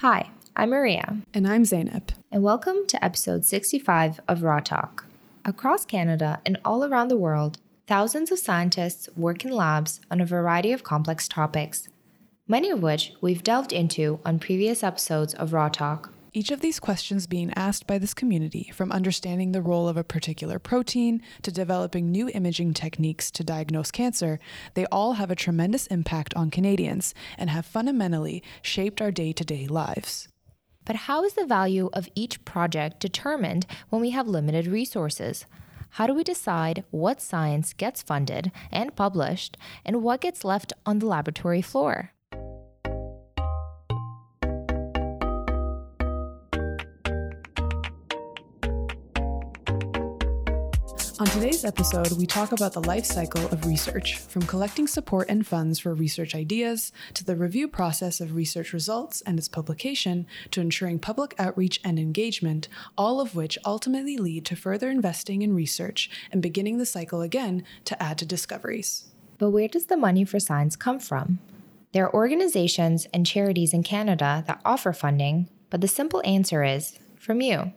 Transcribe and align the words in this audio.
Hi, 0.00 0.30
I'm 0.54 0.70
Maria. 0.70 1.16
And 1.34 1.44
I'm 1.44 1.64
Zainab. 1.64 2.12
And 2.30 2.40
welcome 2.40 2.86
to 2.86 3.04
episode 3.04 3.44
65 3.44 4.20
of 4.28 4.44
Raw 4.44 4.60
Talk. 4.60 5.06
Across 5.44 5.86
Canada 5.86 6.40
and 6.46 6.56
all 6.64 6.84
around 6.84 7.08
the 7.08 7.16
world, 7.16 7.58
thousands 7.88 8.30
of 8.30 8.38
scientists 8.38 9.08
work 9.16 9.44
in 9.44 9.50
labs 9.50 10.00
on 10.08 10.20
a 10.20 10.24
variety 10.24 10.70
of 10.70 10.84
complex 10.84 11.26
topics, 11.26 11.88
many 12.46 12.70
of 12.70 12.80
which 12.80 13.12
we've 13.20 13.42
delved 13.42 13.72
into 13.72 14.20
on 14.24 14.38
previous 14.38 14.84
episodes 14.84 15.34
of 15.34 15.52
Raw 15.52 15.68
Talk. 15.68 16.12
Each 16.34 16.50
of 16.50 16.60
these 16.60 16.78
questions 16.78 17.26
being 17.26 17.52
asked 17.56 17.86
by 17.86 17.96
this 17.96 18.12
community, 18.12 18.70
from 18.74 18.92
understanding 18.92 19.52
the 19.52 19.62
role 19.62 19.88
of 19.88 19.96
a 19.96 20.04
particular 20.04 20.58
protein 20.58 21.22
to 21.42 21.50
developing 21.50 22.10
new 22.10 22.28
imaging 22.28 22.74
techniques 22.74 23.30
to 23.30 23.42
diagnose 23.42 23.90
cancer, 23.90 24.38
they 24.74 24.84
all 24.86 25.14
have 25.14 25.30
a 25.30 25.36
tremendous 25.36 25.86
impact 25.86 26.34
on 26.34 26.50
Canadians 26.50 27.14
and 27.38 27.48
have 27.48 27.64
fundamentally 27.64 28.42
shaped 28.60 29.00
our 29.00 29.10
day 29.10 29.32
to 29.32 29.44
day 29.44 29.66
lives. 29.66 30.28
But 30.84 30.96
how 30.96 31.24
is 31.24 31.32
the 31.32 31.46
value 31.46 31.88
of 31.94 32.10
each 32.14 32.44
project 32.44 33.00
determined 33.00 33.66
when 33.88 34.02
we 34.02 34.10
have 34.10 34.28
limited 34.28 34.66
resources? 34.66 35.46
How 35.92 36.06
do 36.06 36.12
we 36.12 36.24
decide 36.24 36.84
what 36.90 37.22
science 37.22 37.72
gets 37.72 38.02
funded 38.02 38.52
and 38.70 38.94
published 38.94 39.56
and 39.82 40.02
what 40.02 40.20
gets 40.20 40.44
left 40.44 40.74
on 40.84 40.98
the 40.98 41.06
laboratory 41.06 41.62
floor? 41.62 42.12
On 51.20 51.26
today's 51.26 51.64
episode, 51.64 52.12
we 52.12 52.26
talk 52.26 52.52
about 52.52 52.72
the 52.72 52.84
life 52.84 53.04
cycle 53.04 53.44
of 53.46 53.66
research, 53.66 54.18
from 54.18 54.42
collecting 54.42 54.86
support 54.86 55.28
and 55.28 55.44
funds 55.44 55.80
for 55.80 55.92
research 55.92 56.32
ideas 56.32 56.92
to 57.14 57.24
the 57.24 57.34
review 57.34 57.66
process 57.66 58.20
of 58.20 58.36
research 58.36 58.72
results 58.72 59.20
and 59.22 59.36
its 59.36 59.48
publication 59.48 60.28
to 60.52 60.60
ensuring 60.60 61.00
public 61.00 61.34
outreach 61.36 61.80
and 61.82 61.98
engagement, 61.98 62.68
all 62.96 63.20
of 63.20 63.34
which 63.34 63.58
ultimately 63.66 64.16
lead 64.16 64.44
to 64.44 64.54
further 64.54 64.90
investing 64.90 65.42
in 65.42 65.56
research 65.56 66.08
and 66.30 66.40
beginning 66.40 66.78
the 66.78 66.86
cycle 66.86 67.20
again 67.20 67.64
to 67.84 68.00
add 68.00 68.16
to 68.18 68.24
discoveries. 68.24 69.06
But 69.38 69.50
where 69.50 69.66
does 69.66 69.86
the 69.86 69.96
money 69.96 70.24
for 70.24 70.38
science 70.38 70.76
come 70.76 71.00
from? 71.00 71.40
There 71.90 72.06
are 72.06 72.14
organizations 72.14 73.08
and 73.12 73.26
charities 73.26 73.74
in 73.74 73.82
Canada 73.82 74.44
that 74.46 74.60
offer 74.64 74.92
funding, 74.92 75.48
but 75.68 75.80
the 75.80 75.88
simple 75.88 76.22
answer 76.24 76.62
is 76.62 76.96
from 77.16 77.40
you. 77.40 77.72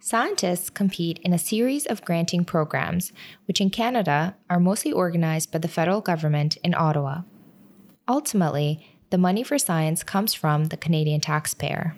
Scientists 0.00 0.70
compete 0.70 1.18
in 1.24 1.32
a 1.32 1.38
series 1.38 1.84
of 1.84 2.04
granting 2.04 2.44
programs, 2.44 3.12
which 3.46 3.60
in 3.60 3.68
Canada 3.68 4.36
are 4.48 4.60
mostly 4.60 4.92
organized 4.92 5.50
by 5.50 5.58
the 5.58 5.66
federal 5.66 6.00
government 6.00 6.56
in 6.62 6.72
Ottawa. 6.72 7.22
Ultimately, 8.06 8.86
the 9.10 9.18
money 9.18 9.42
for 9.42 9.58
science 9.58 10.04
comes 10.04 10.34
from 10.34 10.66
the 10.66 10.76
Canadian 10.76 11.20
taxpayer. 11.20 11.96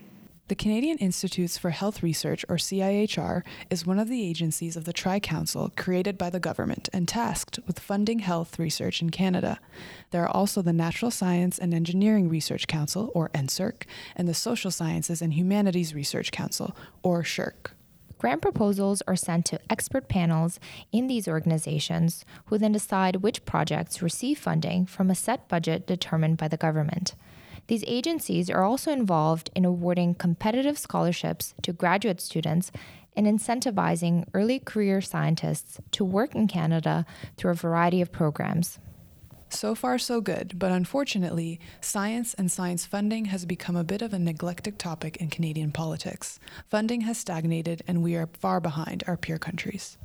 The 0.49 0.55
Canadian 0.57 0.99
Institutes 0.99 1.59
for 1.59 1.71
Health 1.71 2.03
Research, 2.03 2.45
or 2.49 2.57
CIHR, 2.57 3.43
is 3.69 3.87
one 3.87 4.01
of 4.01 4.09
the 4.09 4.27
agencies 4.27 4.77
of 4.77 4.85
the 4.85 4.93
Tri 4.93 5.21
Council 5.21 5.71
created 5.77 6.19
by 6.19 6.31
the 6.31 6.41
government 6.41 6.89
and 6.93 7.07
tasked 7.07 7.61
with 7.67 7.79
funding 7.79 8.21
health 8.21 8.59
research 8.59 9.03
in 9.03 9.11
Canada. 9.11 9.61
There 10.11 10.25
are 10.25 10.37
also 10.37 10.63
the 10.63 10.73
Natural 10.73 11.11
Science 11.11 11.59
and 11.59 11.73
Engineering 11.75 12.29
Research 12.29 12.67
Council, 12.67 13.13
or 13.15 13.29
NSERC, 13.29 13.83
and 14.17 14.27
the 14.27 14.35
Social 14.35 14.71
Sciences 14.71 15.23
and 15.23 15.35
Humanities 15.35 15.95
Research 15.95 16.33
Council, 16.33 16.75
or 17.03 17.23
SSHRC. 17.23 17.71
Grant 18.21 18.43
proposals 18.43 19.01
are 19.09 19.17
sent 19.17 19.47
to 19.47 19.59
expert 19.71 20.07
panels 20.07 20.61
in 20.93 21.07
these 21.07 21.27
organizations 21.27 22.27
who 22.45 22.59
then 22.59 22.71
decide 22.71 23.17
which 23.17 23.47
projects 23.47 24.03
receive 24.03 24.39
funding 24.39 24.85
from 24.85 25.11
a 25.11 25.15
set 25.15 25.49
budget 25.49 25.87
determined 25.87 26.37
by 26.37 26.47
the 26.47 26.59
government. 26.59 27.15
These 27.69 27.83
agencies 27.87 28.51
are 28.51 28.63
also 28.63 28.93
involved 28.93 29.49
in 29.57 29.65
awarding 29.65 30.17
competitive 30.17 30.77
scholarships 30.77 31.55
to 31.63 31.73
graduate 31.73 32.21
students 32.21 32.71
and 33.17 33.27
incentivizing 33.27 34.27
early 34.35 34.59
career 34.59 35.01
scientists 35.01 35.81
to 35.93 36.05
work 36.05 36.35
in 36.35 36.47
Canada 36.47 37.07
through 37.39 37.53
a 37.53 37.55
variety 37.55 38.03
of 38.03 38.13
programs. 38.13 38.79
So 39.53 39.75
far, 39.75 39.99
so 39.99 40.21
good, 40.21 40.59
but 40.59 40.71
unfortunately, 40.71 41.59
science 41.81 42.35
and 42.35 42.51
science 42.51 42.87
funding 42.87 43.27
has 43.27 43.45
become 43.45 43.77
a 43.77 43.85
bit 43.85 44.01
of 44.01 44.15
a 44.15 44.19
neglected 44.19 44.79
topic 44.79 45.17
in 45.17 45.29
Canadian 45.29 45.73
politics. 45.73 46.39
Funding 46.69 47.03
has 47.03 47.19
stagnated, 47.19 47.83
and 47.87 48.03
we 48.03 48.15
are 48.15 48.29
far 48.39 48.61
behind 48.61 49.03
our 49.07 49.17
peer 49.17 49.39
countries. 49.39 49.99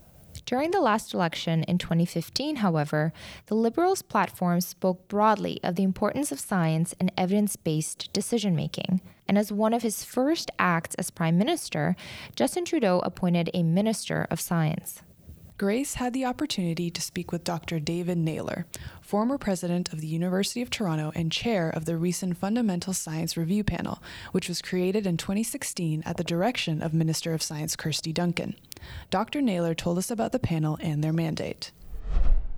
During 0.45 0.72
the 0.72 0.81
last 0.81 1.13
election 1.13 1.63
in 1.63 1.78
2015, 1.78 2.57
however, 2.57 3.13
the 3.45 3.56
Liberals' 3.56 4.01
platform 4.01 4.61
spoke 4.61 5.07
broadly 5.07 5.59
of 5.63 5.75
the 5.75 5.83
importance 5.83 6.31
of 6.31 6.39
science 6.39 6.94
and 7.00 7.12
evidence 7.16 7.56
based 7.56 8.12
decision 8.13 8.56
making. 8.56 9.00
And 9.27 9.38
as 9.38 9.51
one 9.51 9.73
of 9.73 9.83
his 9.83 10.03
first 10.03 10.51
acts 10.59 10.95
as 10.95 11.12
Prime 11.12 11.38
Minister, 11.38 11.95
Justin 12.35 12.66
Trudeau 12.66 13.00
appointed 13.03 13.50
a 13.53 13.63
Minister 13.63 14.27
of 14.29 14.41
Science. 14.41 15.01
Grace 15.57 15.93
had 15.93 16.11
the 16.11 16.25
opportunity 16.25 16.91
to 16.91 17.01
speak 17.01 17.31
with 17.31 17.45
Dr. 17.45 17.79
David 17.79 18.17
Naylor, 18.17 18.66
former 18.99 19.38
president 19.38 19.93
of 19.93 20.01
the 20.01 20.07
University 20.07 20.61
of 20.61 20.69
Toronto 20.69 21.13
and 21.16 21.31
chair 21.31 21.69
of 21.69 21.85
the 21.85 21.95
recent 21.95 22.38
Fundamental 22.38 22.91
Science 22.91 23.38
Review 23.38 23.63
Panel, 23.63 24.03
which 24.33 24.49
was 24.49 24.61
created 24.61 25.07
in 25.07 25.15
2016 25.15 26.03
at 26.05 26.17
the 26.17 26.25
direction 26.25 26.81
of 26.81 26.94
Minister 26.94 27.33
of 27.33 27.41
Science 27.41 27.77
Kirsty 27.77 28.11
Duncan. 28.11 28.55
Dr. 29.09 29.41
Naylor 29.41 29.73
told 29.73 29.97
us 29.97 30.11
about 30.11 30.33
the 30.33 30.39
panel 30.39 30.77
and 30.81 31.01
their 31.01 31.13
mandate. 31.13 31.71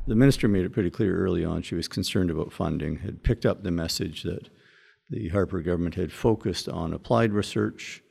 The 0.07 0.15
minister 0.15 0.47
made 0.47 0.65
it 0.65 0.73
pretty 0.73 0.89
clear 0.89 1.23
early 1.23 1.45
on 1.45 1.61
she 1.61 1.75
was 1.75 1.87
concerned 1.87 2.31
about 2.31 2.51
funding, 2.51 2.97
had 2.97 3.21
picked 3.21 3.45
up 3.45 3.61
the 3.61 3.69
message 3.69 4.23
that 4.23 4.49
the 5.07 5.29
Harper 5.29 5.61
government 5.61 5.93
had 5.93 6.11
focused 6.11 6.67
on 6.67 6.93
applied 6.93 7.31
research 7.31 8.01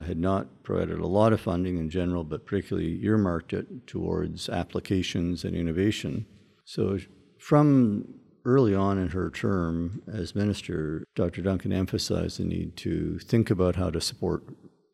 had 0.00 0.18
not 0.18 0.62
provided 0.62 0.98
a 0.98 1.06
lot 1.06 1.32
of 1.32 1.40
funding 1.40 1.76
in 1.76 1.90
general, 1.90 2.24
but 2.24 2.46
particularly 2.46 3.00
earmarked 3.02 3.52
it 3.52 3.86
towards 3.86 4.48
applications 4.48 5.44
and 5.44 5.56
innovation. 5.56 6.26
So, 6.64 6.98
from 7.38 8.14
early 8.44 8.74
on 8.74 8.98
in 8.98 9.08
her 9.08 9.30
term 9.30 10.02
as 10.10 10.34
minister, 10.34 11.04
Dr. 11.14 11.42
Duncan 11.42 11.72
emphasized 11.72 12.38
the 12.38 12.44
need 12.44 12.76
to 12.76 13.18
think 13.18 13.50
about 13.50 13.76
how 13.76 13.90
to 13.90 14.00
support 14.00 14.44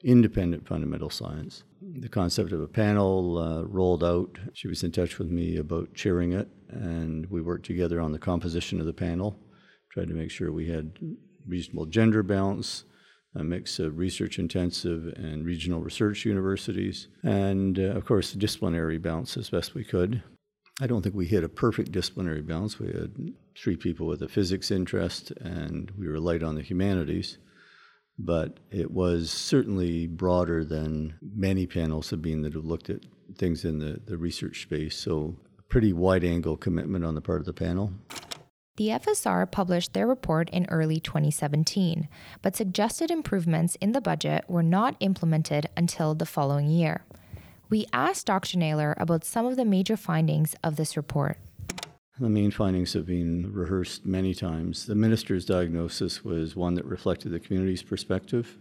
independent 0.02 0.66
fundamental 0.66 1.10
science. 1.10 1.64
The 1.80 2.08
concept 2.08 2.52
of 2.52 2.60
a 2.60 2.68
panel 2.68 3.38
uh, 3.38 3.62
rolled 3.62 4.02
out. 4.04 4.38
She 4.52 4.68
was 4.68 4.82
in 4.82 4.92
touch 4.92 5.18
with 5.18 5.30
me 5.30 5.56
about 5.56 5.94
chairing 5.94 6.32
it, 6.32 6.48
and 6.68 7.26
we 7.26 7.40
worked 7.40 7.66
together 7.66 8.00
on 8.00 8.12
the 8.12 8.18
composition 8.18 8.80
of 8.80 8.86
the 8.86 8.92
panel, 8.92 9.38
tried 9.90 10.08
to 10.08 10.14
make 10.14 10.30
sure 10.30 10.50
we 10.50 10.68
had 10.68 10.98
reasonable 11.46 11.86
gender 11.86 12.22
balance 12.22 12.84
a 13.34 13.42
mix 13.42 13.78
of 13.78 13.98
research 13.98 14.38
intensive 14.38 15.06
and 15.16 15.44
regional 15.44 15.80
research 15.80 16.24
universities, 16.24 17.08
and 17.22 17.78
uh, 17.78 17.82
of 17.96 18.04
course, 18.04 18.32
the 18.32 18.38
disciplinary 18.38 18.98
balance 18.98 19.36
as 19.36 19.50
best 19.50 19.74
we 19.74 19.84
could. 19.84 20.22
I 20.80 20.86
don't 20.86 21.02
think 21.02 21.14
we 21.14 21.26
hit 21.26 21.44
a 21.44 21.48
perfect 21.48 21.92
disciplinary 21.92 22.42
balance. 22.42 22.78
We 22.78 22.88
had 22.88 23.32
three 23.56 23.76
people 23.76 24.06
with 24.06 24.22
a 24.22 24.28
physics 24.28 24.70
interest, 24.70 25.30
and 25.40 25.90
we 25.96 26.08
were 26.08 26.18
light 26.18 26.42
on 26.42 26.56
the 26.56 26.62
humanities. 26.62 27.38
But 28.18 28.58
it 28.70 28.90
was 28.92 29.30
certainly 29.30 30.06
broader 30.06 30.64
than 30.64 31.14
many 31.20 31.66
panels 31.66 32.10
have 32.10 32.22
been 32.22 32.42
that 32.42 32.54
have 32.54 32.64
looked 32.64 32.90
at 32.90 33.00
things 33.36 33.64
in 33.64 33.78
the, 33.78 34.00
the 34.04 34.16
research 34.16 34.62
space. 34.62 34.96
So, 34.96 35.36
pretty 35.68 35.92
wide 35.92 36.22
angle 36.22 36.56
commitment 36.56 37.04
on 37.04 37.14
the 37.14 37.20
part 37.20 37.40
of 37.40 37.46
the 37.46 37.52
panel. 37.52 37.92
The 38.76 38.88
FSR 38.88 39.48
published 39.52 39.92
their 39.92 40.06
report 40.06 40.50
in 40.50 40.66
early 40.68 40.98
2017, 40.98 42.08
but 42.42 42.56
suggested 42.56 43.08
improvements 43.08 43.76
in 43.76 43.92
the 43.92 44.00
budget 44.00 44.44
were 44.48 44.64
not 44.64 44.96
implemented 44.98 45.68
until 45.76 46.16
the 46.16 46.26
following 46.26 46.68
year. 46.68 47.04
We 47.70 47.86
asked 47.92 48.26
Dr. 48.26 48.58
Naylor 48.58 48.96
about 48.98 49.24
some 49.24 49.46
of 49.46 49.54
the 49.54 49.64
major 49.64 49.96
findings 49.96 50.56
of 50.64 50.74
this 50.74 50.96
report. 50.96 51.38
The 52.18 52.28
main 52.28 52.50
findings 52.50 52.94
have 52.94 53.06
been 53.06 53.52
rehearsed 53.52 54.06
many 54.06 54.34
times. 54.34 54.86
The 54.86 54.96
minister's 54.96 55.44
diagnosis 55.44 56.24
was 56.24 56.56
one 56.56 56.74
that 56.74 56.84
reflected 56.84 57.30
the 57.30 57.38
community's 57.38 57.82
perspective. 57.84 58.56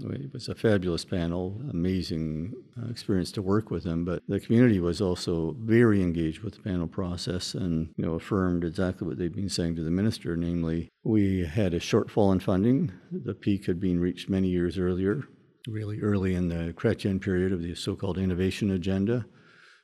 It 0.00 0.32
was 0.32 0.48
a 0.48 0.54
fabulous 0.54 1.04
panel, 1.04 1.60
amazing 1.70 2.54
uh, 2.80 2.88
experience 2.88 3.30
to 3.32 3.42
work 3.42 3.70
with 3.70 3.84
them. 3.84 4.04
But 4.04 4.22
the 4.26 4.40
community 4.40 4.80
was 4.80 5.00
also 5.00 5.56
very 5.60 6.02
engaged 6.02 6.42
with 6.42 6.54
the 6.54 6.62
panel 6.62 6.86
process 6.86 7.54
and 7.54 7.90
you 7.96 8.04
know 8.04 8.14
affirmed 8.14 8.64
exactly 8.64 9.06
what 9.06 9.18
they'd 9.18 9.34
been 9.34 9.48
saying 9.48 9.76
to 9.76 9.84
the 9.84 9.90
minister, 9.90 10.36
namely, 10.36 10.90
we 11.04 11.44
had 11.44 11.74
a 11.74 11.80
shortfall 11.80 12.32
in 12.32 12.40
funding. 12.40 12.92
The 13.10 13.34
peak 13.34 13.66
had 13.66 13.80
been 13.80 14.00
reached 14.00 14.28
many 14.28 14.48
years 14.48 14.78
earlier, 14.78 15.24
really 15.68 16.00
early 16.00 16.34
in 16.34 16.48
the 16.48 16.72
Chrétien 16.72 17.20
period 17.20 17.52
of 17.52 17.62
the 17.62 17.74
so-called 17.74 18.18
innovation 18.18 18.70
agenda 18.70 19.26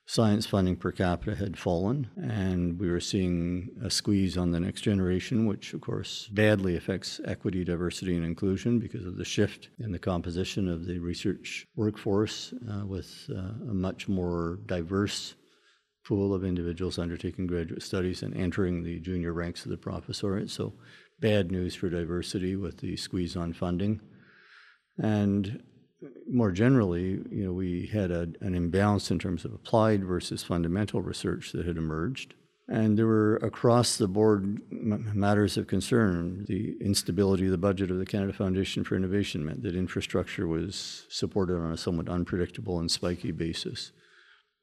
science 0.08 0.46
funding 0.46 0.75
per 0.75 0.90
capita 0.90 1.37
had 1.37 1.58
fallen, 1.58 2.08
and 2.16 2.81
we 2.81 2.90
were 2.90 2.99
seeing 2.99 3.69
a 3.84 3.90
squeeze 3.90 4.38
on 4.38 4.50
the 4.50 4.58
next 4.58 4.81
generation, 4.81 5.44
which 5.44 5.75
of 5.75 5.82
course 5.82 6.28
badly 6.32 6.76
affects 6.76 7.20
equity, 7.26 7.62
diversity, 7.62 8.16
and 8.16 8.25
inclusion 8.25 8.78
because 8.78 9.05
of 9.05 9.19
the 9.19 9.25
shift 9.25 9.69
in 9.78 9.93
the 9.93 9.99
composition 9.99 10.66
of 10.66 10.87
the 10.87 10.99
research 10.99 11.66
workforce 11.76 12.55
uh, 12.70 12.87
with 12.87 13.28
uh, 13.31 13.70
a 13.70 13.75
much 13.75 14.08
more 14.08 14.58
diverse 14.64 15.34
pool 16.06 16.32
of 16.32 16.43
individuals 16.43 16.99
undertaking 16.99 17.46
graduate 17.46 17.82
studies 17.82 18.22
and 18.22 18.34
entering 18.34 18.82
the 18.82 18.99
junior 19.00 19.34
ranks 19.34 19.66
of 19.66 19.70
the 19.70 19.76
professoriate. 19.76 20.49
So 20.49 20.72
bad 21.20 21.52
news 21.52 21.75
for 21.75 21.90
diversity 21.90 22.56
with 22.56 22.78
the 22.78 22.96
squeeze 22.96 23.37
on 23.37 23.52
funding. 23.52 24.00
And 24.96 25.62
more 26.31 26.53
generally, 26.53 27.21
you 27.31 27.45
know, 27.45 27.53
we 27.53 27.87
had 27.87 28.11
a, 28.11 28.29
an 28.41 28.55
imbalance 28.55 29.11
in 29.11 29.19
terms 29.19 29.45
of 29.45 29.53
applied 29.53 30.05
versus 30.05 30.43
fundamental 30.43 31.03
research 31.03 31.53
that 31.53 31.67
had 31.67 31.77
emerged. 31.77 32.35
And 32.71 32.99
there 32.99 33.06
were 33.06 33.37
across 33.37 33.97
the 33.97 34.09
board 34.09 34.61
matters 34.71 35.56
of 35.56 35.67
concern. 35.67 36.45
The 36.47 36.77
instability 36.81 37.47
of 37.47 37.50
the 37.50 37.59
budget 37.59 37.91
of 37.91 37.99
the 37.99 38.05
Canada 38.05 38.35
Foundation 38.35 38.85
for 38.85 38.95
Innovation 38.95 39.45
meant 39.45 39.62
that 39.62 39.75
infrastructure 39.75 40.47
was 40.47 41.06
supported 41.09 41.56
on 41.56 41.73
a 41.73 41.79
somewhat 41.79 42.11
unpredictable 42.11 42.79
and 42.79 42.91
spiky 42.91 43.33
basis. 43.33 43.93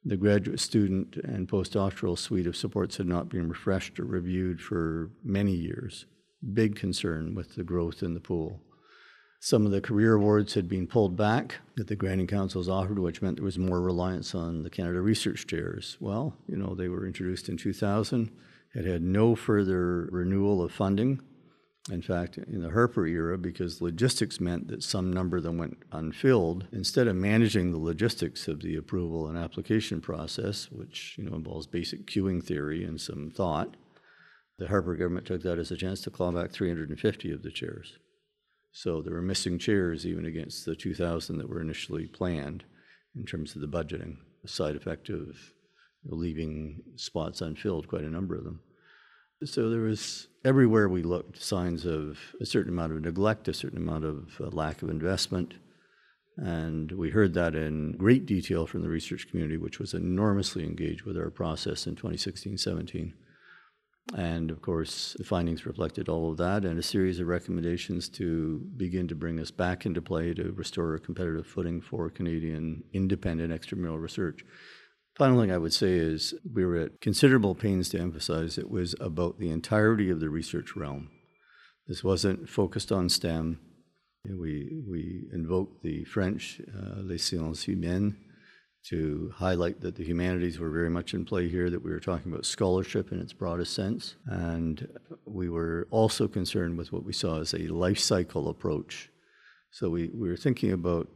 The 0.04 0.18
graduate 0.18 0.60
student 0.60 1.16
and 1.16 1.48
postdoctoral 1.48 2.16
suite 2.16 2.46
of 2.46 2.56
supports 2.56 2.98
had 2.98 3.08
not 3.08 3.28
been 3.28 3.50
refreshed 3.50 4.00
or 4.00 4.06
reviewed 4.06 4.62
for 4.62 5.10
many 5.24 5.54
years. 5.54 6.06
Big 6.54 6.76
concern 6.76 7.34
with 7.34 7.56
the 7.56 7.64
growth 7.64 8.04
in 8.04 8.14
the 8.14 8.20
pool. 8.20 8.62
Some 9.40 9.66
of 9.66 9.72
the 9.72 9.82
career 9.82 10.16
awards 10.16 10.56
had 10.56 10.68
been 10.68 10.88
pulled 10.88 11.16
back 11.16 11.58
that 11.76 11.88
the 11.88 11.96
granting 11.96 12.28
councils 12.28 12.68
offered, 12.68 12.98
which 12.98 13.22
meant 13.22 13.38
there 13.38 13.46
was 13.46 13.60
more 13.60 13.82
reliance 13.82 14.34
on 14.34 14.64
the 14.64 14.70
Canada 14.70 15.02
Research 15.02 15.46
Chairs. 15.46 15.98
Well, 16.00 16.36
you 16.48 16.58
know, 16.58 16.74
they 16.74 16.88
were 16.88 17.06
introduced 17.06 17.48
in 17.48 17.58
2000, 17.58 18.32
had 18.74 18.86
had 18.86 19.04
no 19.04 19.36
further 19.36 20.10
renewal 20.12 20.64
of 20.64 20.72
funding. 20.72 21.22
In 21.92 22.02
fact, 22.02 22.40
in 22.40 22.62
the 22.62 22.72
Harper 22.72 23.06
era, 23.06 23.38
because 23.38 23.80
logistics 23.80 24.40
meant 24.40 24.70
that 24.70 24.82
some 24.82 25.14
number 25.14 25.38
of 25.38 25.44
them 25.44 25.60
went 25.60 25.78
unfilled, 25.92 26.68
instead 26.72 27.08
of 27.08 27.16
managing 27.16 27.72
the 27.72 27.78
logistics 27.78 28.48
of 28.48 28.62
the 28.62 28.76
approval 28.76 29.28
and 29.28 29.38
application 29.38 30.02
process, 30.02 30.72
which 30.72 31.16
you 31.20 31.26
know 31.26 31.36
involves 31.36 31.68
basic 31.68 32.08
queuing 32.08 32.44
theory 32.44 32.84
and 32.84 33.00
some 33.00 33.30
thought, 33.30 33.78
the 34.58 34.68
Harper 34.68 34.96
government 34.96 35.28
took 35.28 35.44
that 35.44 35.60
as 35.60 35.70
a 35.70 35.78
chance 35.78 36.02
to 36.02 36.10
claw 36.10 36.31
back 36.31 36.52
350 36.52 37.31
of 37.31 37.44
the 37.44 37.52
chairs. 37.52 38.00
So 38.77 39.01
there 39.01 39.13
were 39.13 39.22
missing 39.22 39.57
chairs 39.57 40.06
even 40.06 40.25
against 40.25 40.66
the 40.66 40.75
2,000 40.75 41.38
that 41.38 41.48
were 41.48 41.62
initially 41.62 42.07
planned 42.07 42.66
in 43.16 43.25
terms 43.25 43.56
of 43.56 43.62
the 43.62 43.69
budgeting, 43.69 44.18
a 44.44 44.50
side 44.50 44.75
effect 44.75 45.07
of 45.07 45.38
leaving 46.04 46.83
spots 46.98 47.39
unfilled, 47.39 47.88
quite 47.88 48.04
a 48.04 48.10
number 48.10 48.36
of 48.36 48.44
them. 48.44 48.60
So 49.45 49.69
there 49.69 49.80
was 49.80 50.27
everywhere 50.44 50.89
we 50.89 51.04
looked 51.04 51.42
signs 51.42 51.86
of 51.86 52.19
a 52.42 52.45
certain 52.45 52.74
amount 52.74 52.92
of 52.92 53.01
neglect, 53.01 53.48
a 53.48 53.54
certain 53.54 53.77
amount 53.77 54.04
of 54.04 54.42
uh, 54.42 54.48
lack 54.48 54.81
of 54.81 54.89
investment. 54.89 55.54
And 56.36 56.92
we 56.92 57.12
heard 57.12 57.33
that 57.36 57.56
in 57.56 57.94
great 57.94 58.25
detail 58.25 58.68
from 58.68 58.81
the 58.81 58.89
research 58.89 59.30
community, 59.30 59.56
which 59.56 59.80
was 59.80 59.94
enormously 59.94 60.66
engaged 60.66 61.04
with 61.04 61.18
our 61.18 61.30
process 61.30 61.88
in 61.88 61.95
2016 61.95 62.57
17. 62.57 63.13
And 64.13 64.52
of 64.52 64.62
course, 64.62 65.16
the 65.18 65.24
findings 65.24 65.66
reflected 65.66 66.10
all 66.10 66.31
of 66.31 66.38
that 66.38 66.63
and 66.63 66.78
a 66.78 66.84
series 66.84 67.19
of 67.19 67.28
recommendations 67.28 68.07
to 68.10 68.60
begin 68.78 69.07
to 69.07 69.16
bring 69.16 69.40
us 69.40 69.50
back 69.50 69.86
into 69.86 70.02
play 70.02 70.34
to 70.36 70.52
restore 70.52 70.94
a 70.94 71.00
competitive 71.00 71.48
footing 71.48 71.81
for 71.81 72.10
Canadian 72.12 72.84
independent 72.94 73.52
extramural 73.52 74.00
research. 74.00 74.46
Final 75.18 75.42
thing 75.42 75.52
I 75.52 75.57
would 75.57 75.74
say 75.74 75.94
is 75.94 76.36
we 76.54 76.66
were 76.66 76.78
at 76.78 77.02
considerable 77.02 77.56
pains 77.56 77.90
to 77.90 78.00
emphasize 78.00 78.57
it 78.57 78.69
was 78.69 78.96
about 79.00 79.40
the 79.40 79.50
entirety 79.50 80.10
of 80.12 80.19
the 80.19 80.30
research 80.30 80.75
realm. 80.75 81.10
This 81.88 82.04
wasn't 82.04 82.50
focused 82.50 82.92
on 82.92 83.10
STEM. 83.10 83.60
We, 84.25 84.84
we 84.88 85.30
invoked 85.34 85.84
the 85.84 86.04
French 86.04 86.62
uh, 86.68 87.02
Les 87.02 87.18
Sciences 87.18 87.66
Humaines 87.66 88.16
to 88.90 89.32
highlight 89.36 89.82
that 89.82 89.96
the 89.96 90.04
humanities 90.04 90.60
were 90.60 90.70
very 90.70 90.90
much 90.90 91.14
in 91.14 91.26
play 91.26 91.50
here, 91.50 91.70
that 91.70 91.84
we 91.84 91.90
were 91.90 92.00
talking 92.00 92.32
about 92.32 92.46
scholarship 92.46 93.12
in 93.12 93.20
its 93.20 93.34
broadest 93.34 93.74
sense. 93.74 94.16
And 94.28 94.88
we 95.26 95.50
were 95.50 95.88
also 95.90 96.28
concerned 96.28 96.78
with 96.78 96.92
what 96.92 97.04
we 97.04 97.14
saw 97.14 97.40
as 97.40 97.54
a 97.54 97.68
life 97.68 98.00
cycle 98.00 98.48
approach. 98.48 99.10
So 99.72 99.90
we, 99.90 100.10
we 100.14 100.30
were 100.30 100.38
thinking 100.38 100.72
about 100.72 101.10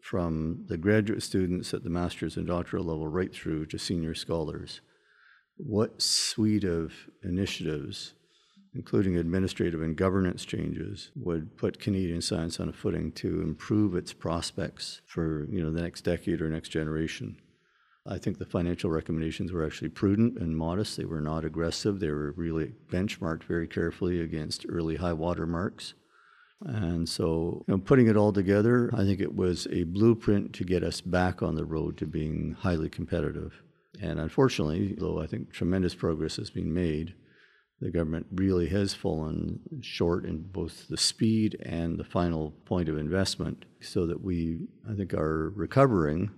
from 0.00 0.64
the 0.68 0.76
graduate 0.76 1.22
students 1.22 1.74
at 1.74 1.82
the 1.82 1.90
master's 1.90 2.36
and 2.36 2.46
doctoral 2.46 2.84
level 2.84 3.08
right 3.08 3.34
through 3.34 3.66
to 3.66 3.78
senior 3.78 4.14
scholars, 4.14 4.80
what 5.56 6.00
suite 6.00 6.64
of 6.64 6.92
initiatives 7.24 8.12
including 8.76 9.16
administrative 9.16 9.82
and 9.82 9.96
governance 9.96 10.44
changes, 10.44 11.10
would 11.16 11.56
put 11.56 11.80
Canadian 11.80 12.20
science 12.20 12.60
on 12.60 12.68
a 12.68 12.72
footing 12.72 13.10
to 13.12 13.40
improve 13.40 13.94
its 13.96 14.12
prospects 14.12 15.00
for 15.06 15.46
you 15.50 15.62
know 15.62 15.72
the 15.72 15.80
next 15.80 16.02
decade 16.02 16.42
or 16.42 16.50
next 16.50 16.68
generation. 16.68 17.36
I 18.08 18.18
think 18.18 18.38
the 18.38 18.44
financial 18.44 18.90
recommendations 18.90 19.50
were 19.50 19.66
actually 19.66 19.88
prudent 19.88 20.38
and 20.38 20.56
modest. 20.56 20.96
They 20.96 21.04
were 21.04 21.20
not 21.20 21.44
aggressive. 21.44 21.98
They 21.98 22.10
were 22.10 22.32
really 22.32 22.74
benchmarked 22.92 23.44
very 23.44 23.66
carefully 23.66 24.20
against 24.20 24.66
early 24.68 24.96
high 24.96 25.14
water 25.14 25.46
marks. 25.46 25.94
And 26.64 27.08
so, 27.08 27.64
you 27.66 27.74
know, 27.74 27.78
putting 27.78 28.06
it 28.06 28.16
all 28.16 28.32
together, 28.32 28.90
I 28.94 29.04
think 29.04 29.20
it 29.20 29.34
was 29.34 29.66
a 29.70 29.84
blueprint 29.84 30.52
to 30.54 30.64
get 30.64 30.84
us 30.84 31.00
back 31.00 31.42
on 31.42 31.56
the 31.56 31.64
road 31.64 31.96
to 31.98 32.06
being 32.06 32.56
highly 32.60 32.88
competitive. 32.88 33.62
And 34.00 34.20
unfortunately, 34.20 34.94
though 34.98 35.20
I 35.20 35.26
think 35.26 35.50
tremendous 35.50 35.94
progress 35.94 36.36
has 36.36 36.50
been 36.50 36.72
made, 36.72 37.14
the 37.80 37.90
government 37.90 38.26
really 38.32 38.68
has 38.68 38.94
fallen 38.94 39.60
short 39.82 40.24
in 40.24 40.42
both 40.42 40.88
the 40.88 40.96
speed 40.96 41.56
and 41.62 41.98
the 41.98 42.04
final 42.04 42.52
point 42.64 42.88
of 42.88 42.96
investment, 42.96 43.64
so 43.80 44.06
that 44.06 44.22
we, 44.22 44.66
I 44.90 44.94
think, 44.94 45.12
are 45.12 45.50
recovering, 45.50 46.30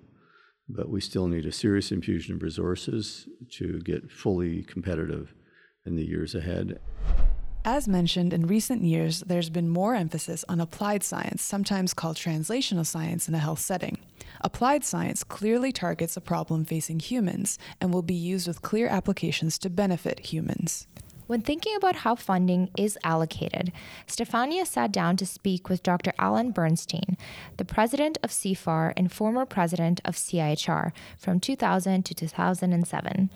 but 0.69 0.89
we 0.89 1.01
still 1.01 1.29
need 1.29 1.47
a 1.47 1.53
serious 1.53 1.93
infusion 1.93 2.35
of 2.35 2.43
resources 2.43 3.29
to 3.53 3.81
get 3.81 4.11
fully 4.11 4.63
competitive 4.65 5.33
in 5.87 5.97
the 5.97 6.05
years 6.05 6.35
ahead. 6.35 6.81
As 7.65 7.87
mentioned, 7.87 8.33
in 8.33 8.47
recent 8.47 8.83
years, 8.83 9.21
there's 9.27 9.51
been 9.51 9.69
more 9.69 9.95
emphasis 9.95 10.45
on 10.49 10.61
applied 10.61 11.03
science, 11.03 11.43
sometimes 11.43 11.93
called 11.93 12.17
translational 12.17 12.87
science 12.87 13.29
in 13.29 13.35
a 13.35 13.39
health 13.39 13.59
setting. 13.59 13.99
Applied 14.41 14.85
science 14.85 15.23
clearly 15.23 15.71
targets 15.71 16.17
a 16.17 16.21
problem 16.21 16.65
facing 16.65 17.01
humans 17.01 17.59
and 17.81 17.93
will 17.93 18.03
be 18.03 18.15
used 18.15 18.49
with 18.49 18.63
clear 18.63 18.89
applications 18.89 19.59
to 19.59 19.71
benefit 19.71 20.21
humans. 20.21 20.87
When 21.29 21.43
thinking 21.43 21.77
about 21.77 21.97
how 21.97 22.15
funding 22.15 22.71
is 22.75 22.97
allocated, 23.05 23.71
Stefania 24.07 24.67
sat 24.67 24.91
down 24.91 25.19
to 25.19 25.27
speak 25.27 25.69
with 25.69 25.83
Dr. 25.83 26.15
Alan 26.19 26.53
Bernstein, 26.53 27.19
the 27.59 27.67
president 27.67 28.17
of 28.23 28.31
CIFAR 28.31 28.95
and 28.97 29.13
former 29.13 29.45
president 29.45 30.01
of 30.07 30.17
CIHR 30.17 30.91
from 31.19 31.39
2000 31.39 32.03
to 32.07 32.15
2007. 32.15 33.29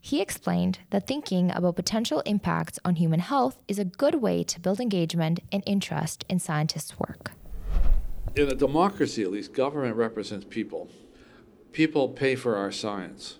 He 0.00 0.20
explained 0.20 0.80
that 0.90 1.06
thinking 1.06 1.52
about 1.52 1.76
potential 1.76 2.20
impacts 2.26 2.80
on 2.84 2.96
human 2.96 3.20
health 3.20 3.58
is 3.68 3.78
a 3.78 3.84
good 3.84 4.16
way 4.16 4.42
to 4.42 4.58
build 4.58 4.80
engagement 4.80 5.38
and 5.52 5.62
interest 5.66 6.24
in 6.28 6.40
scientists' 6.40 6.98
work. 6.98 7.30
In 8.34 8.48
a 8.48 8.56
democracy, 8.56 9.22
at 9.22 9.30
least, 9.30 9.52
government 9.52 9.94
represents 9.94 10.44
people. 10.50 10.88
People 11.70 12.08
pay 12.08 12.34
for 12.34 12.56
our 12.56 12.72
science. 12.72 13.38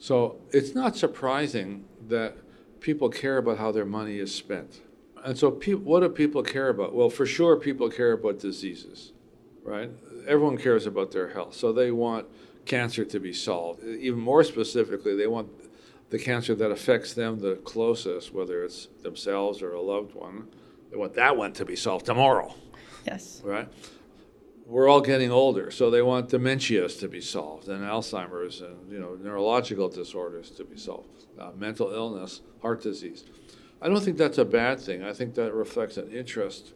So 0.00 0.40
it's 0.50 0.74
not 0.74 0.96
surprising 0.96 1.84
that 2.08 2.36
people 2.80 3.08
care 3.08 3.38
about 3.38 3.58
how 3.58 3.72
their 3.72 3.84
money 3.84 4.18
is 4.18 4.34
spent. 4.34 4.80
And 5.24 5.38
so, 5.38 5.50
pe- 5.50 5.74
what 5.74 6.00
do 6.00 6.08
people 6.08 6.42
care 6.42 6.68
about? 6.68 6.94
Well, 6.94 7.10
for 7.10 7.26
sure, 7.26 7.56
people 7.56 7.90
care 7.90 8.12
about 8.12 8.38
diseases, 8.38 9.12
right? 9.62 9.90
Everyone 10.26 10.56
cares 10.56 10.86
about 10.86 11.12
their 11.12 11.28
health. 11.28 11.54
So, 11.54 11.72
they 11.72 11.90
want 11.90 12.26
cancer 12.64 13.04
to 13.04 13.20
be 13.20 13.32
solved. 13.32 13.84
Even 13.84 14.18
more 14.18 14.42
specifically, 14.44 15.16
they 15.16 15.26
want 15.26 15.48
the 16.10 16.18
cancer 16.18 16.54
that 16.56 16.70
affects 16.70 17.14
them 17.14 17.38
the 17.38 17.56
closest, 17.56 18.32
whether 18.34 18.64
it's 18.64 18.88
themselves 19.02 19.62
or 19.62 19.72
a 19.72 19.80
loved 19.80 20.14
one, 20.14 20.48
they 20.90 20.96
want 20.96 21.14
that 21.14 21.36
one 21.36 21.52
to 21.54 21.64
be 21.64 21.76
solved 21.76 22.06
tomorrow. 22.06 22.54
Yes. 23.06 23.40
Right? 23.44 23.68
We're 24.70 24.88
all 24.88 25.00
getting 25.00 25.32
older, 25.32 25.72
so 25.72 25.90
they 25.90 26.00
want 26.00 26.28
dementias 26.28 27.00
to 27.00 27.08
be 27.08 27.20
solved 27.20 27.68
and 27.68 27.82
Alzheimer's 27.82 28.60
and 28.60 28.88
you 28.88 29.00
know 29.00 29.16
neurological 29.20 29.88
disorders 29.88 30.48
to 30.52 30.64
be 30.64 30.76
solved 30.78 31.26
uh, 31.40 31.50
mental 31.56 31.90
illness, 31.92 32.40
heart 32.62 32.80
disease. 32.80 33.24
I 33.82 33.88
don't 33.88 34.00
think 34.00 34.16
that's 34.16 34.38
a 34.38 34.44
bad 34.44 34.78
thing. 34.78 35.02
I 35.02 35.12
think 35.12 35.34
that 35.34 35.52
reflects 35.54 35.96
an 35.96 36.12
interest 36.12 36.74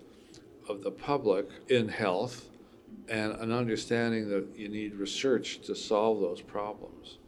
of 0.68 0.82
the 0.82 0.90
public 0.90 1.48
in 1.68 1.86
health 1.86 2.48
and 3.08 3.34
an 3.34 3.52
understanding 3.52 4.28
that 4.28 4.48
you 4.56 4.68
need 4.68 4.96
research 4.96 5.60
to 5.60 5.76
solve 5.76 6.18
those 6.18 6.40
problems. 6.40 7.18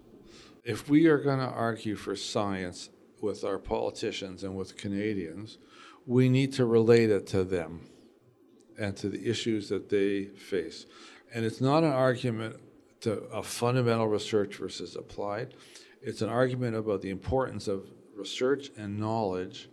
If 0.64 0.88
we 0.88 1.06
are 1.06 1.18
going 1.18 1.38
to 1.38 1.46
argue 1.46 1.94
for 1.94 2.16
science 2.16 2.90
with 3.20 3.44
our 3.44 3.58
politicians 3.58 4.42
and 4.42 4.56
with 4.56 4.76
Canadians, 4.76 5.58
we 6.06 6.28
need 6.28 6.52
to 6.54 6.66
relate 6.66 7.10
it 7.10 7.28
to 7.28 7.44
them 7.44 7.82
and 8.78 8.96
to 8.96 9.08
the 9.08 9.28
issues 9.28 9.68
that 9.68 9.88
they 9.88 10.24
face. 10.24 10.86
And 11.34 11.44
it's 11.44 11.60
not 11.60 11.84
an 11.84 11.92
argument 11.92 12.56
to 13.00 13.12
a 13.32 13.42
fundamental 13.42 14.08
research 14.08 14.56
versus 14.56 14.96
applied. 14.96 15.54
It's 16.02 16.22
an 16.22 16.28
argument 16.28 16.76
about 16.76 17.02
the 17.02 17.10
importance 17.10 17.68
of 17.68 17.86
research 18.14 18.70
and 18.76 18.98
knowledge 18.98 19.68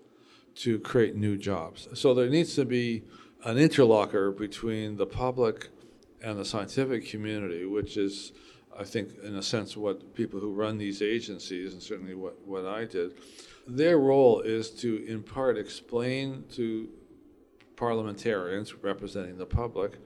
to 0.56 0.80
create 0.80 1.16
new 1.16 1.38
jobs. 1.38 1.88
So 1.94 2.14
there 2.14 2.30
needs 2.30 2.56
to 2.56 2.66
be 2.66 3.04
an 3.44 3.58
interlocker 3.58 4.36
between 4.38 4.98
the 4.98 5.06
public 5.06 5.70
and 6.22 6.38
the 6.38 6.46
scientific 6.46 7.08
community, 7.08 7.66
which 7.66 7.98
is, 7.98 8.32
I 8.78 8.84
think, 8.84 9.10
in 9.24 9.36
a 9.36 9.44
sense, 9.44 9.76
what 9.76 10.14
people 10.14 10.40
who 10.40 10.54
run 10.54 10.78
these 10.78 11.02
agencies, 11.02 11.74
and 11.74 11.82
certainly 11.82 12.14
what, 12.14 12.46
what 12.46 12.66
I 12.66 12.86
did, 12.86 13.14
Their 13.68 13.98
role 13.98 14.42
is 14.42 14.70
to, 14.82 15.06
in 15.08 15.24
part, 15.24 15.58
explain 15.58 16.44
to 16.56 16.90
parliamentarians 17.84 18.74
representing 18.76 19.38
the 19.38 19.46
public 19.46 19.98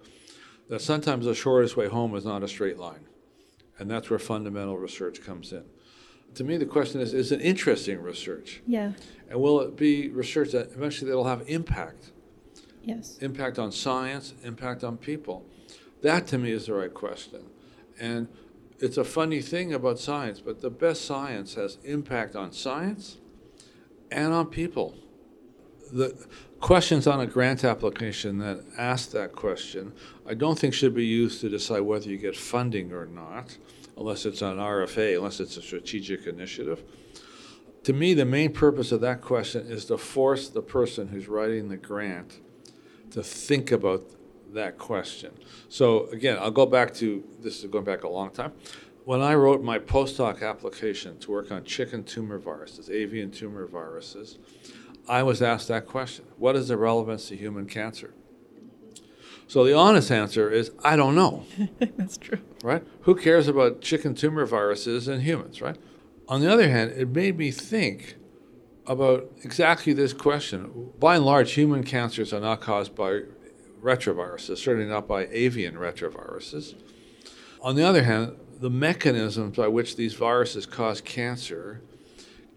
that 0.67 0.81
sometimes 0.81 1.25
the 1.25 1.35
shortest 1.35 1.77
way 1.77 1.87
home 1.87 2.15
is 2.15 2.25
not 2.25 2.41
a 2.41 2.47
straight 2.47 2.79
line. 2.79 3.05
And 3.77 3.89
that's 3.89 4.09
where 4.09 4.17
fundamental 4.17 4.79
research 4.79 5.21
comes 5.21 5.53
in. 5.53 5.63
To 6.33 6.43
me, 6.43 6.57
the 6.57 6.65
question 6.65 6.99
is 7.01 7.13
is 7.13 7.31
it 7.31 7.39
interesting 7.39 8.01
research? 8.01 8.63
Yeah. 8.65 8.93
And 9.29 9.39
will 9.39 9.61
it 9.61 9.75
be 9.75 10.09
research 10.09 10.53
that 10.53 10.71
eventually 10.71 11.11
that'll 11.11 11.25
have 11.25 11.43
impact? 11.47 12.11
Yes. 12.83 13.19
Impact 13.21 13.59
on 13.59 13.71
science, 13.71 14.33
impact 14.43 14.83
on 14.83 14.97
people. 14.97 15.45
That 16.01 16.25
to 16.27 16.39
me 16.39 16.51
is 16.51 16.65
the 16.65 16.73
right 16.73 16.93
question. 16.93 17.43
And 17.99 18.27
it's 18.79 18.97
a 18.97 19.03
funny 19.03 19.41
thing 19.41 19.71
about 19.71 19.99
science, 19.99 20.41
but 20.41 20.61
the 20.61 20.71
best 20.71 21.05
science 21.05 21.53
has 21.53 21.77
impact 21.83 22.35
on 22.35 22.51
science 22.53 23.17
and 24.09 24.33
on 24.33 24.47
people. 24.47 24.95
The 25.93 26.27
questions 26.59 27.07
on 27.07 27.19
a 27.19 27.25
grant 27.25 27.63
application 27.63 28.39
that 28.39 28.63
ask 28.77 29.11
that 29.11 29.33
question, 29.33 29.93
I 30.25 30.33
don't 30.33 30.57
think 30.57 30.73
should 30.73 30.95
be 30.95 31.05
used 31.05 31.41
to 31.41 31.49
decide 31.49 31.81
whether 31.81 32.09
you 32.09 32.17
get 32.17 32.35
funding 32.35 32.91
or 32.91 33.05
not, 33.05 33.57
unless 33.97 34.25
it's 34.25 34.41
an 34.41 34.57
RFA, 34.57 35.17
unless 35.17 35.39
it's 35.39 35.57
a 35.57 35.61
strategic 35.61 36.27
initiative. 36.27 36.83
To 37.83 37.93
me, 37.93 38.13
the 38.13 38.25
main 38.25 38.51
purpose 38.51 38.91
of 38.91 39.01
that 39.01 39.21
question 39.21 39.65
is 39.67 39.85
to 39.85 39.97
force 39.97 40.49
the 40.49 40.61
person 40.61 41.07
who's 41.07 41.27
writing 41.27 41.69
the 41.69 41.77
grant 41.77 42.39
to 43.11 43.23
think 43.23 43.71
about 43.71 44.03
that 44.53 44.77
question. 44.77 45.31
So 45.69 46.07
again, 46.07 46.37
I'll 46.39 46.51
go 46.51 46.65
back 46.65 46.93
to 46.95 47.23
this 47.39 47.63
is 47.63 47.69
going 47.69 47.85
back 47.85 48.03
a 48.03 48.09
long 48.09 48.31
time. 48.31 48.53
When 49.05 49.21
I 49.21 49.35
wrote 49.35 49.63
my 49.63 49.79
postdoc 49.79 50.41
application 50.41 51.17
to 51.19 51.31
work 51.31 51.49
on 51.49 51.63
chicken 51.63 52.03
tumor 52.03 52.37
viruses, 52.37 52.89
avian 52.89 53.31
tumor 53.31 53.65
viruses, 53.65 54.37
I 55.07 55.23
was 55.23 55.41
asked 55.41 55.67
that 55.69 55.85
question 55.85 56.25
What 56.37 56.55
is 56.55 56.67
the 56.67 56.77
relevance 56.77 57.29
to 57.29 57.35
human 57.35 57.65
cancer? 57.65 58.13
So 59.47 59.63
the 59.63 59.73
honest 59.73 60.11
answer 60.11 60.49
is 60.49 60.71
I 60.83 60.95
don't 60.95 61.15
know. 61.15 61.45
That's 61.79 62.17
true. 62.17 62.39
Right? 62.63 62.83
Who 63.01 63.15
cares 63.15 63.47
about 63.47 63.81
chicken 63.81 64.15
tumor 64.15 64.45
viruses 64.45 65.07
in 65.07 65.21
humans, 65.21 65.61
right? 65.61 65.77
On 66.27 66.41
the 66.41 66.51
other 66.51 66.69
hand, 66.69 66.91
it 66.91 67.07
made 67.09 67.37
me 67.37 67.51
think 67.51 68.15
about 68.85 69.31
exactly 69.43 69.93
this 69.93 70.13
question. 70.13 70.91
By 70.99 71.15
and 71.15 71.25
large, 71.25 71.53
human 71.53 71.83
cancers 71.83 72.33
are 72.33 72.39
not 72.39 72.61
caused 72.61 72.95
by 72.95 73.21
retroviruses, 73.81 74.57
certainly 74.57 74.89
not 74.89 75.07
by 75.07 75.27
avian 75.27 75.75
retroviruses. 75.75 76.75
On 77.61 77.75
the 77.75 77.83
other 77.83 78.03
hand, 78.03 78.37
the 78.59 78.69
mechanisms 78.69 79.55
by 79.55 79.67
which 79.67 79.95
these 79.95 80.13
viruses 80.13 80.65
cause 80.65 80.99
cancer 80.99 81.81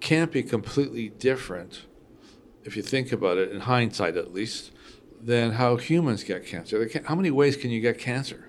can't 0.01 0.33
be 0.33 0.43
completely 0.43 1.11
different, 1.11 1.83
if 2.65 2.77
you 2.77 2.83
think 2.83 3.13
about 3.13 3.39
it, 3.39 3.51
in 3.51 3.61
hindsight 3.61 4.17
at 4.17 4.33
least, 4.33 4.73
than 5.23 5.53
how 5.53 5.77
humans 5.77 6.25
get 6.25 6.47
cancer. 6.47 6.89
How 7.05 7.15
many 7.15 7.31
ways 7.31 7.57
can 7.57 7.71
you 7.71 7.81
get 7.81 7.99
cancer? 7.99 8.49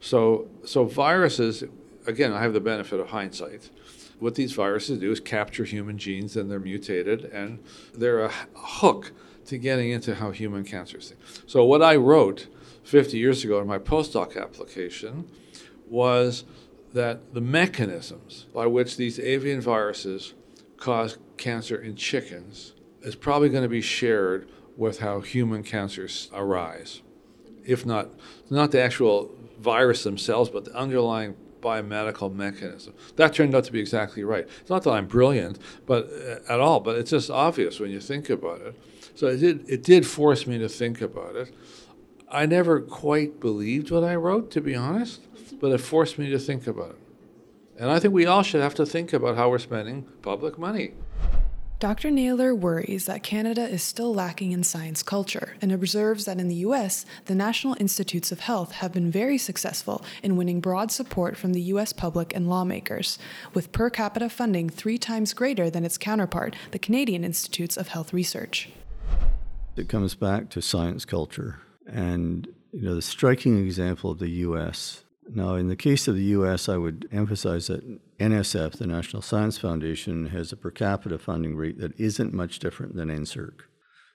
So, 0.00 0.48
so 0.64 0.84
viruses, 0.84 1.64
again, 2.06 2.32
I 2.32 2.42
have 2.42 2.52
the 2.52 2.60
benefit 2.60 3.00
of 3.00 3.08
hindsight. 3.08 3.70
What 4.18 4.34
these 4.34 4.52
viruses 4.52 4.98
do 4.98 5.10
is 5.10 5.20
capture 5.20 5.64
human 5.64 5.98
genes 5.98 6.36
and 6.36 6.50
they're 6.50 6.60
mutated, 6.60 7.24
and 7.26 7.60
they're 7.94 8.24
a 8.24 8.32
hook 8.54 9.12
to 9.46 9.58
getting 9.58 9.90
into 9.90 10.16
how 10.16 10.30
human 10.30 10.64
cancers 10.64 11.08
think. 11.08 11.20
So, 11.46 11.64
what 11.64 11.82
I 11.82 11.96
wrote 11.96 12.48
50 12.84 13.18
years 13.18 13.44
ago 13.44 13.60
in 13.60 13.66
my 13.66 13.78
postdoc 13.78 14.40
application 14.40 15.28
was 15.88 16.44
that 16.92 17.34
the 17.34 17.40
mechanisms 17.40 18.46
by 18.54 18.66
which 18.66 18.96
these 18.96 19.18
avian 19.18 19.60
viruses 19.60 20.34
cause 20.78 21.18
cancer 21.36 21.76
in 21.76 21.96
chickens 21.96 22.72
is 23.02 23.14
probably 23.14 23.48
going 23.48 23.62
to 23.62 23.68
be 23.68 23.80
shared 23.80 24.48
with 24.76 25.00
how 25.00 25.20
human 25.20 25.62
cancers 25.62 26.30
arise. 26.32 27.02
If 27.64 27.84
not, 27.84 28.08
not 28.48 28.70
the 28.70 28.80
actual 28.80 29.34
virus 29.58 30.04
themselves, 30.04 30.50
but 30.50 30.64
the 30.64 30.74
underlying 30.74 31.36
biomedical 31.60 32.32
mechanism. 32.32 32.94
That 33.16 33.34
turned 33.34 33.54
out 33.54 33.64
to 33.64 33.72
be 33.72 33.80
exactly 33.80 34.24
right. 34.24 34.48
It's 34.60 34.70
not 34.70 34.84
that 34.84 34.92
I'm 34.92 35.06
brilliant, 35.06 35.58
but 35.86 36.08
uh, 36.10 36.52
at 36.52 36.60
all, 36.60 36.80
but 36.80 36.96
it's 36.96 37.10
just 37.10 37.30
obvious 37.30 37.80
when 37.80 37.90
you 37.90 38.00
think 38.00 38.30
about 38.30 38.60
it. 38.60 38.74
So 39.14 39.26
it 39.26 39.38
did, 39.38 39.68
it 39.68 39.82
did 39.82 40.06
force 40.06 40.46
me 40.46 40.58
to 40.58 40.68
think 40.68 41.00
about 41.00 41.34
it. 41.34 41.52
I 42.30 42.46
never 42.46 42.80
quite 42.80 43.40
believed 43.40 43.90
what 43.90 44.04
I 44.04 44.14
wrote, 44.14 44.50
to 44.52 44.60
be 44.60 44.74
honest, 44.74 45.20
but 45.60 45.72
it 45.72 45.78
forced 45.78 46.18
me 46.18 46.30
to 46.30 46.38
think 46.38 46.66
about 46.66 46.90
it. 46.90 46.98
And 47.80 47.90
I 47.90 47.98
think 47.98 48.12
we 48.12 48.26
all 48.26 48.42
should 48.42 48.60
have 48.60 48.74
to 48.76 48.86
think 48.86 49.12
about 49.12 49.36
how 49.36 49.50
we're 49.50 49.58
spending 49.58 50.02
public 50.22 50.58
money. 50.58 50.94
Dr. 51.80 52.10
Naylor 52.10 52.56
worries 52.56 53.06
that 53.06 53.22
Canada 53.22 53.62
is 53.62 53.84
still 53.84 54.12
lacking 54.12 54.50
in 54.50 54.64
science 54.64 55.00
culture 55.00 55.54
and 55.62 55.70
observes 55.70 56.24
that 56.24 56.40
in 56.40 56.48
the 56.48 56.56
US, 56.66 57.06
the 57.26 57.36
National 57.36 57.76
Institutes 57.78 58.32
of 58.32 58.40
Health 58.40 58.72
have 58.72 58.92
been 58.92 59.12
very 59.12 59.38
successful 59.38 60.04
in 60.20 60.36
winning 60.36 60.60
broad 60.60 60.90
support 60.90 61.36
from 61.36 61.52
the 61.52 61.60
US 61.60 61.92
public 61.92 62.34
and 62.34 62.50
lawmakers, 62.50 63.16
with 63.54 63.70
per 63.70 63.90
capita 63.90 64.28
funding 64.28 64.68
three 64.68 64.98
times 64.98 65.32
greater 65.32 65.70
than 65.70 65.84
its 65.84 65.98
counterpart, 65.98 66.56
the 66.72 66.80
Canadian 66.80 67.22
Institutes 67.22 67.76
of 67.76 67.86
Health 67.86 68.12
Research. 68.12 68.70
It 69.76 69.88
comes 69.88 70.16
back 70.16 70.48
to 70.50 70.60
science 70.60 71.04
culture. 71.04 71.60
And 71.86 72.48
you 72.72 72.82
know, 72.82 72.96
the 72.96 73.02
striking 73.02 73.64
example 73.64 74.10
of 74.10 74.18
the 74.18 74.30
US. 74.30 75.04
Now, 75.34 75.54
in 75.54 75.68
the 75.68 75.76
case 75.76 76.08
of 76.08 76.14
the 76.14 76.24
US, 76.24 76.68
I 76.68 76.76
would 76.76 77.08
emphasize 77.12 77.66
that 77.66 77.84
NSF, 78.18 78.72
the 78.72 78.86
National 78.86 79.22
Science 79.22 79.58
Foundation, 79.58 80.26
has 80.26 80.52
a 80.52 80.56
per 80.56 80.70
capita 80.70 81.18
funding 81.18 81.56
rate 81.56 81.78
that 81.78 81.98
isn't 81.98 82.32
much 82.32 82.58
different 82.58 82.94
than 82.96 83.08
NSERC. 83.08 83.60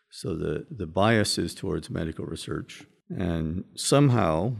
So 0.09 0.35
the, 0.35 0.65
the 0.69 0.87
bias 0.87 1.37
is 1.37 1.55
towards 1.55 1.89
medical 1.89 2.25
research. 2.25 2.83
And 3.09 3.63
somehow, 3.75 4.53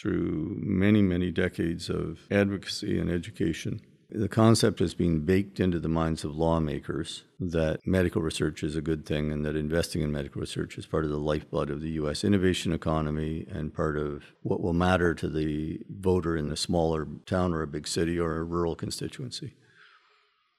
through 0.00 0.56
many, 0.60 1.02
many 1.02 1.30
decades 1.30 1.88
of 1.88 2.20
advocacy 2.30 2.98
and 2.98 3.10
education, 3.10 3.80
the 4.10 4.28
concept 4.28 4.78
has 4.78 4.94
been 4.94 5.20
baked 5.20 5.58
into 5.60 5.78
the 5.78 5.88
minds 5.88 6.24
of 6.24 6.36
lawmakers 6.36 7.24
that 7.40 7.80
medical 7.86 8.22
research 8.22 8.62
is 8.62 8.76
a 8.76 8.82
good 8.82 9.06
thing 9.06 9.32
and 9.32 9.44
that 9.44 9.56
investing 9.56 10.02
in 10.02 10.12
medical 10.12 10.40
research 10.40 10.78
is 10.78 10.86
part 10.86 11.04
of 11.04 11.10
the 11.10 11.18
lifeblood 11.18 11.70
of 11.70 11.80
the 11.80 11.90
U.S. 11.92 12.24
innovation 12.24 12.72
economy 12.72 13.46
and 13.50 13.74
part 13.74 13.96
of 13.96 14.24
what 14.42 14.60
will 14.60 14.72
matter 14.72 15.14
to 15.14 15.28
the 15.28 15.80
voter 15.90 16.36
in 16.36 16.50
a 16.50 16.56
smaller 16.56 17.06
town 17.26 17.52
or 17.52 17.62
a 17.62 17.66
big 17.66 17.88
city 17.88 18.18
or 18.18 18.36
a 18.36 18.44
rural 18.44 18.76
constituency. 18.76 19.54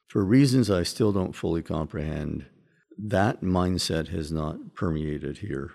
For 0.07 0.23
reasons 0.23 0.69
I 0.69 0.83
still 0.83 1.11
don't 1.11 1.35
fully 1.35 1.61
comprehend, 1.61 2.45
that 2.97 3.41
mindset 3.41 4.09
has 4.09 4.31
not 4.31 4.75
permeated 4.75 5.39
here. 5.39 5.71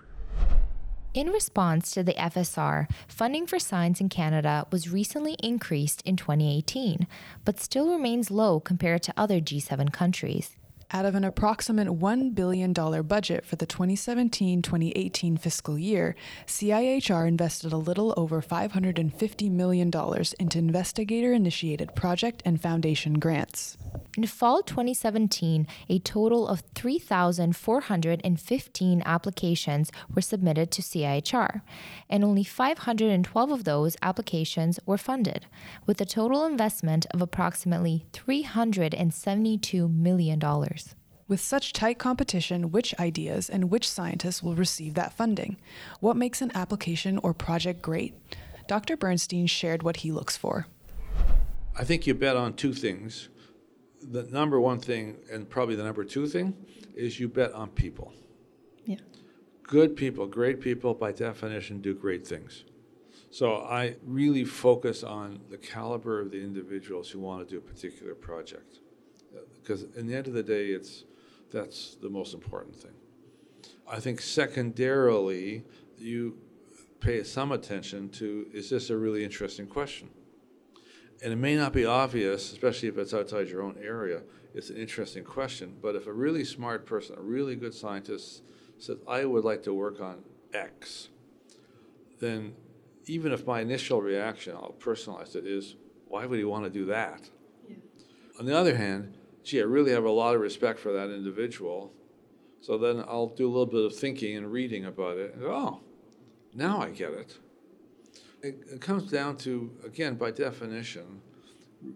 In 1.13 1.27
response 1.27 1.91
to 1.91 2.03
the 2.03 2.13
FSR, 2.13 2.89
funding 3.05 3.45
for 3.45 3.59
science 3.59 3.99
in 3.99 4.07
Canada 4.07 4.65
was 4.71 4.89
recently 4.89 5.33
increased 5.43 6.01
in 6.05 6.15
2018, 6.15 7.05
but 7.43 7.59
still 7.59 7.91
remains 7.91 8.31
low 8.31 8.61
compared 8.61 9.03
to 9.03 9.13
other 9.17 9.41
G7 9.41 9.91
countries. 9.91 10.55
Out 10.93 11.05
of 11.05 11.15
an 11.15 11.23
approximate 11.23 11.87
$1 11.87 12.35
billion 12.35 12.73
budget 12.73 13.45
for 13.45 13.55
the 13.55 13.65
2017 13.65 14.61
2018 14.61 15.37
fiscal 15.37 15.79
year, 15.79 16.15
CIHR 16.45 17.25
invested 17.25 17.71
a 17.71 17.77
little 17.77 18.13
over 18.17 18.41
$550 18.41 19.51
million 19.51 19.89
into 20.37 20.59
investigator 20.59 21.31
initiated 21.31 21.95
project 21.95 22.41
and 22.43 22.61
foundation 22.61 23.19
grants. 23.19 23.77
In 24.17 24.27
fall 24.27 24.61
2017, 24.61 25.65
a 25.87 25.99
total 25.99 26.45
of 26.45 26.63
3,415 26.75 29.03
applications 29.05 29.89
were 30.13 30.21
submitted 30.21 30.69
to 30.71 30.81
CIHR, 30.81 31.61
and 32.09 32.25
only 32.25 32.43
512 32.43 33.51
of 33.51 33.63
those 33.63 33.95
applications 34.01 34.81
were 34.85 34.97
funded, 34.97 35.45
with 35.85 36.01
a 36.01 36.05
total 36.05 36.45
investment 36.45 37.05
of 37.11 37.21
approximately 37.21 38.05
$372 38.11 39.95
million. 39.95 40.41
With 41.31 41.39
such 41.39 41.71
tight 41.71 41.97
competition, 41.97 42.73
which 42.73 42.93
ideas 42.99 43.49
and 43.49 43.71
which 43.71 43.89
scientists 43.89 44.43
will 44.43 44.53
receive 44.53 44.95
that 44.95 45.13
funding? 45.13 45.55
What 46.01 46.17
makes 46.17 46.41
an 46.41 46.51
application 46.53 47.17
or 47.19 47.33
project 47.33 47.81
great? 47.81 48.13
Dr. 48.67 48.97
Bernstein 48.97 49.47
shared 49.47 49.81
what 49.81 49.95
he 49.95 50.11
looks 50.11 50.35
for. 50.35 50.67
I 51.79 51.85
think 51.85 52.05
you 52.05 52.13
bet 52.15 52.35
on 52.35 52.55
two 52.55 52.73
things. 52.73 53.29
The 54.01 54.23
number 54.23 54.59
one 54.59 54.79
thing, 54.79 55.19
and 55.31 55.49
probably 55.49 55.75
the 55.75 55.85
number 55.85 56.03
two 56.03 56.27
thing, 56.27 56.53
is 56.95 57.17
you 57.17 57.29
bet 57.29 57.53
on 57.53 57.69
people. 57.69 58.11
Yeah. 58.83 58.97
Good 59.63 59.95
people, 59.95 60.27
great 60.27 60.59
people, 60.59 60.93
by 60.93 61.13
definition, 61.13 61.79
do 61.79 61.93
great 61.93 62.27
things. 62.27 62.65
So 63.29 63.55
I 63.55 63.95
really 64.05 64.43
focus 64.43 65.01
on 65.01 65.39
the 65.49 65.57
caliber 65.57 66.19
of 66.19 66.31
the 66.31 66.43
individuals 66.43 67.09
who 67.09 67.21
want 67.21 67.47
to 67.47 67.49
do 67.49 67.57
a 67.57 67.61
particular 67.61 68.15
project. 68.15 68.79
Uh, 69.33 69.43
because 69.53 69.83
in 69.95 70.07
the 70.07 70.15
end 70.17 70.27
of 70.27 70.33
the 70.33 70.43
day, 70.43 70.65
it's 70.65 71.05
that's 71.51 71.95
the 71.95 72.09
most 72.09 72.33
important 72.33 72.75
thing. 72.75 72.93
I 73.89 73.99
think 73.99 74.21
secondarily, 74.21 75.63
you 75.97 76.37
pay 76.99 77.23
some 77.23 77.51
attention 77.51 78.09
to 78.09 78.47
is 78.53 78.69
this 78.69 78.89
a 78.89 78.97
really 78.97 79.23
interesting 79.23 79.67
question? 79.67 80.09
And 81.23 81.31
it 81.31 81.37
may 81.37 81.55
not 81.55 81.73
be 81.73 81.85
obvious, 81.85 82.51
especially 82.51 82.89
if 82.89 82.97
it's 82.97 83.13
outside 83.13 83.49
your 83.49 83.61
own 83.61 83.77
area. 83.81 84.21
It's 84.55 84.69
an 84.69 84.77
interesting 84.77 85.23
question. 85.23 85.77
But 85.81 85.95
if 85.95 86.07
a 86.07 86.13
really 86.13 86.43
smart 86.43 86.85
person, 86.85 87.15
a 87.17 87.21
really 87.21 87.55
good 87.55 87.73
scientist, 87.73 88.43
says, 88.79 88.97
I 89.07 89.25
would 89.25 89.43
like 89.43 89.61
to 89.63 89.73
work 89.73 90.01
on 90.01 90.23
X, 90.53 91.09
then 92.19 92.55
even 93.05 93.31
if 93.31 93.45
my 93.45 93.61
initial 93.61 94.01
reaction, 94.01 94.55
I'll 94.55 94.75
personalize 94.79 95.35
it, 95.35 95.45
is 95.45 95.75
why 96.07 96.25
would 96.25 96.39
he 96.39 96.45
want 96.45 96.63
to 96.63 96.69
do 96.69 96.85
that? 96.85 97.29
Yeah. 97.69 97.75
On 98.39 98.45
the 98.45 98.57
other 98.57 98.75
hand, 98.75 99.15
gee, 99.43 99.59
I 99.59 99.63
really 99.63 99.91
have 99.91 100.05
a 100.05 100.11
lot 100.11 100.35
of 100.35 100.41
respect 100.41 100.79
for 100.79 100.91
that 100.91 101.09
individual. 101.09 101.91
So 102.61 102.77
then 102.77 103.03
I'll 103.07 103.27
do 103.27 103.47
a 103.47 103.51
little 103.51 103.65
bit 103.65 103.83
of 103.83 103.95
thinking 103.95 104.37
and 104.37 104.51
reading 104.51 104.85
about 104.85 105.17
it. 105.17 105.35
And 105.35 105.43
oh, 105.45 105.81
now 106.53 106.81
I 106.81 106.89
get 106.91 107.11
it. 107.11 107.37
it. 108.43 108.59
It 108.73 108.81
comes 108.81 109.09
down 109.09 109.37
to, 109.37 109.71
again, 109.83 110.15
by 110.15 110.31
definition, 110.31 111.21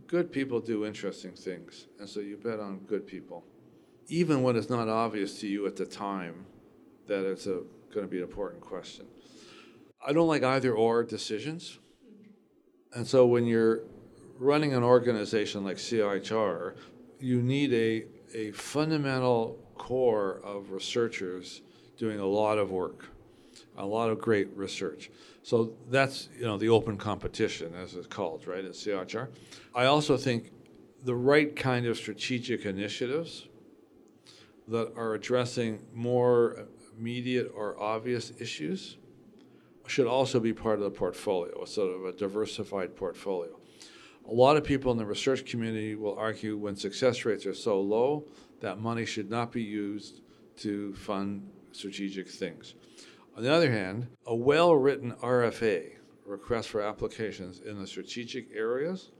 good 0.07 0.31
people 0.31 0.59
do 0.59 0.85
interesting 0.85 1.33
things. 1.33 1.87
And 1.99 2.09
so 2.09 2.19
you 2.19 2.37
bet 2.37 2.59
on 2.59 2.79
good 2.79 3.05
people. 3.05 3.43
Even 4.07 4.43
when 4.43 4.55
it's 4.55 4.69
not 4.69 4.87
obvious 4.87 5.39
to 5.41 5.47
you 5.47 5.67
at 5.67 5.75
the 5.75 5.85
time 5.85 6.45
that 7.07 7.29
it's 7.29 7.45
going 7.45 7.67
to 7.93 8.07
be 8.07 8.17
an 8.17 8.23
important 8.23 8.61
question. 8.61 9.05
I 10.05 10.13
don't 10.13 10.27
like 10.27 10.43
either 10.43 10.73
or 10.73 11.03
decisions. 11.03 11.79
And 12.93 13.07
so 13.07 13.25
when 13.25 13.45
you're 13.45 13.81
running 14.39 14.73
an 14.73 14.83
organization 14.83 15.63
like 15.63 15.77
CIHR, 15.77 16.75
you 17.19 17.41
need 17.41 17.73
a, 17.73 18.05
a 18.37 18.51
fundamental 18.51 19.59
core 19.75 20.41
of 20.43 20.71
researchers 20.71 21.61
doing 21.97 22.19
a 22.19 22.25
lot 22.25 22.57
of 22.57 22.71
work, 22.71 23.05
a 23.77 23.85
lot 23.85 24.09
of 24.09 24.19
great 24.19 24.49
research. 24.55 25.09
So 25.43 25.73
that's 25.89 26.29
you 26.37 26.45
know 26.45 26.57
the 26.57 26.69
open 26.69 26.97
competition, 26.97 27.73
as 27.75 27.95
it's 27.95 28.07
called, 28.07 28.47
right, 28.47 28.65
at 28.65 28.71
CIHR. 28.71 29.29
I 29.73 29.85
also 29.85 30.17
think 30.17 30.51
the 31.03 31.15
right 31.15 31.55
kind 31.55 31.85
of 31.85 31.97
strategic 31.97 32.65
initiatives 32.65 33.47
that 34.67 34.91
are 34.95 35.13
addressing 35.13 35.85
more 35.93 36.67
immediate 36.97 37.51
or 37.55 37.79
obvious 37.79 38.33
issues 38.39 38.97
should 39.87 40.07
also 40.07 40.39
be 40.39 40.51
part 40.51 40.79
of 40.79 40.83
the 40.83 40.89
portfolio, 40.89 41.63
sort 41.65 41.93
of 41.93 42.05
a 42.05 42.11
diversified 42.11 42.95
portfolio. 42.95 43.59
A 44.27 44.33
lot 44.33 44.57
of 44.57 44.63
people 44.63 44.91
in 44.91 44.97
the 44.97 45.05
research 45.05 45.45
community 45.45 45.95
will 45.95 46.17
argue 46.17 46.57
when 46.57 46.75
success 46.75 47.25
rates 47.25 47.45
are 47.45 47.53
so 47.53 47.79
low, 47.79 48.25
that 48.59 48.79
money 48.79 49.05
should 49.05 49.29
not 49.29 49.51
be 49.51 49.61
used 49.61 50.21
to 50.57 50.93
fund 50.95 51.47
strategic 51.71 52.27
things. 52.27 52.73
On 53.37 53.43
the 53.43 53.53
other 53.53 53.71
hand, 53.71 54.07
a 54.25 54.35
well 54.35 54.73
written 54.73 55.11
RFA, 55.21 55.91
request 56.25 56.69
for 56.69 56.81
applications 56.81 57.59
in 57.59 57.79
the 57.79 57.85
strategic 57.85 58.47
areas, 58.55 59.11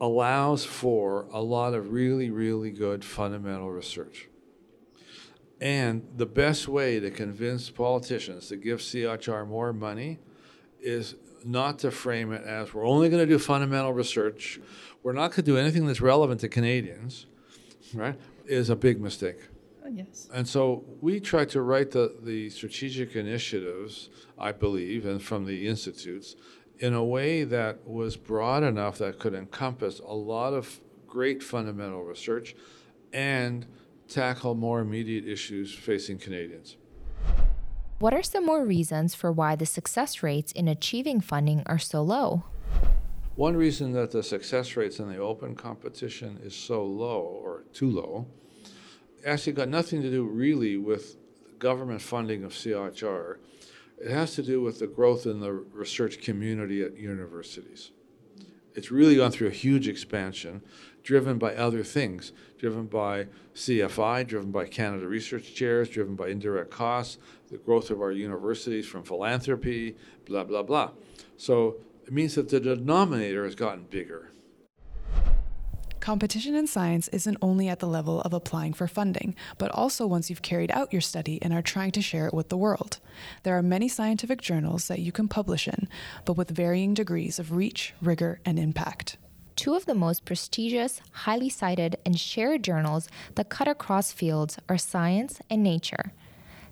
allows 0.00 0.64
for 0.64 1.26
a 1.32 1.40
lot 1.40 1.72
of 1.72 1.92
really, 1.92 2.30
really 2.30 2.70
good 2.70 3.04
fundamental 3.04 3.70
research. 3.70 4.28
And 5.58 6.06
the 6.16 6.26
best 6.26 6.68
way 6.68 7.00
to 7.00 7.10
convince 7.10 7.70
politicians 7.70 8.48
to 8.48 8.56
give 8.56 8.80
CIHR 8.80 9.48
more 9.48 9.72
money 9.72 10.18
is 10.80 11.14
not 11.46 11.78
to 11.80 11.90
frame 11.90 12.32
it 12.32 12.44
as 12.44 12.74
we're 12.74 12.86
only 12.86 13.08
going 13.08 13.22
to 13.22 13.26
do 13.26 13.38
fundamental 13.38 13.92
research, 13.92 14.60
we're 15.02 15.12
not 15.12 15.28
going 15.28 15.36
to 15.36 15.42
do 15.42 15.56
anything 15.56 15.86
that's 15.86 16.00
relevant 16.00 16.40
to 16.40 16.48
Canadians, 16.48 17.26
right? 17.94 18.18
Is 18.46 18.70
a 18.70 18.76
big 18.76 19.00
mistake. 19.00 19.38
Uh, 19.84 19.88
yes. 19.88 20.28
And 20.32 20.46
so 20.48 20.84
we 21.00 21.20
try 21.20 21.44
to 21.46 21.62
write 21.62 21.92
the, 21.92 22.16
the 22.22 22.50
strategic 22.50 23.14
initiatives, 23.14 24.10
I 24.38 24.52
believe, 24.52 25.06
and 25.06 25.22
from 25.22 25.46
the 25.46 25.66
institutes, 25.68 26.34
in 26.78 26.92
a 26.92 27.04
way 27.04 27.44
that 27.44 27.86
was 27.86 28.16
broad 28.16 28.62
enough 28.62 28.98
that 28.98 29.18
could 29.18 29.34
encompass 29.34 30.00
a 30.00 30.12
lot 30.12 30.52
of 30.52 30.80
great 31.06 31.42
fundamental 31.42 32.02
research 32.02 32.54
and 33.12 33.66
tackle 34.08 34.54
more 34.54 34.80
immediate 34.80 35.26
issues 35.26 35.74
facing 35.74 36.18
Canadians. 36.18 36.76
What 37.98 38.12
are 38.12 38.22
some 38.22 38.44
more 38.44 38.62
reasons 38.62 39.14
for 39.14 39.32
why 39.32 39.56
the 39.56 39.64
success 39.64 40.22
rates 40.22 40.52
in 40.52 40.68
achieving 40.68 41.22
funding 41.22 41.62
are 41.64 41.78
so 41.78 42.02
low? 42.02 42.44
One 43.36 43.56
reason 43.56 43.92
that 43.92 44.10
the 44.10 44.22
success 44.22 44.76
rates 44.76 44.98
in 44.98 45.08
the 45.08 45.16
open 45.16 45.54
competition 45.54 46.38
is 46.42 46.54
so 46.54 46.84
low 46.84 47.20
or 47.20 47.64
too 47.72 47.90
low 47.90 48.26
actually 49.24 49.54
got 49.54 49.68
nothing 49.68 50.02
to 50.02 50.10
do 50.10 50.24
really 50.24 50.76
with 50.76 51.16
government 51.58 52.02
funding 52.02 52.44
of 52.44 52.52
CIHR. 52.52 53.38
It 53.98 54.10
has 54.10 54.34
to 54.34 54.42
do 54.42 54.60
with 54.60 54.78
the 54.78 54.86
growth 54.86 55.24
in 55.24 55.40
the 55.40 55.52
research 55.52 56.20
community 56.20 56.82
at 56.82 56.98
universities. 56.98 57.92
It's 58.74 58.90
really 58.90 59.16
gone 59.16 59.32
through 59.32 59.48
a 59.48 59.52
huge 59.52 59.88
expansion 59.88 60.62
driven 61.02 61.38
by 61.38 61.54
other 61.54 61.82
things, 61.82 62.32
driven 62.58 62.86
by 62.86 63.26
CFI, 63.54 64.26
driven 64.26 64.50
by 64.50 64.66
Canada 64.66 65.06
Research 65.08 65.54
Chairs, 65.54 65.88
driven 65.88 66.14
by 66.14 66.28
indirect 66.28 66.70
costs, 66.70 67.16
the 67.50 67.58
growth 67.58 67.90
of 67.90 68.00
our 68.00 68.12
universities 68.12 68.86
from 68.86 69.02
philanthropy, 69.02 69.96
blah, 70.24 70.44
blah, 70.44 70.62
blah. 70.62 70.90
So 71.36 71.76
it 72.06 72.12
means 72.12 72.34
that 72.34 72.48
the 72.48 72.60
denominator 72.60 73.44
has 73.44 73.54
gotten 73.54 73.84
bigger. 73.84 74.30
Competition 76.00 76.54
in 76.54 76.68
science 76.68 77.08
isn't 77.08 77.36
only 77.42 77.68
at 77.68 77.80
the 77.80 77.86
level 77.88 78.20
of 78.20 78.32
applying 78.32 78.72
for 78.72 78.86
funding, 78.86 79.34
but 79.58 79.72
also 79.72 80.06
once 80.06 80.30
you've 80.30 80.42
carried 80.42 80.70
out 80.70 80.92
your 80.92 81.00
study 81.00 81.40
and 81.42 81.52
are 81.52 81.62
trying 81.62 81.90
to 81.90 82.00
share 82.00 82.28
it 82.28 82.34
with 82.34 82.48
the 82.48 82.56
world. 82.56 83.00
There 83.42 83.58
are 83.58 83.62
many 83.62 83.88
scientific 83.88 84.40
journals 84.40 84.86
that 84.86 85.00
you 85.00 85.10
can 85.10 85.26
publish 85.26 85.66
in, 85.66 85.88
but 86.24 86.36
with 86.36 86.50
varying 86.50 86.94
degrees 86.94 87.40
of 87.40 87.50
reach, 87.50 87.92
rigor, 88.00 88.38
and 88.44 88.56
impact 88.56 89.16
two 89.56 89.74
of 89.74 89.86
the 89.86 89.94
most 89.94 90.24
prestigious, 90.24 91.00
highly 91.10 91.48
cited, 91.48 91.96
and 92.04 92.20
shared 92.20 92.62
journals 92.62 93.08
that 93.34 93.48
cut 93.48 93.66
across 93.66 94.12
fields 94.12 94.58
are 94.68 94.78
Science 94.78 95.40
and 95.50 95.62
Nature. 95.62 96.12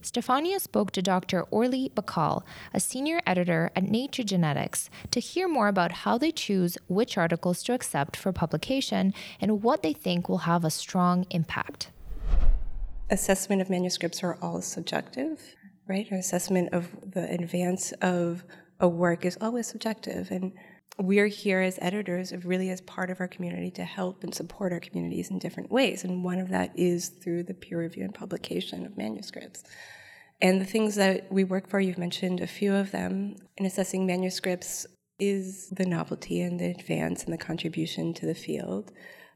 Stefania 0.05 0.61
spoke 0.61 0.91
to 0.91 1.01
Dr. 1.01 1.45
Orli 1.45 1.91
Bahcall, 1.95 2.43
a 2.75 2.79
senior 2.79 3.23
editor 3.27 3.71
at 3.75 3.85
Nature 3.85 4.23
Genetics, 4.23 4.91
to 5.11 5.19
hear 5.19 5.49
more 5.49 5.67
about 5.67 5.93
how 5.93 6.19
they 6.19 6.31
choose 6.31 6.77
which 6.89 7.17
articles 7.17 7.63
to 7.63 7.73
accept 7.73 8.15
for 8.15 8.31
publication 8.31 9.15
and 9.41 9.63
what 9.63 9.83
they 9.83 9.95
think 9.95 10.29
will 10.29 10.45
have 10.45 10.63
a 10.63 10.69
strong 10.69 11.25
impact. 11.31 11.91
Assessment 13.09 13.63
of 13.63 13.71
manuscripts 13.71 14.23
are 14.23 14.37
all 14.43 14.61
subjective, 14.61 15.41
right? 15.89 16.07
Our 16.13 16.19
assessment 16.19 16.75
of 16.75 16.89
the 17.03 17.27
advance 17.33 17.93
of 18.03 18.45
a 18.79 18.89
work 18.89 19.25
is 19.25 19.39
always 19.41 19.67
subjective. 19.67 20.31
And 20.31 20.53
we're 20.99 21.27
here 21.27 21.61
as 21.61 21.79
editors, 21.81 22.31
of 22.33 22.47
really 22.47 22.71
as 22.71 22.81
part 22.81 23.11
of 23.11 23.21
our 23.21 23.29
community, 23.29 23.71
to 23.73 23.85
help 23.85 24.23
and 24.23 24.35
support 24.35 24.73
our 24.73 24.81
communities 24.81 25.31
in 25.31 25.39
different 25.39 25.71
ways. 25.71 26.05
And 26.05 26.23
one 26.23 26.39
of 26.39 26.51
that 26.51 26.71
is 26.79 27.09
through 27.09 27.45
the 27.45 27.55
peer 27.55 27.81
review 27.81 28.05
and 28.05 28.15
publication 28.15 28.87
of 28.87 28.97
manuscripts. 28.97 29.65
And 30.41 30.61
the 30.61 30.67
things 30.67 30.95
that 30.97 31.33
we 31.33 31.43
work 31.45 31.69
for, 31.69 31.81
you've 31.81 31.99
mentioned 31.99 32.41
a 32.41 32.47
few 32.47 32.75
of 32.75 32.93
them. 32.93 33.37
In 33.57 33.67
assessing 33.67 34.07
manuscripts 34.07 34.87
is 35.19 35.71
the 35.71 35.87
novelty 35.87 36.41
and 36.41 36.59
the 36.59 36.71
advance 36.71 37.25
and 37.25 37.33
the 37.33 37.39
contribution 37.39 38.15
to 38.15 38.27
the 38.27 38.35
field. 38.35 38.93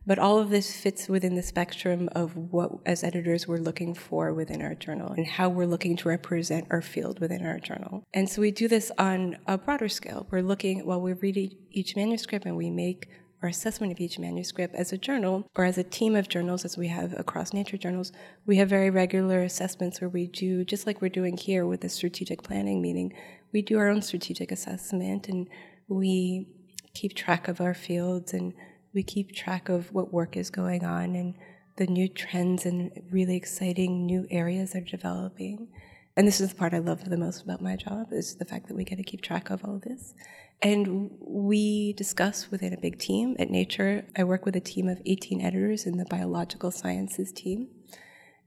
But 0.09 0.19
all 0.19 0.39
of 0.39 0.49
this 0.49 0.75
fits 0.75 1.07
within 1.07 1.35
the 1.35 1.43
spectrum 1.43 2.09
of 2.13 2.35
what, 2.35 2.73
as 2.87 3.05
editors, 3.05 3.47
we're 3.47 3.59
looking 3.59 3.93
for 3.93 4.33
within 4.33 4.63
our 4.63 4.75
journal 4.75 5.13
and 5.13 5.27
how 5.27 5.51
we're 5.51 5.67
looking 5.67 5.99
to 5.99 6.09
represent 6.09 6.67
our 6.71 6.81
field 6.81 7.21
within 7.21 7.45
our 7.45 7.59
journal. 7.59 8.05
And 8.15 8.27
so 8.27 8.41
we 8.41 8.51
do 8.51 8.69
this 8.69 8.91
on 8.97 9.37
a 9.47 9.59
broader 9.59 9.91
scale. 9.91 10.27
We're 10.31 10.41
looking, 10.41 10.87
while 10.87 11.03
we 11.03 11.13
read 11.13 11.55
each 11.71 11.95
manuscript 11.95 12.47
and 12.47 12.57
we 12.57 12.71
make 12.71 13.11
our 13.43 13.51
assessment 13.51 13.93
of 13.93 14.01
each 14.01 14.19
manuscript 14.19 14.75
as 14.75 14.95
a 14.95 14.99
journal 14.99 15.47
or 15.55 15.67
as 15.67 15.77
a 15.77 15.85
team 15.85 16.17
of 16.17 16.31
journals, 16.31 16.65
as 16.65 16.79
we 16.79 16.89
have 16.89 17.13
across 17.19 17.53
nature 17.53 17.77
journals, 17.77 18.11
we 18.47 18.57
have 18.57 18.71
very 18.71 18.89
regular 18.89 19.43
assessments 19.43 20.01
where 20.01 20.09
we 20.09 20.27
do, 20.27 20.65
just 20.65 20.87
like 20.87 21.03
we're 21.03 21.11
doing 21.11 21.37
here 21.37 21.67
with 21.67 21.83
the 21.83 21.89
strategic 21.91 22.43
planning 22.43 22.81
meeting, 22.81 23.13
we 23.53 23.61
do 23.61 23.77
our 23.77 23.89
own 23.89 24.01
strategic 24.01 24.51
assessment 24.53 25.29
and 25.29 25.49
we 25.87 26.49
keep 26.95 27.15
track 27.15 27.47
of 27.47 27.61
our 27.61 27.75
fields 27.75 28.33
and 28.33 28.55
we 28.93 29.03
keep 29.03 29.35
track 29.35 29.69
of 29.69 29.93
what 29.93 30.13
work 30.13 30.37
is 30.37 30.51
going 30.51 30.85
on 30.85 31.15
and 31.15 31.35
the 31.77 31.87
new 31.87 32.09
trends 32.09 32.67
and 32.67 32.91
really 33.11 33.37
exciting 33.37 34.05
new 34.05 34.27
areas 34.31 34.75
are 34.75 34.81
developing. 34.81 35.69
And 36.17 36.27
this 36.27 36.41
is 36.41 36.51
the 36.51 36.57
part 36.57 36.75
I 36.75 36.79
love 36.79 37.05
the 37.05 37.17
most 37.17 37.43
about 37.43 37.63
my 37.63 37.77
job 37.77 38.09
is 38.13 38.37
the 38.37 38.45
fact 38.45 38.67
that 38.67 38.77
we 38.77 38.85
get 38.85 38.97
to 38.97 39.05
keep 39.05 39.23
track 39.23 39.51
of 39.51 39.65
all 39.65 39.77
of 39.77 39.83
this. 39.83 40.15
And 40.61 41.11
we 41.21 41.93
discuss 41.93 42.51
within 42.51 42.75
a 42.75 42.81
big 42.81 42.99
team 42.99 43.37
at 43.39 43.51
Nature. 43.51 44.07
I 44.17 44.25
work 44.25 44.45
with 44.45 44.57
a 44.57 44.61
team 44.61 44.89
of 44.89 45.01
18 45.07 45.41
editors 45.41 45.87
in 45.87 45.97
the 45.97 46.05
biological 46.07 46.73
sciences 46.73 47.31
team. 47.31 47.69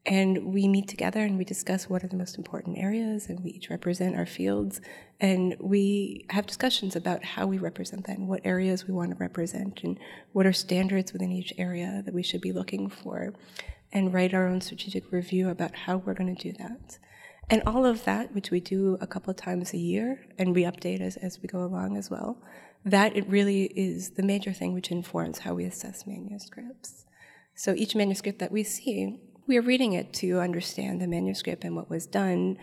And 0.03 0.45
we 0.45 0.67
meet 0.67 0.87
together 0.87 1.19
and 1.19 1.37
we 1.37 1.45
discuss 1.45 1.87
what 1.87 2.03
are 2.03 2.07
the 2.07 2.15
most 2.15 2.37
important 2.37 2.79
areas, 2.79 3.27
and 3.29 3.43
we 3.43 3.51
each 3.51 3.69
represent 3.69 4.15
our 4.15 4.25
fields. 4.25 4.81
And 5.19 5.55
we 5.59 6.25
have 6.31 6.47
discussions 6.47 6.95
about 6.95 7.23
how 7.23 7.45
we 7.45 7.59
represent 7.59 8.07
that 8.07 8.17
and 8.17 8.27
what 8.27 8.41
areas 8.43 8.87
we 8.87 8.93
want 8.95 9.11
to 9.11 9.17
represent, 9.17 9.83
and 9.83 9.99
what 10.31 10.47
are 10.47 10.53
standards 10.53 11.13
within 11.13 11.31
each 11.31 11.53
area 11.57 12.01
that 12.03 12.15
we 12.15 12.23
should 12.23 12.41
be 12.41 12.51
looking 12.51 12.89
for, 12.89 13.33
and 13.91 14.11
write 14.11 14.33
our 14.33 14.47
own 14.47 14.61
strategic 14.61 15.11
review 15.11 15.49
about 15.49 15.75
how 15.75 15.97
we're 15.97 16.15
going 16.15 16.35
to 16.35 16.51
do 16.51 16.57
that. 16.57 16.97
And 17.51 17.61
all 17.67 17.85
of 17.85 18.05
that, 18.05 18.33
which 18.33 18.49
we 18.49 18.59
do 18.59 18.97
a 19.01 19.07
couple 19.07 19.29
of 19.29 19.37
times 19.37 19.73
a 19.73 19.77
year, 19.77 20.25
and 20.39 20.55
we 20.55 20.63
update 20.63 21.01
as, 21.01 21.17
as 21.17 21.39
we 21.41 21.47
go 21.47 21.63
along 21.63 21.97
as 21.97 22.09
well, 22.09 22.41
that 22.83 23.15
it 23.15 23.27
really 23.27 23.65
is 23.65 24.11
the 24.11 24.23
major 24.23 24.51
thing 24.51 24.73
which 24.73 24.89
informs 24.89 25.39
how 25.39 25.53
we 25.53 25.65
assess 25.65 26.07
manuscripts. 26.07 27.05
So 27.53 27.75
each 27.75 27.93
manuscript 27.93 28.39
that 28.39 28.51
we 28.51 28.63
see, 28.63 29.19
we 29.51 29.57
are 29.57 29.61
reading 29.61 29.91
it 29.91 30.13
to 30.13 30.39
understand 30.39 31.01
the 31.01 31.07
manuscript 31.07 31.65
and 31.65 31.75
what 31.75 31.89
was 31.89 32.07
done 32.07 32.57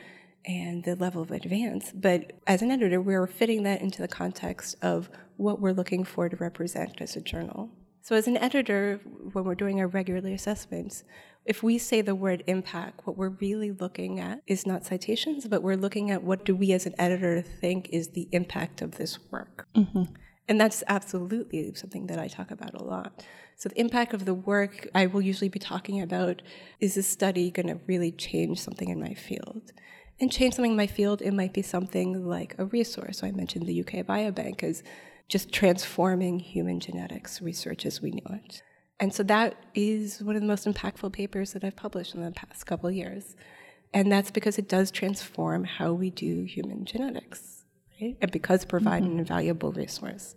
and 0.46 0.84
the 0.84 0.96
level 0.96 1.20
of 1.20 1.30
advance. 1.30 1.92
But 1.94 2.32
as 2.46 2.62
an 2.62 2.70
editor, 2.70 2.98
we're 2.98 3.26
fitting 3.26 3.62
that 3.64 3.82
into 3.82 4.00
the 4.00 4.08
context 4.08 4.74
of 4.80 5.10
what 5.36 5.60
we're 5.60 5.74
looking 5.74 6.02
for 6.02 6.30
to 6.30 6.36
represent 6.36 7.02
as 7.02 7.14
a 7.14 7.20
journal. 7.20 7.68
So, 8.00 8.16
as 8.16 8.26
an 8.26 8.38
editor, 8.38 9.02
when 9.34 9.44
we're 9.44 9.54
doing 9.54 9.80
our 9.80 9.86
regular 9.86 10.30
assessments, 10.30 11.04
if 11.44 11.62
we 11.62 11.76
say 11.76 12.00
the 12.00 12.14
word 12.14 12.42
impact, 12.46 13.06
what 13.06 13.18
we're 13.18 13.36
really 13.38 13.70
looking 13.70 14.18
at 14.18 14.40
is 14.46 14.66
not 14.66 14.86
citations, 14.86 15.46
but 15.46 15.62
we're 15.62 15.76
looking 15.76 16.10
at 16.10 16.22
what 16.22 16.46
do 16.46 16.56
we 16.56 16.72
as 16.72 16.86
an 16.86 16.94
editor 16.98 17.42
think 17.42 17.90
is 17.92 18.12
the 18.12 18.30
impact 18.32 18.80
of 18.80 18.92
this 18.92 19.18
work. 19.30 19.68
Mm-hmm. 19.76 20.04
And 20.48 20.58
that's 20.58 20.82
absolutely 20.88 21.74
something 21.74 22.06
that 22.06 22.18
I 22.18 22.28
talk 22.28 22.50
about 22.50 22.72
a 22.72 22.82
lot. 22.82 23.22
So, 23.58 23.68
the 23.68 23.80
impact 23.80 24.14
of 24.14 24.24
the 24.24 24.34
work, 24.34 24.88
I 24.94 25.06
will 25.06 25.20
usually 25.20 25.48
be 25.48 25.58
talking 25.58 26.00
about 26.00 26.42
is 26.80 26.94
this 26.94 27.08
study 27.08 27.50
going 27.50 27.66
to 27.66 27.80
really 27.86 28.12
change 28.12 28.60
something 28.60 28.88
in 28.88 29.00
my 29.00 29.14
field? 29.14 29.72
And 30.20 30.32
change 30.32 30.54
something 30.54 30.72
in 30.72 30.76
my 30.76 30.86
field, 30.86 31.22
it 31.22 31.32
might 31.32 31.52
be 31.52 31.62
something 31.62 32.26
like 32.26 32.54
a 32.58 32.64
resource. 32.64 33.18
So, 33.18 33.26
I 33.26 33.32
mentioned 33.32 33.66
the 33.66 33.80
UK 33.80 34.06
Biobank 34.06 34.62
is 34.62 34.82
just 35.28 35.52
transforming 35.52 36.38
human 36.38 36.80
genetics 36.80 37.42
research 37.42 37.84
as 37.84 38.00
we 38.00 38.12
knew 38.12 38.26
it. 38.30 38.62
And 39.00 39.14
so 39.14 39.22
that 39.24 39.56
is 39.74 40.22
one 40.22 40.34
of 40.34 40.42
the 40.42 40.48
most 40.48 40.66
impactful 40.66 41.12
papers 41.12 41.52
that 41.52 41.62
I've 41.62 41.76
published 41.76 42.14
in 42.14 42.24
the 42.24 42.32
past 42.32 42.66
couple 42.66 42.90
years. 42.90 43.36
And 43.94 44.10
that's 44.10 44.30
because 44.30 44.58
it 44.58 44.68
does 44.68 44.90
transform 44.90 45.64
how 45.64 45.92
we 45.92 46.10
do 46.10 46.42
human 46.42 46.84
genetics, 46.84 47.64
right? 48.00 48.16
And 48.20 48.30
because 48.30 48.64
provide 48.64 49.02
mm-hmm. 49.02 49.12
an 49.12 49.18
invaluable 49.20 49.72
resource. 49.72 50.34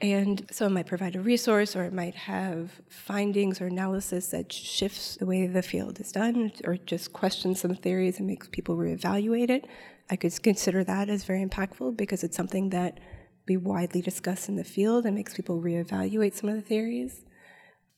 And 0.00 0.46
so 0.50 0.66
it 0.66 0.70
might 0.70 0.86
provide 0.86 1.16
a 1.16 1.20
resource 1.20 1.76
or 1.76 1.84
it 1.84 1.92
might 1.92 2.14
have 2.14 2.80
findings 2.88 3.60
or 3.60 3.66
analysis 3.66 4.28
that 4.28 4.52
shifts 4.52 5.16
the 5.16 5.26
way 5.26 5.46
the 5.46 5.62
field 5.62 6.00
is 6.00 6.12
done 6.12 6.52
or 6.64 6.76
just 6.76 7.12
questions 7.12 7.60
some 7.60 7.74
theories 7.74 8.18
and 8.18 8.26
makes 8.26 8.48
people 8.48 8.76
reevaluate 8.76 9.50
it. 9.50 9.66
I 10.10 10.16
could 10.16 10.42
consider 10.42 10.84
that 10.84 11.08
as 11.08 11.24
very 11.24 11.44
impactful 11.44 11.96
because 11.96 12.24
it's 12.24 12.36
something 12.36 12.70
that 12.70 12.98
we 13.46 13.56
widely 13.56 14.02
discuss 14.02 14.48
in 14.48 14.56
the 14.56 14.64
field 14.64 15.06
and 15.06 15.14
makes 15.14 15.34
people 15.34 15.60
reevaluate 15.60 16.34
some 16.34 16.48
of 16.48 16.56
the 16.56 16.62
theories. 16.62 17.24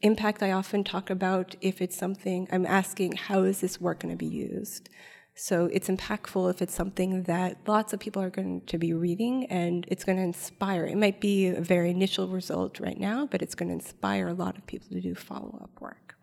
Impact, 0.02 0.42
I 0.42 0.52
often 0.52 0.84
talk 0.84 1.08
about 1.08 1.56
if 1.60 1.80
it's 1.80 1.96
something 1.96 2.46
I'm 2.52 2.66
asking, 2.66 3.12
how 3.12 3.44
is 3.44 3.60
this 3.60 3.80
work 3.80 4.00
going 4.00 4.12
to 4.12 4.18
be 4.18 4.26
used? 4.26 4.90
So 5.38 5.66
it's 5.70 5.88
impactful 5.88 6.48
if 6.50 6.62
it's 6.62 6.74
something 6.74 7.24
that 7.24 7.58
lots 7.66 7.92
of 7.92 8.00
people 8.00 8.22
are 8.22 8.30
going 8.30 8.62
to 8.62 8.78
be 8.78 8.94
reading 8.94 9.44
and 9.46 9.84
it's 9.88 10.02
going 10.02 10.16
to 10.16 10.24
inspire. 10.24 10.86
It 10.86 10.96
might 10.96 11.20
be 11.20 11.48
a 11.48 11.60
very 11.60 11.90
initial 11.90 12.28
result 12.28 12.80
right 12.80 12.98
now, 12.98 13.26
but 13.26 13.42
it's 13.42 13.54
going 13.54 13.68
to 13.68 13.74
inspire 13.74 14.28
a 14.28 14.32
lot 14.32 14.56
of 14.56 14.66
people 14.66 14.88
to 14.92 15.00
do 15.02 15.14
follow 15.14 15.58
up 15.62 15.78
work. 15.78 16.16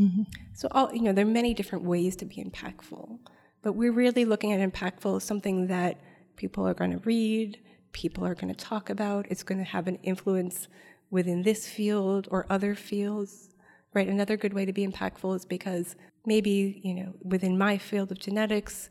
Mm-hmm. 0.00 0.22
So 0.54 0.68
all 0.70 0.94
you 0.94 1.02
know, 1.02 1.12
there 1.12 1.26
are 1.26 1.28
many 1.28 1.54
different 1.54 1.84
ways 1.84 2.14
to 2.16 2.24
be 2.24 2.36
impactful, 2.36 3.18
but 3.62 3.72
we're 3.72 3.92
really 3.92 4.24
looking 4.24 4.52
at 4.52 4.72
impactful 4.72 5.16
as 5.16 5.24
something 5.24 5.66
that 5.66 6.00
people 6.36 6.66
are 6.66 6.74
going 6.74 6.92
to 6.92 6.98
read, 6.98 7.58
people 7.90 8.24
are 8.24 8.36
going 8.36 8.54
to 8.54 8.64
talk 8.64 8.90
about. 8.90 9.26
It's 9.28 9.42
going 9.42 9.58
to 9.58 9.64
have 9.64 9.88
an 9.88 9.98
influence 10.04 10.68
within 11.10 11.42
this 11.42 11.66
field 11.66 12.28
or 12.30 12.46
other 12.48 12.76
fields, 12.76 13.50
right? 13.92 14.08
Another 14.08 14.36
good 14.36 14.54
way 14.54 14.64
to 14.64 14.72
be 14.72 14.86
impactful 14.86 15.34
is 15.34 15.44
because 15.44 15.96
maybe, 16.26 16.80
you 16.84 16.94
know, 16.94 17.14
within 17.22 17.58
my 17.58 17.78
field 17.78 18.10
of 18.12 18.18
genetics, 18.18 18.88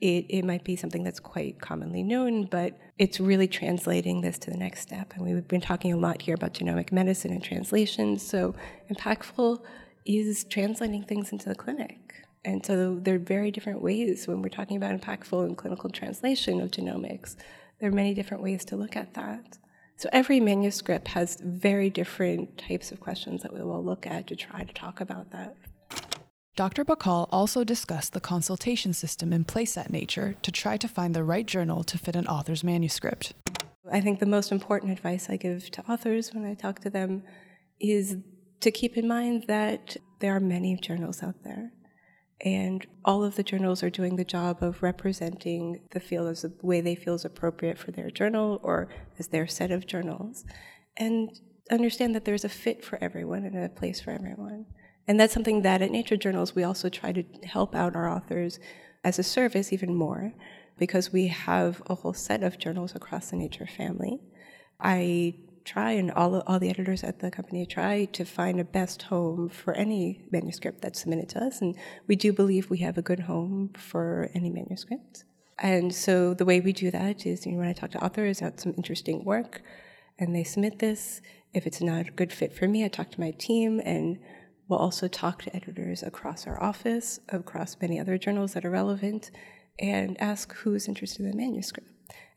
it, 0.00 0.26
it 0.28 0.44
might 0.44 0.64
be 0.64 0.76
something 0.76 1.04
that's 1.04 1.20
quite 1.20 1.60
commonly 1.60 2.02
known, 2.02 2.46
but 2.46 2.78
it's 2.98 3.20
really 3.20 3.48
translating 3.48 4.20
this 4.20 4.38
to 4.40 4.50
the 4.50 4.56
next 4.56 4.80
step. 4.80 5.14
And 5.14 5.24
we've 5.24 5.48
been 5.48 5.60
talking 5.60 5.92
a 5.92 5.96
lot 5.96 6.22
here 6.22 6.34
about 6.34 6.54
genomic 6.54 6.92
medicine 6.92 7.32
and 7.32 7.42
translation. 7.42 8.18
So, 8.18 8.54
impactful 8.90 9.60
is 10.04 10.44
translating 10.44 11.04
things 11.04 11.32
into 11.32 11.48
the 11.48 11.54
clinic. 11.54 12.14
And 12.44 12.64
so, 12.66 12.98
there 13.00 13.14
are 13.14 13.18
very 13.18 13.50
different 13.50 13.80
ways 13.80 14.26
when 14.26 14.42
we're 14.42 14.48
talking 14.48 14.76
about 14.76 15.00
impactful 15.00 15.44
and 15.46 15.56
clinical 15.56 15.88
translation 15.88 16.60
of 16.60 16.70
genomics 16.70 17.36
there 17.80 17.88
are 17.88 17.94
many 17.94 18.14
different 18.14 18.42
ways 18.42 18.64
to 18.66 18.76
look 18.76 18.96
at 18.96 19.14
that. 19.14 19.58
So 19.96 20.08
every 20.12 20.40
manuscript 20.40 21.08
has 21.08 21.38
very 21.40 21.90
different 21.90 22.58
types 22.58 22.90
of 22.92 23.00
questions 23.00 23.42
that 23.42 23.52
we 23.52 23.62
will 23.62 23.84
look 23.84 24.06
at 24.06 24.26
to 24.28 24.36
try 24.36 24.64
to 24.64 24.72
talk 24.72 25.00
about 25.00 25.30
that. 25.32 25.56
Dr. 26.56 26.84
Bahcall 26.84 27.28
also 27.32 27.64
discussed 27.64 28.12
the 28.12 28.20
consultation 28.20 28.92
system 28.92 29.32
in 29.32 29.44
place 29.44 29.76
at 29.76 29.90
Nature 29.90 30.36
to 30.42 30.52
try 30.52 30.76
to 30.76 30.86
find 30.86 31.12
the 31.12 31.24
right 31.24 31.46
journal 31.46 31.82
to 31.82 31.98
fit 31.98 32.14
an 32.14 32.28
author's 32.28 32.62
manuscript. 32.62 33.34
I 33.90 34.00
think 34.00 34.20
the 34.20 34.26
most 34.26 34.52
important 34.52 34.92
advice 34.92 35.28
I 35.28 35.36
give 35.36 35.68
to 35.72 35.90
authors 35.90 36.32
when 36.32 36.46
I 36.46 36.54
talk 36.54 36.78
to 36.80 36.90
them 36.90 37.24
is 37.80 38.18
to 38.60 38.70
keep 38.70 38.96
in 38.96 39.08
mind 39.08 39.46
that 39.48 39.96
there 40.20 40.36
are 40.36 40.40
many 40.40 40.76
journals 40.76 41.24
out 41.24 41.42
there. 41.42 41.72
And 42.40 42.86
all 43.04 43.24
of 43.24 43.34
the 43.34 43.42
journals 43.42 43.82
are 43.82 43.90
doing 43.90 44.14
the 44.14 44.24
job 44.24 44.62
of 44.62 44.80
representing 44.80 45.80
the 45.90 46.00
field 46.00 46.28
as 46.28 46.42
the 46.42 46.52
way 46.62 46.80
they 46.80 46.94
feel 46.94 47.14
is 47.14 47.24
appropriate 47.24 47.78
for 47.78 47.90
their 47.90 48.10
journal 48.10 48.60
or 48.62 48.88
as 49.18 49.28
their 49.28 49.48
set 49.48 49.72
of 49.72 49.88
journals. 49.88 50.44
And 50.96 51.30
understand 51.68 52.14
that 52.14 52.24
there's 52.24 52.44
a 52.44 52.48
fit 52.48 52.84
for 52.84 53.02
everyone 53.02 53.44
and 53.44 53.58
a 53.58 53.68
place 53.68 54.00
for 54.00 54.12
everyone. 54.12 54.66
And 55.06 55.20
that's 55.20 55.34
something 55.34 55.62
that 55.62 55.82
at 55.82 55.90
Nature 55.90 56.16
Journals 56.16 56.54
we 56.54 56.64
also 56.64 56.88
try 56.88 57.12
to 57.12 57.24
help 57.44 57.74
out 57.74 57.94
our 57.94 58.08
authors 58.08 58.58
as 59.02 59.18
a 59.18 59.22
service 59.22 59.72
even 59.72 59.94
more 59.94 60.32
because 60.78 61.12
we 61.12 61.28
have 61.28 61.82
a 61.86 61.94
whole 61.94 62.14
set 62.14 62.42
of 62.42 62.58
journals 62.58 62.94
across 62.94 63.30
the 63.30 63.36
Nature 63.36 63.66
family. 63.66 64.20
I 64.80 65.34
try, 65.64 65.92
and 65.92 66.10
all, 66.10 66.40
all 66.40 66.58
the 66.58 66.68
editors 66.68 67.02
at 67.02 67.20
the 67.20 67.30
company 67.30 67.64
try 67.64 68.04
to 68.06 68.24
find 68.24 68.60
a 68.60 68.64
best 68.64 69.02
home 69.02 69.48
for 69.48 69.72
any 69.74 70.26
manuscript 70.30 70.82
that's 70.82 71.00
submitted 71.00 71.28
to 71.30 71.44
us. 71.44 71.60
And 71.60 71.76
we 72.06 72.16
do 72.16 72.32
believe 72.32 72.68
we 72.68 72.78
have 72.78 72.98
a 72.98 73.02
good 73.02 73.20
home 73.20 73.70
for 73.76 74.30
any 74.34 74.50
manuscript. 74.50 75.24
And 75.58 75.94
so 75.94 76.34
the 76.34 76.44
way 76.44 76.60
we 76.60 76.72
do 76.72 76.90
that 76.90 77.24
is, 77.24 77.46
you 77.46 77.52
know, 77.52 77.58
when 77.58 77.68
I 77.68 77.72
talk 77.72 77.92
to 77.92 78.04
authors 78.04 78.40
about 78.40 78.60
some 78.60 78.74
interesting 78.76 79.24
work, 79.24 79.62
and 80.18 80.34
they 80.34 80.44
submit 80.44 80.78
this, 80.80 81.20
if 81.52 81.66
it's 81.66 81.80
not 81.80 82.08
a 82.08 82.12
good 82.12 82.32
fit 82.32 82.52
for 82.52 82.68
me, 82.68 82.84
I 82.84 82.88
talk 82.88 83.10
to 83.12 83.20
my 83.20 83.30
team, 83.32 83.80
and 83.84 84.18
we'll 84.68 84.78
also 84.78 85.08
talk 85.08 85.42
to 85.42 85.54
editors 85.54 86.02
across 86.02 86.46
our 86.46 86.62
office, 86.62 87.20
across 87.28 87.76
many 87.80 87.98
other 88.00 88.18
journals 88.18 88.54
that 88.54 88.64
are 88.64 88.70
relevant, 88.70 89.30
and 89.78 90.20
ask 90.20 90.52
who's 90.54 90.88
interested 90.88 91.24
in 91.24 91.30
the 91.30 91.36
manuscript. 91.36 91.90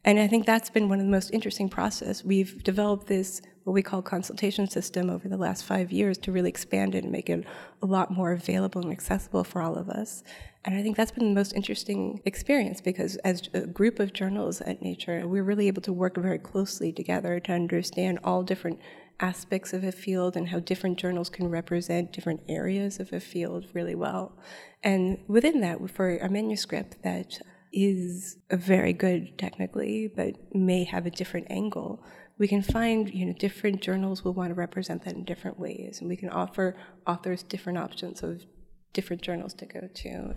And 0.04 0.20
I 0.20 0.28
think 0.28 0.46
that's 0.46 0.70
been 0.70 0.90
one 0.90 1.00
of 1.00 1.06
the 1.06 1.12
most 1.12 1.32
interesting 1.32 1.68
process. 1.70 2.24
We've 2.24 2.64
developed 2.64 3.08
this 3.08 3.42
what 3.66 3.74
we 3.74 3.82
call 3.82 4.02
consultation 4.02 4.70
system 4.70 5.10
over 5.10 5.28
the 5.28 5.36
last 5.36 5.66
five 5.66 5.92
years 5.92 6.18
to 6.20 6.32
really 6.32 6.48
expand 6.48 6.96
it 6.96 7.04
and 7.04 7.12
make 7.12 7.30
it 7.30 7.44
a 7.82 7.86
lot 7.86 8.10
more 8.10 8.32
available 8.32 8.82
and 8.82 8.94
accessible 8.94 9.44
for 9.44 9.62
all 9.62 9.76
of 9.76 9.90
us. 9.90 10.24
And 10.64 10.74
I 10.76 10.82
think 10.82 10.96
that's 10.96 11.12
been 11.12 11.28
the 11.28 11.36
most 11.36 11.52
interesting 11.52 12.22
experience 12.24 12.80
because 12.80 13.18
as 13.18 13.50
a 13.54 13.68
group 13.68 14.00
of 14.00 14.14
journals 14.14 14.62
at 14.62 14.82
Nature, 14.82 15.28
we're 15.28 15.44
really 15.44 15.68
able 15.68 15.82
to 15.82 15.92
work 15.92 16.16
very 16.16 16.40
closely 16.40 16.94
together 16.94 17.42
to 17.42 17.52
understand 17.52 18.20
all 18.24 18.42
different 18.42 18.80
aspects 19.20 19.74
of 19.74 19.84
a 19.84 19.92
field 19.92 20.38
and 20.38 20.50
how 20.50 20.60
different 20.60 20.98
journals 20.98 21.30
can 21.30 21.50
represent 21.50 22.14
different 22.14 22.42
areas 22.48 23.00
of 23.00 23.12
a 23.12 23.20
field 23.20 23.66
really 23.74 23.96
well. 23.96 24.38
And 24.84 25.18
within 25.28 25.62
that, 25.62 25.90
for 25.90 26.18
a 26.18 26.30
manuscript 26.30 27.02
that 27.04 27.40
is 27.74 28.38
very 28.52 28.94
good 28.94 29.38
technically, 29.38 30.08
but 30.08 30.36
may 30.56 30.84
have 30.84 31.06
a 31.06 31.12
different 31.12 31.48
angle. 31.50 32.04
We 32.38 32.48
can 32.48 32.62
find, 32.62 33.14
you 33.14 33.26
know, 33.26 33.34
different 33.34 33.82
journals 33.82 34.24
will 34.24 34.34
want 34.34 34.50
to 34.50 34.54
represent 34.54 35.04
that 35.06 35.16
in 35.16 35.26
different 35.26 35.60
ways, 35.60 35.98
and 36.00 36.08
we 36.08 36.16
can 36.16 36.30
offer 36.30 36.76
authors 37.06 37.44
different 37.44 37.80
options 37.80 38.22
of 38.22 38.46
different 38.94 39.22
journals 39.22 39.54
to 39.56 39.66
go 39.66 39.90
to. 39.94 40.36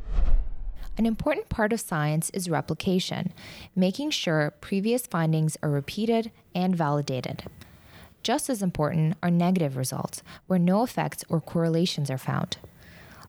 An 0.99 1.07
important 1.07 1.49
part 1.49 1.73
of 1.73 1.81
science 1.81 2.31
is 2.31 2.51
replication, 2.51 3.33
making 3.77 4.11
sure 4.11 4.55
previous 4.61 5.07
findings 5.07 5.57
are 5.63 5.71
repeated 5.71 6.33
and 6.55 6.75
validated. 6.75 7.45
Just 8.23 8.51
as 8.51 8.63
important 8.63 9.17
are 9.23 9.31
negative 9.31 9.77
results, 9.77 10.23
where 10.47 10.59
no 10.59 10.83
effects 10.83 11.25
or 11.29 11.41
correlations 11.41 12.11
are 12.11 12.19
found. 12.19 12.59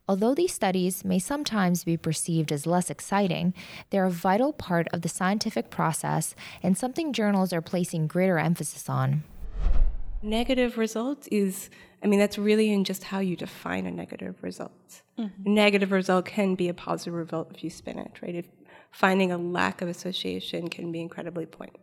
Although 0.08 0.36
these 0.36 0.54
studies 0.54 1.06
may 1.06 1.20
sometimes 1.20 1.86
be 1.86 1.96
perceived 1.96 2.52
as 2.52 2.66
less 2.66 2.90
exciting, 2.90 3.54
they're 3.90 4.06
a 4.06 4.12
vital 4.12 4.52
part 4.52 4.88
of 4.92 5.04
the 5.04 5.10
scientific 5.10 5.70
process 5.70 6.36
and 6.62 6.78
something 6.78 7.14
journals 7.14 7.54
are 7.54 7.62
placing 7.62 8.08
greater 8.08 8.38
emphasis 8.38 8.90
on. 8.90 9.24
Negative 10.22 10.78
results 10.78 11.28
is, 11.32 11.70
I 12.04 12.08
mean, 12.08 12.20
that's 12.20 12.38
really 12.38 12.74
in 12.74 12.84
just 12.84 13.06
how 13.06 13.20
you 13.20 13.38
define 13.38 13.86
a 13.86 13.92
negative 13.92 14.36
result. 14.42 15.02
Mm-hmm. 15.18 15.54
Negative 15.54 15.92
result 15.92 16.26
can 16.26 16.56
be 16.56 16.68
a 16.68 16.74
positive 16.74 17.14
result 17.14 17.52
if 17.56 17.64
you 17.64 17.70
spin 17.70 17.98
it, 17.98 18.12
right? 18.22 18.36
If 18.36 18.48
finding 18.92 19.32
a 19.32 19.38
lack 19.38 19.82
of 19.82 19.88
association 19.88 20.68
can 20.68 20.92
be 20.92 21.00
incredibly 21.00 21.44
important. 21.44 21.80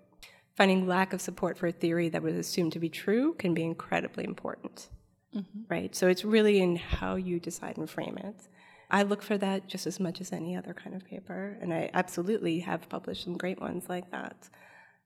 Finding 0.59 0.87
lack 0.87 1.12
of 1.14 1.21
support 1.21 1.57
for 1.57 1.68
a 1.68 1.73
theory 1.73 2.09
that 2.11 2.23
was 2.23 2.35
assumed 2.35 2.73
to 2.73 2.81
be 2.81 2.90
true 2.90 3.35
can 3.35 3.55
be 3.55 3.62
incredibly 3.62 4.25
important 4.25 4.88
mm-hmm. 5.35 5.61
right? 5.68 5.94
So 5.94 6.09
it's 6.09 6.25
really 6.25 6.61
in 6.61 6.77
how 6.77 7.16
you 7.16 7.40
decide 7.40 7.77
and 7.77 7.88
frame 7.88 8.18
it. 8.18 8.49
I 8.90 9.03
look 9.03 9.23
for 9.23 9.37
that 9.38 9.68
just 9.68 9.87
as 9.87 10.01
much 10.01 10.21
as 10.21 10.33
any 10.33 10.57
other 10.57 10.73
kind 10.73 10.97
of 10.97 11.05
paper, 11.05 11.59
and 11.61 11.75
I 11.75 11.90
absolutely 11.92 12.61
have 12.61 12.88
published 12.88 13.25
some 13.25 13.37
great 13.37 13.61
ones 13.61 13.85
like 13.88 14.11
that. 14.12 14.49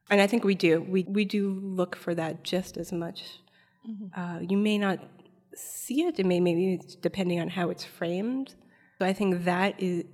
And 0.09 0.21
I 0.21 0.27
think 0.27 0.45
we 0.45 0.55
do. 0.55 0.81
We 0.81 1.05
we 1.05 1.25
do 1.25 1.51
look 1.51 1.97
for 1.97 2.15
that 2.15 2.45
just 2.45 2.77
as 2.77 2.93
much. 2.93 3.23
Mm-hmm. 3.88 4.21
Uh, 4.21 4.41
you 4.41 4.57
may 4.57 4.79
not 4.79 5.01
see 5.55 6.03
it. 6.03 6.19
It 6.19 6.27
may 6.27 6.38
maybe 6.38 6.81
depending 7.01 7.41
on 7.41 7.49
how 7.49 7.71
it's 7.71 7.85
framed. 7.85 8.55
So 8.99 9.07
I 9.07 9.12
think 9.12 9.45
that 9.45 9.83
is 9.83 10.05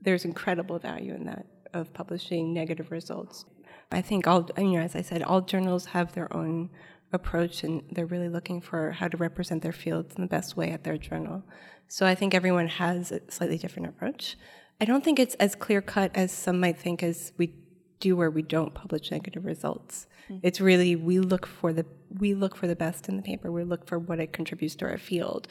there's 0.00 0.24
incredible 0.24 0.78
value 0.78 1.14
in 1.14 1.24
that 1.26 1.46
of 1.74 1.92
publishing 1.92 2.54
negative 2.54 2.90
results. 2.90 3.44
I 3.92 4.02
think 4.02 4.26
all 4.26 4.48
you 4.56 4.72
know, 4.72 4.80
as 4.80 4.94
I 4.94 5.02
said, 5.02 5.22
all 5.22 5.40
journals 5.40 5.86
have 5.86 6.12
their 6.12 6.34
own 6.34 6.70
approach, 7.12 7.64
and 7.64 7.82
they're 7.90 8.06
really 8.06 8.28
looking 8.28 8.60
for 8.60 8.92
how 8.92 9.08
to 9.08 9.16
represent 9.16 9.62
their 9.62 9.72
fields 9.72 10.14
in 10.14 10.22
the 10.22 10.28
best 10.28 10.56
way 10.56 10.70
at 10.70 10.84
their 10.84 10.96
journal. 10.96 11.42
So 11.88 12.06
I 12.06 12.14
think 12.14 12.34
everyone 12.34 12.68
has 12.68 13.10
a 13.10 13.20
slightly 13.28 13.58
different 13.58 13.88
approach. 13.88 14.36
I 14.80 14.84
don't 14.84 15.04
think 15.04 15.18
it's 15.18 15.34
as 15.36 15.54
clear 15.54 15.82
cut 15.82 16.12
as 16.14 16.30
some 16.32 16.60
might 16.60 16.78
think 16.78 17.02
as 17.02 17.32
we 17.36 17.54
do 17.98 18.16
where 18.16 18.30
we 18.30 18.42
don't 18.42 18.74
publish 18.74 19.10
negative 19.10 19.44
results. 19.44 20.06
Mm-hmm. 20.30 20.46
It's 20.46 20.60
really 20.60 20.96
we 20.96 21.18
look 21.18 21.46
for 21.46 21.72
the 21.72 21.84
we 22.18 22.34
look 22.34 22.56
for 22.56 22.66
the 22.66 22.76
best 22.76 23.08
in 23.08 23.16
the 23.16 23.22
paper. 23.22 23.52
We 23.52 23.64
look 23.64 23.86
for 23.86 23.98
what 23.98 24.20
it 24.20 24.32
contributes 24.32 24.74
to 24.76 24.86
our 24.86 24.98
field. 24.98 25.48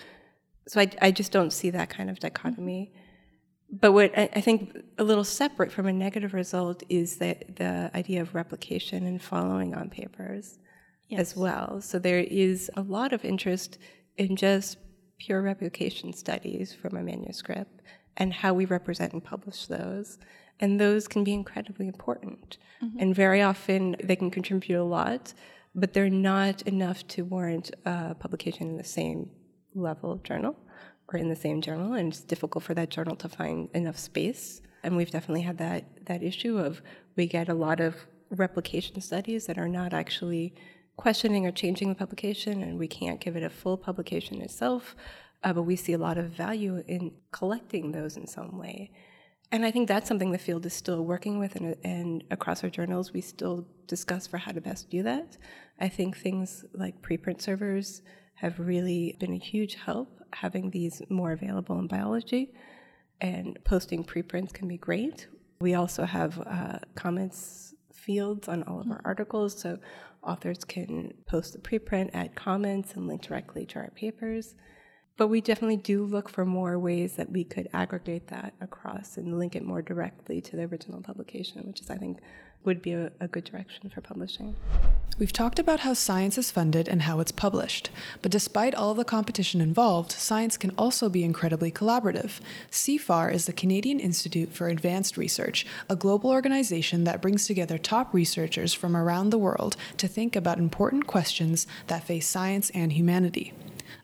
So 0.67 0.81
I, 0.81 0.89
I 1.01 1.11
just 1.11 1.31
don't 1.31 1.51
see 1.51 1.69
that 1.71 1.89
kind 1.89 2.09
of 2.09 2.19
dichotomy. 2.19 2.91
Mm-hmm. 2.93 3.08
But 3.71 3.91
what 3.91 4.17
I, 4.17 4.29
I 4.35 4.41
think 4.41 4.77
a 4.97 5.03
little 5.03 5.23
separate 5.23 5.71
from 5.71 5.85
a 5.85 5.93
negative 5.93 6.33
result 6.33 6.83
is 6.89 7.17
the 7.17 7.37
the 7.55 7.91
idea 7.93 8.21
of 8.21 8.33
replication 8.33 9.05
and 9.05 9.21
following 9.21 9.75
on 9.75 9.89
papers 9.89 10.57
yes. 11.07 11.19
as 11.19 11.35
well. 11.35 11.81
So 11.81 11.99
there 11.99 12.19
is 12.19 12.71
a 12.75 12.81
lot 12.81 13.13
of 13.13 13.23
interest 13.23 13.77
in 14.17 14.35
just 14.35 14.77
pure 15.19 15.41
replication 15.41 16.13
studies 16.13 16.73
from 16.73 16.95
a 16.95 17.03
manuscript 17.03 17.81
and 18.17 18.33
how 18.33 18.53
we 18.53 18.65
represent 18.65 19.13
and 19.13 19.23
publish 19.23 19.67
those. 19.67 20.17
And 20.59 20.79
those 20.79 21.07
can 21.07 21.23
be 21.23 21.33
incredibly 21.33 21.87
important. 21.87 22.57
Mm-hmm. 22.83 22.99
And 22.99 23.15
very 23.15 23.41
often 23.41 23.95
they 24.03 24.15
can 24.15 24.31
contribute 24.31 24.81
a 24.81 24.83
lot, 24.83 25.33
but 25.75 25.93
they're 25.93 26.09
not 26.09 26.61
enough 26.63 27.07
to 27.09 27.23
warrant 27.23 27.71
uh, 27.85 28.15
publication 28.15 28.67
in 28.69 28.77
the 28.77 28.83
same 28.83 29.29
level 29.73 30.11
of 30.11 30.23
journal 30.23 30.55
or 31.11 31.19
in 31.19 31.29
the 31.29 31.35
same 31.35 31.61
journal. 31.61 31.93
And 31.93 32.11
it's 32.11 32.21
difficult 32.21 32.63
for 32.63 32.73
that 32.75 32.89
journal 32.89 33.15
to 33.17 33.29
find 33.29 33.69
enough 33.73 33.97
space. 33.97 34.61
And 34.83 34.95
we've 34.95 35.11
definitely 35.11 35.41
had 35.41 35.57
that, 35.57 36.05
that 36.05 36.23
issue 36.23 36.57
of 36.57 36.81
we 37.15 37.27
get 37.27 37.49
a 37.49 37.53
lot 37.53 37.79
of 37.79 37.95
replication 38.29 39.01
studies 39.01 39.45
that 39.47 39.57
are 39.57 39.67
not 39.67 39.93
actually 39.93 40.53
questioning 40.97 41.45
or 41.45 41.51
changing 41.51 41.89
the 41.89 41.95
publication, 41.95 42.61
and 42.61 42.77
we 42.77 42.87
can't 42.87 43.21
give 43.21 43.35
it 43.35 43.43
a 43.43 43.49
full 43.49 43.77
publication 43.77 44.41
itself. 44.41 44.95
Uh, 45.43 45.53
but 45.53 45.63
we 45.63 45.75
see 45.75 45.93
a 45.93 45.97
lot 45.97 46.17
of 46.17 46.25
value 46.25 46.83
in 46.87 47.13
collecting 47.31 47.91
those 47.91 48.17
in 48.17 48.27
some 48.27 48.57
way. 48.57 48.91
And 49.51 49.65
I 49.65 49.71
think 49.71 49.87
that's 49.87 50.07
something 50.07 50.31
the 50.31 50.37
field 50.37 50.65
is 50.65 50.73
still 50.73 51.05
working 51.05 51.39
with, 51.39 51.55
and, 51.55 51.75
and, 51.83 52.23
across 52.29 52.63
our 52.63 52.69
journals, 52.69 53.13
we 53.13 53.21
still 53.21 53.65
discuss 53.87 54.27
for 54.27 54.37
how 54.37 54.51
to 54.51 54.61
best 54.61 54.89
do 54.89 55.01
that. 55.03 55.37
I 55.79 55.87
think 55.87 56.17
things 56.17 56.65
like 56.73 57.01
preprint 57.01 57.41
servers 57.41 58.01
have 58.35 58.59
really 58.59 59.15
been 59.19 59.33
a 59.33 59.37
huge 59.37 59.75
help, 59.75 60.18
having 60.33 60.69
these 60.69 61.01
more 61.09 61.31
available 61.31 61.79
in 61.79 61.87
biology, 61.87 62.53
and 63.21 63.57
posting 63.63 64.03
preprints 64.03 64.53
can 64.53 64.67
be 64.67 64.77
great. 64.77 65.27
We 65.61 65.75
also 65.75 66.05
have 66.05 66.39
uh, 66.45 66.79
comments 66.95 67.73
fields 67.93 68.47
on 68.47 68.63
all 68.63 68.79
of 68.79 68.89
our 68.89 69.01
articles, 69.03 69.59
so 69.59 69.77
authors 70.23 70.63
can 70.63 71.13
post 71.25 71.53
the 71.53 71.59
preprint, 71.59 72.11
add 72.13 72.35
comments, 72.35 72.95
and 72.95 73.07
link 73.07 73.21
directly 73.21 73.65
to 73.67 73.79
our 73.79 73.91
papers. 73.91 74.55
But 75.19 75.27
we 75.27 75.41
definitely 75.41 75.75
do 75.75 76.05
look 76.05 76.29
for 76.29 76.45
more 76.45 76.79
ways 76.79 77.15
that 77.17 77.29
we 77.29 77.43
could 77.43 77.67
aggregate 77.73 78.27
that 78.27 78.53
across 78.61 79.17
and 79.17 79.37
link 79.37 79.53
it 79.53 79.65
more 79.65 79.81
directly 79.81 80.39
to 80.39 80.55
the 80.55 80.63
original 80.63 81.01
publication, 81.01 81.67
which 81.67 81.81
is, 81.81 81.89
I 81.89 81.97
think, 81.97 82.19
would 82.63 82.81
be 82.81 82.93
a, 82.93 83.11
a, 83.19 83.27
good 83.27 83.43
direction 83.43 83.89
for 83.89 83.99
publishing. 83.99 84.55
We've 85.17 85.33
talked 85.33 85.59
about 85.59 85.81
how 85.81 85.93
science 85.93 86.37
is 86.37 86.51
funded 86.51 86.87
and 86.87 87.01
how 87.01 87.19
it's 87.19 87.33
published, 87.33 87.89
but 88.21 88.31
despite 88.31 88.73
all 88.73 88.93
the 88.93 89.03
competition 89.03 89.59
involved, 89.59 90.13
science 90.13 90.55
can 90.55 90.71
also 90.77 91.09
be 91.09 91.25
incredibly 91.25 91.69
collaborative. 91.69 92.39
CIFAR 92.71 93.33
is 93.33 93.45
the 93.45 93.51
Canadian 93.51 93.99
Institute 93.99 94.53
for 94.53 94.69
Advanced 94.69 95.17
Research, 95.17 95.65
a 95.89 95.97
global 95.97 96.29
organization 96.29 97.03
that 97.03 97.21
brings 97.21 97.45
together 97.45 97.77
top 97.77 98.13
researchers 98.13 98.73
from 98.73 98.95
around 98.95 99.31
the 99.31 99.37
world 99.37 99.75
to 99.97 100.07
think 100.07 100.37
about 100.37 100.59
important 100.59 101.07
questions 101.07 101.67
that 101.87 102.05
face 102.05 102.25
science 102.25 102.69
and 102.69 102.93
humanity. 102.93 103.51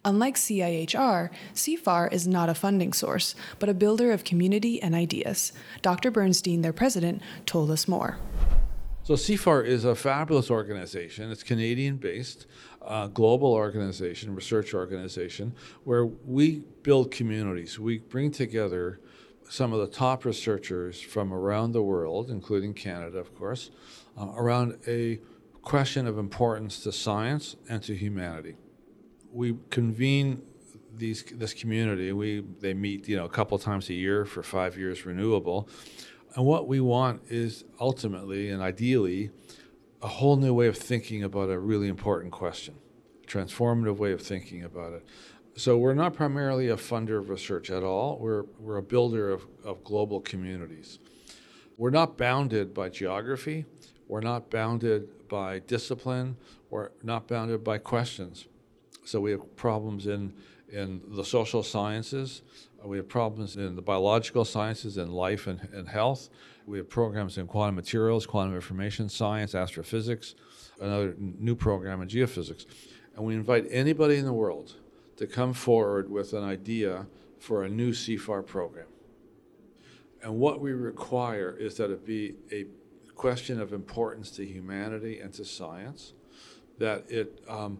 Unlike 0.04 0.36
CIHR, 0.36 1.30
CIFAR 1.54 2.12
is 2.12 2.28
not 2.28 2.50
a 2.50 2.54
funding 2.54 2.94
source, 2.94 3.36
but 3.60 3.70
a 3.70 3.74
builder 3.74 4.12
of 4.12 4.24
community 4.24 4.82
and 4.82 4.94
ideas. 4.94 5.54
Dr. 5.82 6.12
Bernstein, 6.12 6.62
their 6.62 6.74
president, 6.74 7.22
told 7.46 7.72
us 7.72 7.88
more. 7.88 8.18
So 9.06 9.14
CIFAR 9.14 9.64
is 9.64 9.86
a 9.86 9.94
fabulous 9.94 10.50
organization. 10.50 11.30
It's 11.30 11.44
Canadian 11.44 11.98
based, 11.98 12.48
uh, 12.82 13.06
global 13.06 13.54
organization, 13.54 14.34
research 14.34 14.74
organization, 14.74 15.54
where 15.84 16.08
we 16.08 16.64
build 16.82 17.12
communities. 17.12 17.78
We 17.78 18.00
bring 18.00 18.32
together 18.32 19.00
some 19.48 19.74
of 19.74 19.80
the 19.80 19.88
top 19.88 20.26
researchers 20.26 21.00
from 21.00 21.32
around 21.32 21.74
the 21.74 21.84
world, 21.84 22.32
including 22.32 22.74
Canada, 22.74 23.20
of 23.20 23.36
course, 23.36 23.70
uh, 24.18 24.32
around 24.36 24.80
a 24.88 25.20
question 25.62 26.08
of 26.08 26.18
importance 26.18 26.80
to 26.80 26.92
science 26.92 27.56
and 27.70 27.84
to 27.84 27.96
humanity 27.96 28.56
we 29.36 29.58
convene 29.70 30.42
these 30.96 31.24
this 31.34 31.54
community. 31.54 32.12
We 32.14 32.44
they 32.62 32.74
meet 32.74 33.08
you 33.08 33.18
know 33.18 33.26
a 33.26 33.30
couple 33.30 33.60
times 33.60 33.90
a 33.90 33.94
year 33.94 34.26
for 34.26 34.42
five 34.42 34.78
years 34.78 35.06
renewable, 35.06 35.68
and 36.36 36.46
what 36.46 36.68
we 36.68 36.80
want 36.80 37.22
is 37.30 37.66
ultimately 37.80 38.50
and 38.50 38.64
ideally 38.64 39.32
a 40.02 40.08
whole 40.08 40.38
new 40.38 40.54
way 40.54 40.68
of 40.68 40.78
thinking 40.78 41.24
about 41.24 41.50
a 41.50 41.60
really 41.60 41.90
important 41.90 42.32
question, 42.32 42.76
a 43.24 43.28
transformative 43.28 43.98
way 43.98 44.14
of 44.14 44.22
thinking 44.22 44.64
about 44.64 44.94
it. 44.94 45.06
So 45.58 45.78
we're 45.78 45.94
not 45.94 46.14
primarily 46.14 46.70
a 46.70 46.78
funder 46.78 47.18
of 47.18 47.30
research 47.30 47.70
at 47.70 47.84
all. 47.84 48.18
We're 48.20 48.44
we're 48.58 48.78
a 48.78 48.84
builder 48.84 49.32
of, 49.32 49.46
of 49.66 49.84
global 49.84 50.22
communities. 50.22 51.00
We're 51.78 51.90
not 51.90 52.18
bounded 52.18 52.74
by 52.74 52.88
geography. 52.88 53.66
We're 54.08 54.22
not 54.22 54.50
bounded 54.50 55.28
by 55.28 55.60
discipline. 55.60 56.38
We're 56.70 56.92
not 57.04 57.28
bounded 57.28 57.66
by 57.66 57.80
questions 57.80 58.46
so 59.06 59.22
we 59.22 59.32
have 59.32 59.56
problems 59.56 60.08
in, 60.08 60.34
in 60.70 61.02
the 61.10 61.24
social 61.24 61.64
sciences. 61.64 62.42
Uh, 62.84 62.88
we 62.88 62.98
have 62.98 63.08
problems 63.08 63.56
in 63.56 63.76
the 63.76 63.82
biological 63.82 64.44
sciences 64.44 64.98
in 64.98 65.12
life 65.12 65.48
and, 65.48 65.68
and 65.74 65.88
health. 65.88 66.30
We 66.66 66.80
have 66.80 66.90
programs 66.90 67.38
in 67.38 67.46
quantum 67.46 67.76
materials, 67.76 68.26
quantum 68.26 68.56
information 68.56 69.08
science, 69.08 69.54
astrophysics, 69.54 70.36
another 70.82 71.16
new 71.18 71.56
program 71.56 72.02
in 72.02 72.08
geophysics. 72.08 72.66
And 73.16 73.24
we 73.24 73.36
invite 73.36 73.68
anybody 73.70 74.18
in 74.18 74.26
the 74.26 74.34
world 74.34 74.74
to 75.18 75.28
come 75.28 75.54
forward 75.54 76.10
with 76.10 76.34
an 76.34 76.44
idea 76.44 77.06
for 77.40 77.64
a 77.64 77.70
new 77.70 77.92
CIFAR 77.92 78.46
program. 78.46 78.88
And 80.24 80.40
what 80.40 80.60
we 80.60 80.74
require 80.74 81.56
is 81.56 81.76
that 81.76 81.92
it 81.92 82.04
be 82.06 82.34
a 82.52 82.66
question 83.14 83.62
of 83.62 83.72
importance 83.72 84.32
to 84.32 84.46
humanity 84.46 85.20
and 85.20 85.32
to 85.36 85.46
science, 85.46 86.14
that 86.80 87.10
it 87.10 87.44
um, 87.48 87.80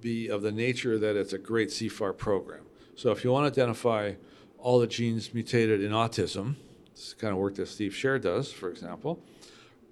be 0.00 0.28
of 0.28 0.42
the 0.42 0.52
nature 0.52 0.98
that 0.98 1.16
it's 1.16 1.32
a 1.32 1.38
great 1.38 1.68
CIFAR 1.68 2.16
program. 2.16 2.64
So 2.94 3.10
if 3.10 3.24
you 3.24 3.32
want 3.32 3.52
to 3.52 3.60
identify 3.60 4.14
all 4.58 4.78
the 4.78 4.86
genes 4.86 5.32
mutated 5.32 5.82
in 5.82 5.92
autism, 5.92 6.56
this 6.94 7.08
is 7.08 7.14
kind 7.14 7.32
of 7.32 7.38
work 7.38 7.54
that 7.56 7.68
Steve 7.68 7.94
Scherer 7.94 8.18
does, 8.18 8.52
for 8.52 8.70
example, 8.70 9.22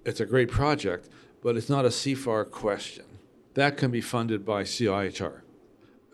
it's 0.05 0.19
a 0.19 0.25
great 0.25 0.49
project, 0.49 1.09
but 1.41 1.57
it's 1.57 1.69
not 1.69 1.85
a 1.85 1.89
CIFAR 1.89 2.49
question. 2.51 3.05
That 3.55 3.77
can 3.77 3.91
be 3.91 4.01
funded 4.01 4.45
by 4.45 4.63
CIHR. 4.63 5.41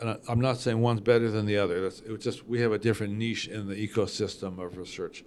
And 0.02 0.20
I'm 0.28 0.42
not 0.42 0.58
saying 0.58 0.82
one's 0.82 1.02
better 1.02 1.32
than 1.32 1.46
the 1.46 1.58
other. 1.58 1.82
That's, 1.82 2.00
it 2.02 2.20
just 2.20 2.48
we 2.48 2.60
have 2.62 2.72
a 2.72 2.78
different 2.78 3.14
niche 3.14 3.48
in 3.48 3.68
the 3.68 3.76
ecosystem 3.76 4.64
of 4.64 4.78
research. 4.78 5.24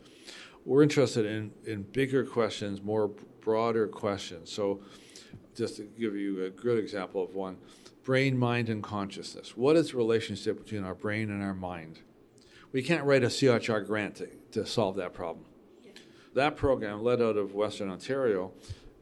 We're 0.65 0.83
interested 0.83 1.25
in, 1.25 1.53
in 1.65 1.83
bigger 1.83 2.25
questions, 2.25 2.83
more 2.83 3.09
broader 3.41 3.89
questions. 3.89 4.51
So 4.51 4.83
just 5.55 5.77
to 5.77 5.85
give 5.99 6.15
you 6.15 6.45
a 6.45 6.51
good 6.51 6.79
example 6.79 7.23
of 7.23 7.35
one, 7.35 7.57
brain, 8.09 8.39
mind, 8.39 8.71
and 8.71 8.83
consciousness. 8.83 9.55
What 9.55 9.77
is 9.77 9.91
the 9.91 9.99
relationship 9.99 10.65
between 10.65 10.83
our 10.83 10.95
brain 10.95 11.29
and 11.29 11.43
our 11.43 11.53
mind? 11.53 11.99
We 12.73 12.83
can't 12.83 13.05
write 13.05 13.23
a 13.23 13.27
CIHR 13.27 13.87
grant 13.87 14.15
to, 14.15 14.29
to 14.53 14.65
solve 14.65 14.97
that 14.97 15.13
problem. 15.13 15.45
That 16.33 16.57
program, 16.57 17.03
led 17.05 17.21
out 17.21 17.37
of 17.37 17.53
Western 17.53 17.91
Ontario, 17.91 18.53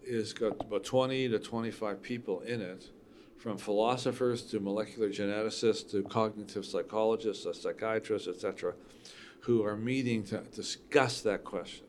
is 0.02 0.32
got 0.32 0.60
about 0.60 0.82
20 0.82 1.28
to 1.28 1.38
25 1.38 2.02
people 2.02 2.40
in 2.40 2.60
it, 2.60 2.90
from 3.38 3.58
philosophers 3.58 4.42
to 4.46 4.58
molecular 4.58 5.08
geneticists 5.08 5.88
to 5.92 6.02
cognitive 6.02 6.66
psychologists, 6.66 7.44
to 7.44 7.54
psychiatrists, 7.54 8.26
etc., 8.26 8.74
who 9.42 9.64
are 9.64 9.76
meeting 9.76 10.24
to 10.24 10.38
discuss 10.52 11.20
that 11.20 11.44
question. 11.44 11.86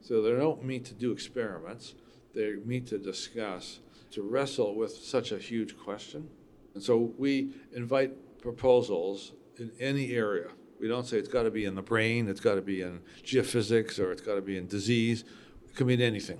So 0.00 0.20
they 0.20 0.32
don't 0.32 0.64
meet 0.64 0.84
to 0.86 0.94
do 0.94 1.12
experiments, 1.12 1.94
they 2.34 2.54
meet 2.64 2.88
to 2.88 2.98
discuss, 2.98 3.78
to 4.10 4.22
wrestle 4.22 4.74
with 4.74 4.90
such 4.90 5.30
a 5.30 5.38
huge 5.38 5.78
question 5.78 6.28
and 6.74 6.82
so 6.82 7.12
we 7.18 7.52
invite 7.74 8.12
proposals 8.40 9.32
in 9.58 9.70
any 9.78 10.12
area 10.12 10.48
We 10.80 10.88
don't 10.88 11.06
say 11.06 11.18
it's 11.18 11.28
got 11.28 11.42
to 11.42 11.50
be 11.50 11.66
in 11.66 11.74
the 11.74 11.82
brain, 11.82 12.26
it's 12.28 12.40
got 12.40 12.54
to 12.54 12.62
be 12.62 12.80
in 12.80 13.02
geophysics, 13.22 13.98
or 13.98 14.12
it's 14.12 14.22
got 14.22 14.36
to 14.36 14.40
be 14.40 14.56
in 14.56 14.66
disease. 14.66 15.24
It 15.68 15.76
can 15.76 15.86
mean 15.86 16.00
anything. 16.00 16.38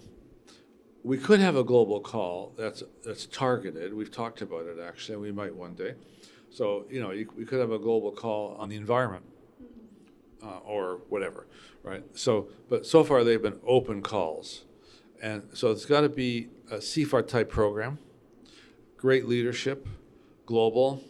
We 1.03 1.19
could 1.19 1.41
have 1.41 1.57
a 1.57 1.65
global 1.65 2.01
call 2.01 2.55
that's 2.57 2.83
that's 3.05 3.27
targeted. 3.27 3.93
We've 3.93 4.11
talked 4.11 4.41
about 4.41 4.67
it 4.67 4.79
actually. 4.83 5.19
We 5.19 5.33
might 5.33 5.55
one 5.55 5.75
day. 5.75 5.95
So 6.51 6.87
you 6.91 7.01
know, 7.03 7.11
you, 7.11 7.31
we 7.37 7.45
could 7.45 7.61
have 7.61 7.71
a 7.71 7.79
global 7.79 8.13
call 8.13 8.57
on 8.59 8.71
the 8.71 8.77
environment 8.77 9.25
uh, 10.43 10.59
or 10.65 11.01
whatever, 11.09 11.47
right? 11.83 12.05
So, 12.15 12.49
but 12.69 12.87
so 12.87 13.05
far 13.05 13.25
they've 13.25 13.43
been 13.43 13.61
open 13.67 14.03
calls, 14.03 14.65
and 15.23 15.43
so 15.53 15.71
it's 15.71 15.85
got 15.85 16.01
to 16.01 16.09
be 16.09 16.49
a 16.71 16.77
CIFAR 16.77 17.27
type 17.29 17.51
program, 17.51 17.99
great 18.97 19.29
leadership, 19.29 19.87
global. 20.51 21.01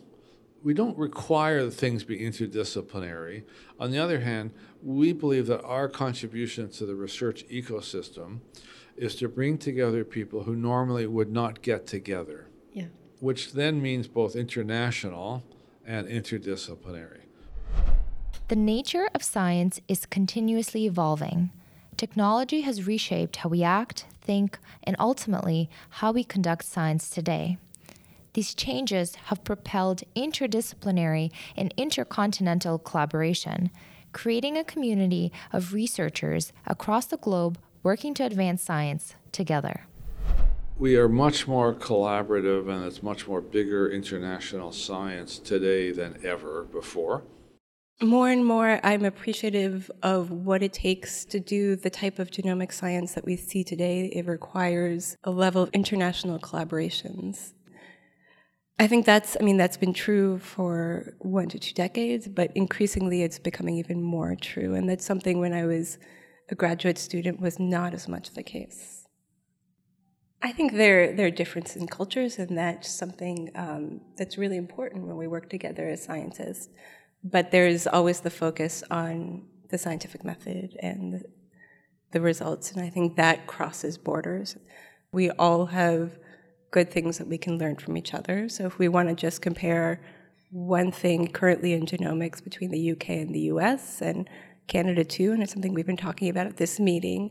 We 0.62 0.74
don't 0.74 0.98
require 0.98 1.64
that 1.64 1.70
things 1.70 2.04
be 2.04 2.18
interdisciplinary. 2.18 3.44
On 3.78 3.90
the 3.90 3.98
other 3.98 4.20
hand, 4.20 4.52
we 4.82 5.14
believe 5.14 5.46
that 5.46 5.62
our 5.62 5.88
contribution 5.88 6.68
to 6.72 6.84
the 6.84 6.94
research 6.94 7.48
ecosystem 7.48 8.40
is 8.98 9.14
to 9.16 9.28
bring 9.28 9.56
together 9.56 10.04
people 10.04 10.42
who 10.42 10.54
normally 10.54 11.06
would 11.06 11.32
not 11.32 11.62
get 11.62 11.86
together. 11.86 12.48
Yeah. 12.74 12.88
Which 13.20 13.54
then 13.54 13.80
means 13.80 14.08
both 14.08 14.36
international 14.36 15.42
and 15.86 16.06
interdisciplinary. 16.06 17.22
The 18.48 18.56
nature 18.56 19.08
of 19.14 19.22
science 19.22 19.80
is 19.88 20.04
continuously 20.04 20.84
evolving. 20.84 21.50
Technology 21.96 22.60
has 22.60 22.86
reshaped 22.86 23.36
how 23.36 23.48
we 23.48 23.62
act, 23.62 24.04
think, 24.20 24.58
and 24.84 24.96
ultimately 24.98 25.70
how 25.88 26.12
we 26.12 26.24
conduct 26.24 26.66
science 26.66 27.08
today. 27.08 27.56
These 28.34 28.54
changes 28.54 29.16
have 29.26 29.44
propelled 29.44 30.02
interdisciplinary 30.16 31.30
and 31.56 31.74
intercontinental 31.76 32.78
collaboration, 32.78 33.70
creating 34.12 34.56
a 34.56 34.64
community 34.64 35.32
of 35.52 35.72
researchers 35.72 36.52
across 36.66 37.06
the 37.06 37.16
globe 37.16 37.58
working 37.82 38.14
to 38.14 38.24
advance 38.24 38.62
science 38.62 39.14
together. 39.32 39.86
We 40.78 40.96
are 40.96 41.08
much 41.08 41.46
more 41.46 41.74
collaborative 41.74 42.68
and 42.68 42.84
it's 42.84 43.02
much 43.02 43.26
more 43.26 43.40
bigger 43.40 43.90
international 43.90 44.72
science 44.72 45.38
today 45.38 45.92
than 45.92 46.18
ever 46.24 46.64
before. 46.64 47.22
More 48.02 48.30
and 48.30 48.46
more, 48.46 48.80
I'm 48.82 49.04
appreciative 49.04 49.90
of 50.02 50.30
what 50.30 50.62
it 50.62 50.72
takes 50.72 51.26
to 51.26 51.38
do 51.38 51.76
the 51.76 51.90
type 51.90 52.18
of 52.18 52.30
genomic 52.30 52.72
science 52.72 53.12
that 53.12 53.26
we 53.26 53.36
see 53.36 53.62
today. 53.62 54.06
It 54.06 54.26
requires 54.26 55.18
a 55.22 55.30
level 55.30 55.62
of 55.62 55.70
international 55.74 56.38
collaborations. 56.38 57.52
I 58.80 58.86
think 58.88 59.06
that's, 59.06 59.36
I 59.38 59.44
mean, 59.44 59.56
that's 59.56 59.76
been 59.76 59.92
true 59.92 60.38
for 60.38 61.14
one 61.18 61.48
to 61.50 61.58
two 61.58 61.74
decades, 61.74 62.26
but 62.26 62.50
increasingly 62.54 63.22
it's 63.22 63.38
becoming 63.38 63.76
even 63.76 64.02
more 64.02 64.34
true. 64.34 64.74
And 64.74 64.88
that's 64.88 65.04
something 65.04 65.38
when 65.38 65.52
I 65.52 65.66
was 65.66 65.98
a 66.48 66.54
graduate 66.54 66.98
student 66.98 67.40
was 67.40 67.60
not 67.60 67.94
as 67.94 68.08
much 68.08 68.30
the 68.30 68.42
case. 68.42 69.06
I 70.42 70.50
think 70.52 70.72
there, 70.72 71.14
there 71.14 71.26
are 71.26 71.30
differences 71.30 71.76
in 71.76 71.86
cultures, 71.86 72.38
and 72.38 72.56
that's 72.56 72.90
something 72.90 73.50
um, 73.54 74.00
that's 74.16 74.38
really 74.38 74.56
important 74.56 75.06
when 75.06 75.16
we 75.16 75.28
work 75.28 75.50
together 75.50 75.86
as 75.86 76.02
scientists 76.02 76.70
but 77.22 77.50
there's 77.50 77.86
always 77.86 78.20
the 78.20 78.30
focus 78.30 78.82
on 78.90 79.42
the 79.68 79.78
scientific 79.78 80.24
method 80.24 80.76
and 80.80 81.14
the, 81.14 81.22
the 82.12 82.20
results, 82.20 82.72
and 82.72 82.82
I 82.82 82.90
think 82.90 83.16
that 83.16 83.46
crosses 83.46 83.98
borders. 83.98 84.56
We 85.12 85.30
all 85.30 85.66
have 85.66 86.18
good 86.70 86.90
things 86.90 87.18
that 87.18 87.26
we 87.26 87.38
can 87.38 87.58
learn 87.58 87.76
from 87.76 87.96
each 87.96 88.14
other. 88.14 88.48
So 88.48 88.66
if 88.66 88.78
we 88.78 88.88
want 88.88 89.08
to 89.08 89.14
just 89.14 89.42
compare 89.42 90.00
one 90.50 90.90
thing 90.92 91.28
currently 91.28 91.72
in 91.72 91.86
genomics 91.86 92.42
between 92.42 92.70
the 92.70 92.92
UK 92.92 93.10
and 93.10 93.34
the 93.34 93.40
US 93.52 94.00
and 94.00 94.28
Canada 94.66 95.04
too, 95.04 95.32
and 95.32 95.42
it's 95.42 95.52
something 95.52 95.74
we've 95.74 95.86
been 95.86 95.96
talking 95.96 96.28
about 96.28 96.46
at 96.46 96.56
this 96.56 96.78
meeting, 96.78 97.30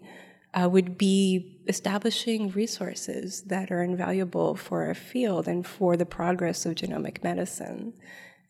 uh, 0.54 0.68
would 0.70 0.98
be 0.98 1.60
establishing 1.68 2.50
resources 2.50 3.44
that 3.44 3.72
are 3.72 3.84
invaluable 3.84 4.56
for 4.56 4.86
our 4.86 4.96
field 4.96 5.48
and 5.48 5.66
for 5.66 5.96
the 5.96 6.06
progress 6.06 6.66
of 6.66 6.76
genomic 6.76 7.24
medicine. 7.24 7.94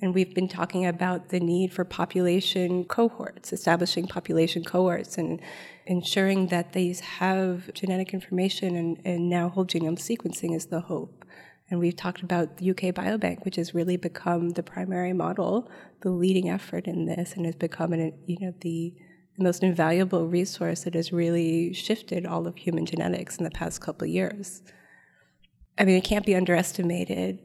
And 0.01 0.13
we've 0.15 0.33
been 0.33 0.47
talking 0.47 0.85
about 0.85 1.27
the 1.27 1.41
need 1.41 1.73
for 1.73 1.83
population 1.83 2.85
cohorts, 2.85 3.51
establishing 3.51 4.07
population 4.07 4.63
cohorts, 4.63 5.17
and 5.17 5.41
ensuring 5.89 6.47
that 6.47 6.73
these 6.73 6.99
have 6.99 7.73
genetic 7.73 8.13
information 8.13 8.75
and, 8.75 9.01
and 9.03 9.27
now 9.27 9.49
whole 9.49 9.65
genome 9.65 9.97
sequencing 9.97 10.55
is 10.55 10.67
the 10.67 10.81
hope. 10.81 11.25
And 11.71 11.79
we've 11.79 11.95
talked 11.95 12.21
about 12.21 12.57
the 12.57 12.69
UK 12.69 12.93
Biobank, 12.93 13.43
which 13.43 13.55
has 13.55 13.73
really 13.73 13.97
become 13.97 14.51
the 14.51 14.61
primary 14.61 15.13
model, 15.13 15.69
the 16.01 16.11
leading 16.11 16.47
effort 16.47 16.85
in 16.85 17.05
this, 17.05 17.33
and 17.33 17.45
has 17.45 17.55
become 17.55 17.91
an, 17.91 18.13
you 18.27 18.37
know, 18.39 18.53
the, 18.61 18.93
the 19.35 19.43
most 19.43 19.63
invaluable 19.63 20.27
resource 20.27 20.83
that 20.83 20.93
has 20.93 21.11
really 21.11 21.73
shifted 21.73 22.25
all 22.25 22.45
of 22.45 22.55
human 22.55 22.85
genetics 22.85 23.37
in 23.37 23.43
the 23.43 23.51
past 23.51 23.81
couple 23.81 24.07
years. 24.07 24.61
I 25.77 25.85
mean, 25.85 25.95
it 25.95 26.03
can't 26.03 26.25
be 26.25 26.35
underestimated 26.35 27.39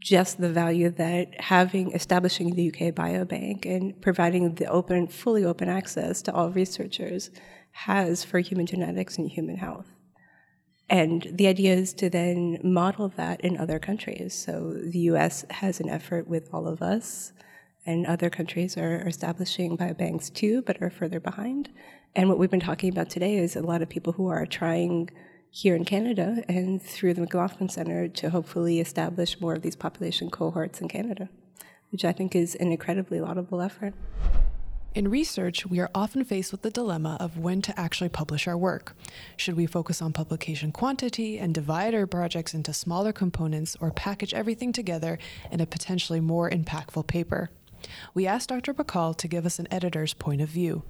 just 0.00 0.40
the 0.40 0.50
value 0.50 0.90
that 0.90 1.40
having 1.40 1.92
establishing 1.92 2.54
the 2.54 2.68
UK 2.68 2.94
Biobank 2.94 3.64
and 3.64 4.00
providing 4.02 4.54
the 4.54 4.66
open, 4.66 5.06
fully 5.08 5.44
open 5.44 5.68
access 5.68 6.20
to 6.22 6.32
all 6.32 6.50
researchers 6.50 7.30
has 7.72 8.22
for 8.22 8.38
human 8.38 8.66
genetics 8.66 9.16
and 9.18 9.30
human 9.30 9.56
health. 9.56 9.86
And 10.88 11.26
the 11.32 11.46
idea 11.46 11.74
is 11.74 11.94
to 11.94 12.10
then 12.10 12.58
model 12.62 13.08
that 13.16 13.40
in 13.40 13.56
other 13.56 13.78
countries. 13.78 14.34
So 14.34 14.74
the 14.74 14.98
US 15.10 15.44
has 15.50 15.80
an 15.80 15.88
effort 15.88 16.28
with 16.28 16.50
all 16.52 16.68
of 16.68 16.82
us, 16.82 17.32
and 17.86 18.06
other 18.06 18.30
countries 18.30 18.76
are 18.76 19.06
establishing 19.06 19.76
biobanks 19.76 20.32
too, 20.32 20.62
but 20.62 20.80
are 20.82 20.90
further 20.90 21.20
behind. 21.20 21.70
And 22.14 22.28
what 22.28 22.38
we've 22.38 22.50
been 22.50 22.60
talking 22.60 22.90
about 22.90 23.10
today 23.10 23.36
is 23.36 23.56
a 23.56 23.62
lot 23.62 23.82
of 23.82 23.88
people 23.88 24.12
who 24.12 24.28
are 24.28 24.46
trying 24.46 25.10
here 25.56 25.76
in 25.76 25.84
Canada 25.84 26.42
and 26.48 26.82
through 26.82 27.14
the 27.14 27.20
McLaughlin 27.20 27.68
Center 27.68 28.08
to 28.08 28.30
hopefully 28.30 28.80
establish 28.80 29.40
more 29.40 29.54
of 29.54 29.62
these 29.62 29.76
population 29.76 30.28
cohorts 30.28 30.80
in 30.80 30.88
Canada, 30.88 31.28
which 31.90 32.04
I 32.04 32.10
think 32.10 32.34
is 32.34 32.56
an 32.56 32.72
incredibly 32.72 33.20
laudable 33.20 33.60
effort. 33.60 33.94
In 34.96 35.06
research, 35.06 35.64
we 35.64 35.78
are 35.78 35.90
often 35.94 36.24
faced 36.24 36.50
with 36.50 36.62
the 36.62 36.72
dilemma 36.72 37.16
of 37.20 37.38
when 37.38 37.62
to 37.62 37.78
actually 37.78 38.08
publish 38.08 38.48
our 38.48 38.58
work. 38.58 38.96
Should 39.36 39.56
we 39.56 39.66
focus 39.66 40.02
on 40.02 40.12
publication 40.12 40.72
quantity 40.72 41.38
and 41.38 41.54
divide 41.54 41.94
our 41.94 42.08
projects 42.08 42.52
into 42.52 42.72
smaller 42.72 43.12
components 43.12 43.76
or 43.80 43.92
package 43.92 44.34
everything 44.34 44.72
together 44.72 45.18
in 45.52 45.60
a 45.60 45.66
potentially 45.66 46.18
more 46.18 46.50
impactful 46.50 47.06
paper? 47.06 47.50
We 48.12 48.26
asked 48.26 48.48
Dr. 48.48 48.74
Bahcall 48.74 49.16
to 49.18 49.28
give 49.28 49.46
us 49.46 49.60
an 49.60 49.68
editor's 49.70 50.14
point 50.14 50.40
of 50.40 50.48
view. 50.48 50.82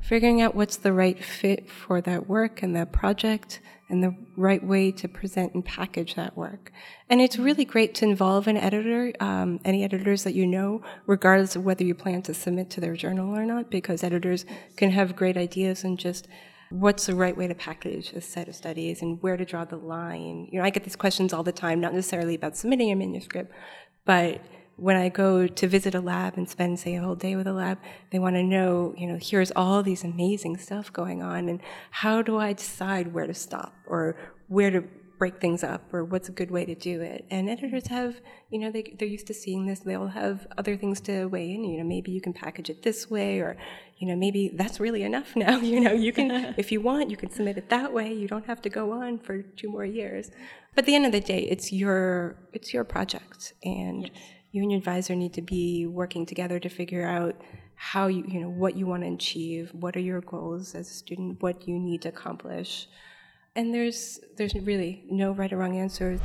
Figuring 0.00 0.40
out 0.40 0.54
what's 0.54 0.76
the 0.76 0.92
right 0.92 1.22
fit 1.22 1.70
for 1.70 2.00
that 2.00 2.28
work 2.28 2.62
and 2.62 2.74
that 2.74 2.92
project 2.92 3.60
and 3.90 4.02
the 4.02 4.14
right 4.36 4.62
way 4.62 4.92
to 4.92 5.08
present 5.08 5.54
and 5.54 5.64
package 5.64 6.14
that 6.14 6.36
work. 6.36 6.72
And 7.08 7.20
it's 7.20 7.38
really 7.38 7.64
great 7.64 7.94
to 7.96 8.04
involve 8.04 8.46
an 8.46 8.56
editor, 8.56 9.12
um, 9.20 9.60
any 9.64 9.82
editors 9.82 10.24
that 10.24 10.34
you 10.34 10.46
know, 10.46 10.82
regardless 11.06 11.56
of 11.56 11.64
whether 11.64 11.84
you 11.84 11.94
plan 11.94 12.22
to 12.22 12.34
submit 12.34 12.70
to 12.70 12.80
their 12.80 12.96
journal 12.96 13.36
or 13.36 13.44
not, 13.44 13.70
because 13.70 14.04
editors 14.04 14.44
can 14.76 14.90
have 14.90 15.16
great 15.16 15.36
ideas 15.36 15.84
and 15.84 15.98
just 15.98 16.28
what's 16.70 17.06
the 17.06 17.14
right 17.14 17.36
way 17.36 17.46
to 17.46 17.54
package 17.54 18.12
a 18.12 18.20
set 18.20 18.46
of 18.46 18.54
studies 18.54 19.00
and 19.00 19.22
where 19.22 19.38
to 19.38 19.44
draw 19.44 19.64
the 19.64 19.76
line. 19.76 20.48
You 20.52 20.58
know, 20.58 20.64
I 20.64 20.70
get 20.70 20.84
these 20.84 20.96
questions 20.96 21.32
all 21.32 21.42
the 21.42 21.52
time, 21.52 21.80
not 21.80 21.94
necessarily 21.94 22.34
about 22.34 22.56
submitting 22.56 22.92
a 22.92 22.96
manuscript, 22.96 23.52
but 24.04 24.42
when 24.78 24.94
I 24.94 25.08
go 25.08 25.48
to 25.48 25.66
visit 25.66 25.96
a 25.96 26.00
lab 26.00 26.36
and 26.36 26.48
spend, 26.48 26.78
say, 26.78 26.94
a 26.94 27.02
whole 27.02 27.16
day 27.16 27.34
with 27.34 27.48
a 27.48 27.52
lab, 27.52 27.78
they 28.10 28.20
want 28.20 28.36
to 28.36 28.44
know, 28.44 28.94
you 28.96 29.08
know, 29.08 29.18
here's 29.20 29.50
all 29.56 29.82
these 29.82 30.04
amazing 30.04 30.56
stuff 30.56 30.92
going 30.92 31.20
on, 31.20 31.48
and 31.48 31.60
how 31.90 32.22
do 32.22 32.38
I 32.38 32.52
decide 32.52 33.12
where 33.12 33.26
to 33.26 33.34
stop 33.34 33.74
or 33.86 34.16
where 34.46 34.70
to 34.70 34.84
break 35.18 35.40
things 35.40 35.64
up 35.64 35.92
or 35.92 36.04
what's 36.04 36.28
a 36.28 36.32
good 36.32 36.52
way 36.52 36.64
to 36.64 36.76
do 36.76 37.00
it? 37.00 37.26
And 37.28 37.50
editors 37.50 37.88
have, 37.88 38.20
you 38.50 38.60
know, 38.60 38.70
they, 38.70 38.94
they're 38.96 39.08
used 39.08 39.26
to 39.26 39.34
seeing 39.34 39.66
this. 39.66 39.80
They'll 39.80 40.06
have 40.06 40.46
other 40.56 40.76
things 40.76 41.00
to 41.02 41.26
weigh 41.26 41.52
in. 41.52 41.64
You 41.64 41.78
know, 41.78 41.84
maybe 41.84 42.12
you 42.12 42.20
can 42.20 42.32
package 42.32 42.70
it 42.70 42.84
this 42.84 43.10
way, 43.10 43.40
or, 43.40 43.56
you 43.96 44.06
know, 44.06 44.14
maybe 44.14 44.52
that's 44.54 44.78
really 44.78 45.02
enough 45.02 45.34
now. 45.36 45.58
You 45.58 45.80
know, 45.80 45.92
you 45.92 46.12
can, 46.12 46.54
if 46.56 46.70
you 46.70 46.80
want, 46.80 47.10
you 47.10 47.16
can 47.16 47.30
submit 47.30 47.58
it 47.58 47.68
that 47.70 47.92
way. 47.92 48.12
You 48.12 48.28
don't 48.28 48.46
have 48.46 48.62
to 48.62 48.70
go 48.70 48.92
on 48.92 49.18
for 49.18 49.42
two 49.42 49.68
more 49.68 49.84
years. 49.84 50.30
But 50.76 50.84
at 50.84 50.86
the 50.86 50.94
end 50.94 51.04
of 51.04 51.10
the 51.10 51.20
day, 51.20 51.40
it's 51.40 51.72
your, 51.72 52.36
it's 52.52 52.72
your 52.72 52.84
project, 52.84 53.54
and. 53.64 54.04
Yes 54.04 54.12
you 54.50 54.62
and 54.62 54.70
your 54.70 54.78
advisor 54.78 55.14
need 55.14 55.34
to 55.34 55.42
be 55.42 55.86
working 55.86 56.26
together 56.26 56.58
to 56.58 56.68
figure 56.68 57.06
out 57.06 57.40
how 57.74 58.08
you, 58.08 58.24
you 58.26 58.40
know, 58.40 58.48
what 58.48 58.76
you 58.76 58.86
want 58.86 59.02
to 59.04 59.12
achieve, 59.12 59.70
what 59.72 59.96
are 59.96 60.00
your 60.00 60.20
goals 60.20 60.74
as 60.74 60.90
a 60.90 60.94
student, 60.94 61.42
what 61.42 61.68
you 61.68 61.78
need 61.78 62.02
to 62.02 62.08
accomplish. 62.08 62.88
And 63.54 63.74
there's 63.74 64.20
there's 64.36 64.54
really 64.54 65.04
no 65.10 65.32
right 65.32 65.52
or 65.52 65.58
wrong 65.58 65.76
answer. 65.76 66.18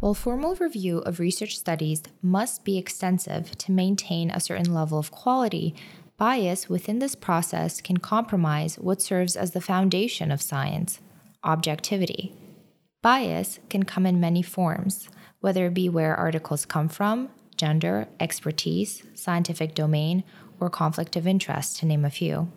While 0.00 0.14
formal 0.14 0.54
review 0.54 0.98
of 0.98 1.18
research 1.18 1.58
studies 1.58 2.02
must 2.22 2.64
be 2.64 2.78
extensive 2.78 3.56
to 3.58 3.72
maintain 3.72 4.30
a 4.30 4.38
certain 4.38 4.72
level 4.72 4.98
of 4.98 5.10
quality, 5.10 5.74
bias 6.16 6.68
within 6.68 7.00
this 7.00 7.14
process 7.14 7.80
can 7.80 7.96
compromise 7.96 8.76
what 8.76 9.02
serves 9.02 9.34
as 9.34 9.52
the 9.52 9.60
foundation 9.60 10.30
of 10.30 10.42
science 10.42 11.00
objectivity. 11.42 12.34
Bias 13.02 13.60
can 13.70 13.84
come 13.84 14.06
in 14.06 14.20
many 14.20 14.42
forms, 14.42 15.08
whether 15.40 15.66
it 15.66 15.74
be 15.74 15.88
where 15.88 16.14
articles 16.14 16.66
come 16.66 16.88
from, 16.88 17.30
gender, 17.58 18.08
expertise, 18.18 19.02
scientific 19.14 19.74
domain, 19.74 20.24
or 20.60 20.70
conflict 20.70 21.16
of 21.16 21.26
interest, 21.26 21.78
to 21.78 21.86
name 21.86 22.04
a 22.04 22.10
few. 22.10 22.50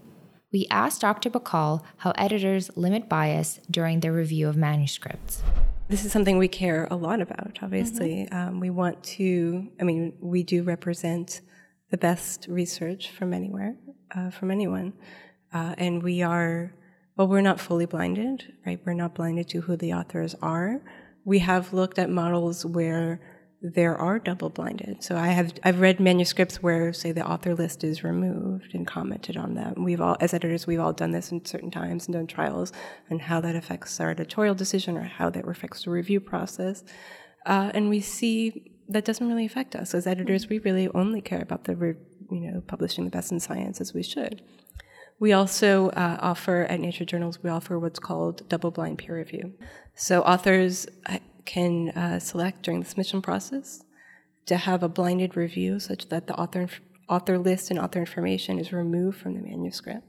We 0.52 0.68
asked 0.70 1.02
Dr. 1.02 1.30
Bahcall 1.30 1.82
how 1.98 2.12
editors 2.18 2.76
limit 2.76 3.08
bias 3.08 3.60
during 3.70 4.02
their 4.02 4.12
review 4.14 4.48
of 4.48 4.58
manuscripts. 4.58 5.44
This 5.88 6.06
is 6.06 6.12
something 6.12 6.38
we 6.38 6.48
care 6.48 6.88
a 6.92 6.96
lot 6.96 7.22
about, 7.22 7.60
obviously. 7.62 8.28
Mm-hmm. 8.32 8.36
Um, 8.36 8.60
we 8.60 8.70
want 8.70 9.04
to, 9.04 9.70
I 9.80 9.84
mean, 9.84 10.14
we 10.20 10.44
do 10.44 10.64
represent 10.64 11.42
the 11.90 11.98
best 11.98 12.48
research 12.50 13.12
from 13.12 13.34
anywhere, 13.34 13.76
uh, 14.16 14.30
from 14.30 14.52
anyone. 14.52 14.94
Uh, 15.54 15.76
and 15.78 16.02
we 16.02 16.22
are, 16.22 16.74
well, 17.16 17.28
we're 17.28 17.42
not 17.42 17.60
fully 17.60 17.86
blinded, 17.86 18.54
right? 18.66 18.80
We're 18.86 18.94
not 18.94 19.16
blinded 19.16 19.50
to 19.50 19.62
who 19.62 19.76
the 19.76 19.94
authors 19.94 20.36
are. 20.42 20.82
We 21.24 21.40
have 21.40 21.74
looked 21.74 22.00
at 22.00 22.10
models 22.10 22.66
where 22.66 23.22
there 23.62 23.96
are 23.96 24.18
double 24.18 24.50
blinded. 24.50 25.04
So 25.04 25.16
I 25.16 25.28
have 25.28 25.54
I've 25.64 25.80
read 25.80 26.00
manuscripts 26.00 26.64
where 26.64 26.92
say 26.94 27.12
the 27.12 27.26
author 27.26 27.54
list 27.54 27.84
is 27.84 28.04
removed 28.04 28.74
and 28.74 28.88
commented 28.88 29.38
on 29.38 29.54
them. 29.54 29.84
We've 29.84 30.02
all 30.02 30.18
as 30.20 30.34
editors 30.34 30.66
we've 30.66 30.80
all 30.80 30.94
done 30.94 31.12
this 31.12 31.32
in 31.32 31.46
certain 31.46 31.70
times 31.70 32.08
and 32.08 32.14
done 32.14 32.26
trials 32.26 32.74
and 33.10 33.22
how 33.22 33.40
that 33.42 33.56
affects 33.56 34.00
our 34.00 34.10
editorial 34.10 34.56
decision 34.56 34.98
or 34.98 35.04
how 35.04 35.30
that 35.30 35.48
affects 35.48 35.84
the 35.84 35.92
review 35.92 36.20
process. 36.20 36.84
Uh, 37.46 37.72
and 37.76 37.90
we 37.90 38.00
see 38.00 38.72
that 38.90 39.06
doesn't 39.06 39.28
really 39.28 39.46
affect 39.46 39.76
us 39.76 39.94
as 39.94 40.08
editors. 40.08 40.50
We 40.50 40.58
really 40.60 40.90
only 40.90 41.22
care 41.22 41.42
about 41.42 41.66
the 41.66 41.76
re, 41.76 41.94
you 42.32 42.52
know 42.52 42.62
publishing 42.62 43.06
the 43.06 43.12
best 43.12 43.32
in 43.32 43.40
science 43.40 43.80
as 43.80 43.94
we 43.94 44.02
should. 44.02 44.42
We 45.20 45.34
also 45.34 45.90
uh, 45.90 46.18
offer 46.20 46.64
at 46.64 46.80
Nature 46.80 47.06
Journals, 47.06 47.44
we 47.44 47.52
offer 47.52 47.78
what's 47.78 48.00
called 48.00 48.50
double 48.50 48.72
blind 48.72 48.98
peer 48.98 49.18
review. 49.18 49.54
So 49.94 50.24
authors 50.24 50.88
can 51.46 51.90
uh, 51.90 52.20
select 52.20 52.64
during 52.64 52.82
the 52.82 52.86
submission 52.86 53.22
process 53.22 53.84
to 54.46 54.58
have 54.58 54.84
a 54.84 54.90
blinded 54.90 55.36
review 55.38 55.80
such 55.80 56.10
that 56.10 56.28
the 56.28 56.36
author, 56.36 56.68
author 57.08 57.38
list 57.38 57.70
and 57.70 57.80
author 57.80 58.00
information 58.00 58.60
is 58.60 58.74
removed 58.74 59.20
from 59.20 59.34
the 59.36 59.42
manuscript. 59.42 60.06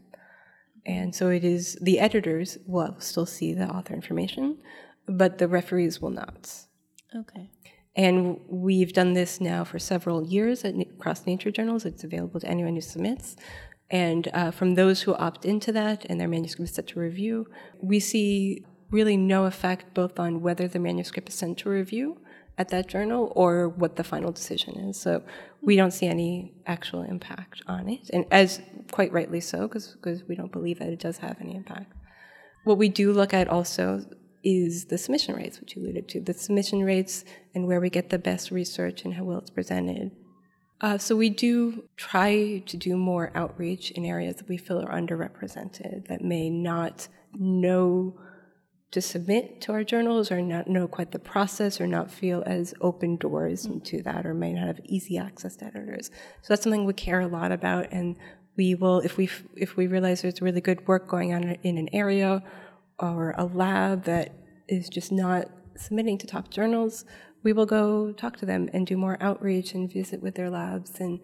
And 0.85 1.14
so 1.14 1.28
it 1.28 1.45
is 1.45 1.78
the 1.80 2.01
editors 2.01 2.59
will 2.66 2.97
still 2.99 3.26
see 3.26 3.55
the 3.55 3.68
author 3.68 3.95
information, 3.95 4.59
but 5.07 5.39
the 5.39 5.49
referees 5.49 6.01
will 6.01 6.11
not. 6.11 6.51
Okay. 7.14 7.51
And 7.95 8.41
we've 8.49 8.93
done 8.93 9.12
this 9.12 9.41
now 9.41 9.64
for 9.64 9.78
several 9.78 10.24
years 10.24 10.64
at, 10.64 10.74
across 10.74 11.26
nature 11.26 11.51
journals. 11.51 11.85
It's 11.85 12.05
available 12.05 12.41
to 12.41 12.49
anyone 12.49 12.74
who 12.74 12.80
submits. 12.80 13.37
And 13.91 14.28
uh, 14.33 14.51
from 14.51 14.74
those 14.74 15.03
who 15.03 15.14
opt 15.14 15.45
into 15.45 15.70
that 15.72 16.07
and 16.07 16.18
their 16.18 16.28
manuscript 16.28 16.70
is 16.70 16.74
set 16.74 16.87
to 16.89 17.01
review, 17.01 17.47
we 17.80 18.01
see 18.01 18.64
really 18.93 19.16
no 19.16 19.47
effect 19.47 19.95
both 19.95 20.20
on 20.20 20.43
whether 20.43 20.68
the 20.68 20.78
manuscript 20.78 21.28
is 21.30 21.34
sent 21.34 21.59
to 21.59 21.70
review 21.70 22.18
at 22.59 22.68
that 22.68 22.86
journal 22.86 23.32
or 23.34 23.68
what 23.68 23.97
the 23.97 24.05
final 24.05 24.30
decision 24.30 24.76
is. 24.78 25.01
So 25.01 25.22
we 25.62 25.74
don't 25.74 25.90
see 25.90 26.07
any 26.07 26.53
actual 26.66 27.03
impact 27.03 27.62
on 27.66 27.88
it, 27.88 28.11
and 28.12 28.26
as 28.30 28.61
quite 28.93 29.12
rightly 29.12 29.40
so, 29.40 29.66
because 29.66 29.97
we 30.28 30.36
don't 30.36 30.53
believe 30.53 30.78
that 30.78 30.90
it 30.90 31.01
does 31.01 31.18
have 31.18 31.38
any 31.40 31.57
impact. 31.57 31.93
What 32.64 32.78
we 32.78 32.88
do 32.88 33.12
look 33.12 33.34
at 33.34 33.49
also 33.49 34.05
is 34.45 34.86
the 34.86 34.99
submission 34.99 35.34
rates, 35.34 35.61
which 35.61 35.74
you 35.74 35.82
alluded 35.82 36.09
to, 36.11 36.20
the 36.20 36.34
submission 36.34 36.82
rates 36.82 37.24
and 37.55 37.66
where 37.66 37.80
we 37.80 37.90
get 37.90 38.11
the 38.11 38.18
best 38.18 38.51
research 38.51 39.05
and 39.05 39.14
how 39.14 39.24
well 39.24 39.38
it's 39.38 39.51
presented. 39.51 40.11
Uh, 40.80 40.99
so 40.99 41.14
we 41.14 41.30
do 41.30 41.84
try 41.97 42.59
to 42.66 42.76
do 42.76 42.97
more 42.97 43.30
outreach 43.36 43.93
in 43.93 44.05
areas 44.05 44.36
that 44.36 44.49
we 44.49 44.57
feel 44.57 44.80
are 44.80 45.01
underrepresented, 45.01 46.09
that 46.09 46.22
may 46.22 46.51
not 46.51 47.07
know 47.38 48.18
to 48.93 49.01
submit 49.01 49.61
to 49.62 49.72
our 49.72 49.82
journals 49.82 50.30
or 50.30 50.40
not 50.43 50.68
know 50.68 50.86
quite 50.86 51.12
the 51.12 51.18
process 51.18 51.80
or 51.80 51.86
not 51.86 52.11
feel 52.11 52.43
as 52.47 52.74
open 52.80 53.16
doors 53.16 53.66
mm. 53.66 53.72
into 53.72 54.03
that 54.03 54.24
or 54.24 54.34
may 54.34 54.53
not 54.53 54.66
have 54.66 54.80
easy 54.84 55.18
access 55.18 55.57
to 55.57 55.64
editors. 55.64 56.11
So 56.43 56.49
that's 56.51 56.62
something 56.62 56.84
we 56.84 56.93
care 56.93 57.20
a 57.20 57.26
lot 57.26 57.53
about 57.53 57.90
and 57.90 58.16
we 58.57 58.74
will 58.74 59.01
if 59.01 59.16
we 59.16 59.30
if 59.57 59.76
we 59.76 59.86
realize 59.86 60.22
there's 60.22 60.43
really 60.43 60.61
good 60.61 60.86
work 60.86 61.09
going 61.09 61.32
on 61.32 61.43
in 61.62 61.78
an 61.78 61.88
area 61.93 62.43
or 62.99 63.34
a 63.38 63.47
lab 63.47 64.05
that 64.05 64.34
is 64.68 64.90
just 64.90 65.11
not 65.11 65.49
submitting 65.74 66.18
to 66.18 66.26
top 66.26 66.51
journals, 66.51 67.07
we 67.43 67.55
will 67.55 67.66
go 67.66 68.12
talk 68.12 68.36
to 68.36 68.47
them 68.47 68.68
and 68.74 68.86
do 68.86 68.97
more 68.97 69.16
outreach 69.22 69.72
and 69.72 69.90
visit 69.90 70.22
with 70.22 70.34
their 70.34 70.51
labs 70.51 71.01
and 71.01 71.18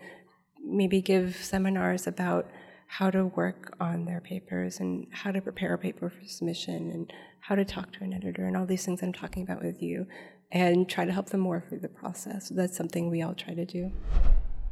maybe 0.64 1.02
give 1.02 1.36
seminars 1.36 2.06
about 2.06 2.48
how 2.86 3.10
to 3.10 3.26
work 3.26 3.76
on 3.78 4.06
their 4.06 4.20
papers 4.20 4.80
and 4.80 5.06
how 5.10 5.30
to 5.30 5.42
prepare 5.42 5.74
a 5.74 5.78
paper 5.78 6.08
for 6.08 6.26
submission 6.26 6.90
and 6.90 7.12
how 7.40 7.54
to 7.54 7.64
talk 7.64 7.92
to 7.92 8.04
an 8.04 8.12
editor 8.12 8.46
and 8.46 8.56
all 8.56 8.66
these 8.66 8.84
things 8.84 9.02
I'm 9.02 9.12
talking 9.12 9.42
about 9.42 9.62
with 9.62 9.82
you 9.82 10.06
and 10.50 10.88
try 10.88 11.04
to 11.04 11.12
help 11.12 11.30
them 11.30 11.40
more 11.40 11.62
through 11.68 11.80
the 11.80 11.88
process. 11.88 12.48
That's 12.48 12.76
something 12.76 13.10
we 13.10 13.22
all 13.22 13.34
try 13.34 13.54
to 13.54 13.64
do. 13.64 13.92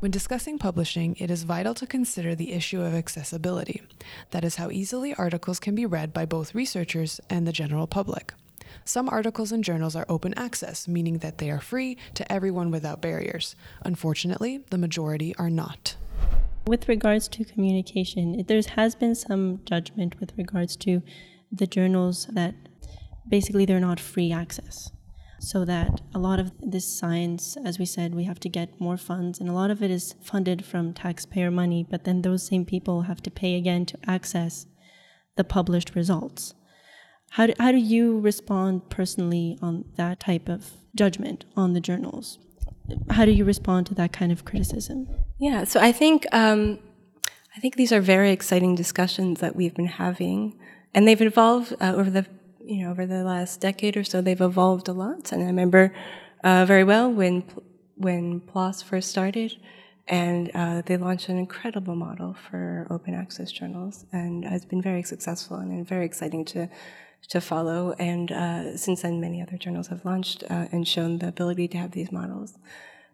When 0.01 0.11
discussing 0.11 0.59
publishing, 0.59 1.17
it 1.19 1.31
is 1.31 1.45
vital 1.45 1.73
to 1.75 1.87
consider 1.87 2.35
the 2.35 2.53
issue 2.53 2.83
of 2.83 2.95
accessibility. 2.95 3.83
That 4.31 4.45
is 4.45 4.57
how 4.57 4.71
easily 4.71 5.15
articles 5.15 5.59
can 5.59 5.75
be 5.75 5.87
read 5.87 6.13
by 6.13 6.27
both 6.27 6.55
researchers 6.55 7.19
and 7.31 7.47
the 7.47 7.53
general 7.53 7.87
public. 7.87 8.35
Some 8.85 9.09
articles 9.09 9.53
and 9.53 9.65
journals 9.65 9.97
are 9.97 10.05
open 10.09 10.35
access, 10.35 10.87
meaning 10.87 11.19
that 11.19 11.39
they 11.39 11.51
are 11.51 11.61
free 11.61 11.97
to 12.15 12.31
everyone 12.31 12.71
without 12.71 13.01
barriers. 13.01 13.57
Unfortunately, 13.83 14.61
the 14.71 14.79
majority 14.79 15.35
are 15.37 15.51
not. 15.51 15.97
With 16.67 16.89
regards 16.89 17.29
to 17.29 17.45
communication, 17.45 18.45
there 18.47 18.61
has 18.75 18.95
been 18.95 19.15
some 19.15 19.61
judgment 19.65 20.21
with 20.21 20.33
regards 20.37 20.77
to 20.77 21.03
the 21.51 21.67
journals 21.67 22.27
that 22.33 22.55
basically 23.29 23.65
they're 23.65 23.81
not 23.81 24.01
free 24.01 24.33
access. 24.33 24.91
So 25.39 25.65
that 25.67 26.01
a 26.15 26.19
lot 26.19 26.41
of 26.41 26.53
this 26.61 26.87
science, 26.87 27.57
as 27.63 27.79
we 27.79 27.85
said, 27.85 28.15
we 28.15 28.25
have 28.25 28.41
to 28.41 28.49
get 28.49 28.81
more 28.81 28.97
funds, 28.97 29.39
and 29.39 29.49
a 29.49 29.53
lot 29.53 29.71
of 29.71 29.83
it 29.83 29.91
is 29.91 30.15
funded 30.23 30.65
from 30.65 30.95
taxpayer 30.95 31.51
money, 31.51 31.87
but 31.89 32.05
then 32.05 32.23
those 32.23 32.47
same 32.47 32.65
people 32.65 33.03
have 33.03 33.23
to 33.23 33.31
pay 33.31 33.55
again 33.55 33.85
to 33.87 33.99
access 34.07 34.67
the 35.37 35.45
published 35.45 35.95
results. 35.95 36.55
How 37.31 37.49
do, 37.49 37.55
how 37.59 37.71
do 37.71 37.79
you 37.79 38.19
respond 38.19 38.89
personally 38.89 39.59
on 39.61 39.85
that 39.97 40.21
type 40.21 40.49
of 40.49 40.71
judgment 40.95 41.45
on 41.55 41.75
the 41.75 41.81
journals? 41.81 42.39
How 43.11 43.25
do 43.25 43.33
you 43.33 43.45
respond 43.45 43.87
to 43.89 43.95
that 43.97 44.13
kind 44.13 44.33
of 44.33 44.45
criticism? 44.45 45.09
Yeah, 45.39 45.65
so 45.65 45.81
I 45.81 45.93
think 45.93 46.25
um, 46.33 46.79
I 47.57 47.61
think 47.61 47.77
these 47.77 47.93
are 47.93 48.01
very 48.01 48.31
exciting 48.31 48.75
discussions 48.75 49.41
that 49.41 49.57
we've 49.57 49.75
been 49.75 49.87
having 49.87 50.59
and 50.95 51.07
they've 51.07 51.21
evolved 51.21 51.75
uh, 51.81 51.95
over 51.95 52.11
the 52.11 52.27
you 52.65 52.85
know 52.85 52.91
over 52.91 53.07
the 53.07 53.23
last 53.25 53.61
decade 53.61 53.97
or 53.97 54.05
so. 54.05 54.21
They've 54.21 54.41
evolved 54.41 54.89
a 54.89 54.93
lot, 54.93 55.33
and 55.33 55.43
I 55.43 55.47
remember 55.47 55.95
uh, 56.45 56.65
very 56.65 56.85
well 56.85 57.11
when 57.11 57.45
when 57.97 58.41
PLOS 58.41 58.83
first 58.83 59.11
started, 59.11 59.57
and 60.07 60.51
uh, 60.55 60.83
they 60.85 60.97
launched 60.97 61.29
an 61.29 61.39
incredible 61.39 61.97
model 61.97 62.35
for 62.49 62.87
open 62.91 63.15
access 63.15 63.51
journals, 63.51 64.07
and 64.13 64.45
has 64.45 64.65
been 64.65 64.83
very 64.83 65.03
successful 65.03 65.57
and 65.57 65.87
very 65.87 66.05
exciting 66.05 66.45
to 66.47 66.69
to 67.29 67.41
follow. 67.41 67.95
And 67.99 68.31
uh, 68.31 68.77
since 68.77 69.03
then, 69.03 69.21
many 69.21 69.43
other 69.43 69.57
journals 69.57 69.89
have 69.89 70.05
launched 70.05 70.45
uh, 70.45 70.67
and 70.73 70.87
shown 70.87 71.19
the 71.19 71.29
ability 71.29 71.69
to 71.69 71.79
have 71.79 71.93
these 71.93 72.13
models. 72.13 72.59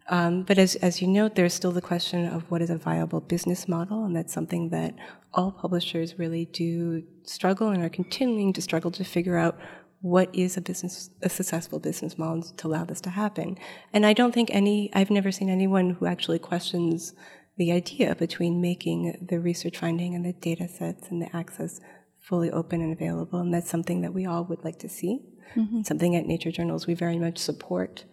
Um, 0.09 0.43
but 0.43 0.59
as, 0.59 0.75
as 0.77 1.01
you 1.01 1.09
note, 1.09 1.35
there's 1.35 1.55
still 1.55 1.73
the 1.73 1.81
question 1.81 2.27
of 2.27 2.51
what 2.51 2.61
is 2.61 2.71
a 2.71 2.77
viable 2.77 3.21
business 3.21 3.69
model, 3.69 4.05
and 4.05 4.17
that's 4.17 4.33
something 4.33 4.71
that 4.71 4.95
all 5.33 5.53
publishers 5.53 6.19
really 6.19 6.47
do 6.47 7.05
struggle 7.25 7.69
and 7.69 7.83
are 7.83 7.89
continuing 7.89 8.53
to 8.55 8.63
struggle 8.63 8.91
to 8.91 9.05
figure 9.05 9.39
out 9.39 9.59
what 10.01 10.35
is 10.35 10.57
a 10.57 10.61
business, 10.61 11.11
a 11.23 11.29
successful 11.29 11.79
business 11.79 12.19
model 12.19 12.43
to 12.43 12.67
allow 12.67 12.85
this 12.85 13.01
to 13.01 13.11
happen. 13.11 13.57
And 13.93 14.05
I 14.05 14.13
don't 14.13 14.33
think 14.33 14.51
any, 14.53 14.91
I've 14.93 15.11
never 15.11 15.31
seen 15.31 15.49
anyone 15.49 15.91
who 15.91 16.07
actually 16.07 16.41
questions 16.41 17.15
the 17.57 17.71
idea 17.71 18.17
between 18.17 18.61
making 18.61 19.27
the 19.31 19.39
research 19.39 19.79
finding 19.79 20.15
and 20.15 20.25
the 20.25 20.33
data 20.33 20.67
sets 20.67 21.09
and 21.09 21.23
the 21.23 21.35
access 21.37 21.81
fully 22.19 22.51
open 22.51 22.81
and 22.81 22.93
available. 22.93 23.39
And 23.39 23.55
that's 23.55 23.71
something 23.71 24.01
that 24.01 24.13
we 24.13 24.27
all 24.27 24.45
would 24.45 24.65
like 24.65 24.79
to 24.81 24.89
see. 24.89 25.21
Mm-hmm. 25.55 25.83
Something 25.83 26.17
at 26.17 26.27
Nature 26.27 26.51
Journals 26.51 26.87
we 26.87 26.95
very 26.95 27.19
much 27.19 27.39
support 27.39 28.05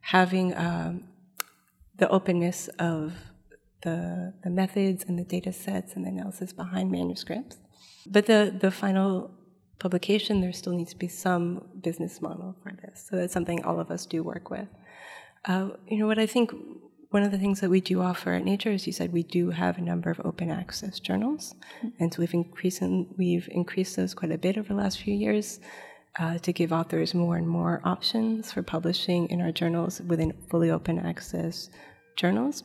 having 0.00 0.54
um, 0.54 1.04
the 1.98 2.08
openness 2.08 2.68
of 2.78 3.14
the, 3.82 4.32
the 4.42 4.50
methods 4.50 5.04
and 5.06 5.18
the 5.18 5.24
data 5.24 5.52
sets 5.52 5.94
and 5.94 6.04
the 6.04 6.08
analysis 6.08 6.52
behind 6.52 6.90
manuscripts. 6.90 7.58
But 8.06 8.26
the, 8.26 8.54
the 8.58 8.70
final 8.70 9.30
publication, 9.78 10.40
there 10.40 10.52
still 10.52 10.72
needs 10.72 10.90
to 10.90 10.98
be 10.98 11.08
some 11.08 11.62
business 11.80 12.20
model 12.20 12.56
for 12.62 12.72
this. 12.72 13.06
So 13.08 13.16
that's 13.16 13.32
something 13.32 13.64
all 13.64 13.80
of 13.80 13.90
us 13.90 14.06
do 14.06 14.22
work 14.22 14.50
with. 14.50 14.68
Uh, 15.44 15.70
you 15.86 15.98
know 15.98 16.06
what 16.06 16.18
I 16.18 16.26
think 16.26 16.54
one 17.10 17.22
of 17.22 17.30
the 17.30 17.38
things 17.38 17.60
that 17.60 17.70
we 17.70 17.80
do 17.80 18.00
offer 18.00 18.32
at 18.32 18.44
Nature, 18.44 18.72
as 18.72 18.86
you 18.86 18.92
said, 18.92 19.12
we 19.12 19.22
do 19.22 19.50
have 19.50 19.78
a 19.78 19.80
number 19.80 20.10
of 20.10 20.20
open 20.24 20.50
access 20.50 20.98
journals, 20.98 21.54
mm-hmm. 21.78 21.88
and 22.00 22.12
so 22.12 22.20
we've 22.20 22.34
increased 22.34 22.82
we've 23.16 23.48
increased 23.52 23.94
those 23.94 24.14
quite 24.14 24.32
a 24.32 24.38
bit 24.38 24.58
over 24.58 24.68
the 24.68 24.74
last 24.74 24.98
few 24.98 25.14
years 25.14 25.60
uh, 26.18 26.38
to 26.38 26.52
give 26.52 26.72
authors 26.72 27.14
more 27.14 27.36
and 27.36 27.48
more 27.48 27.80
options 27.84 28.52
for 28.52 28.62
publishing 28.62 29.28
in 29.30 29.40
our 29.40 29.52
journals 29.52 30.00
within 30.02 30.32
fully 30.48 30.70
open 30.70 30.98
access 30.98 31.70
journals. 32.16 32.64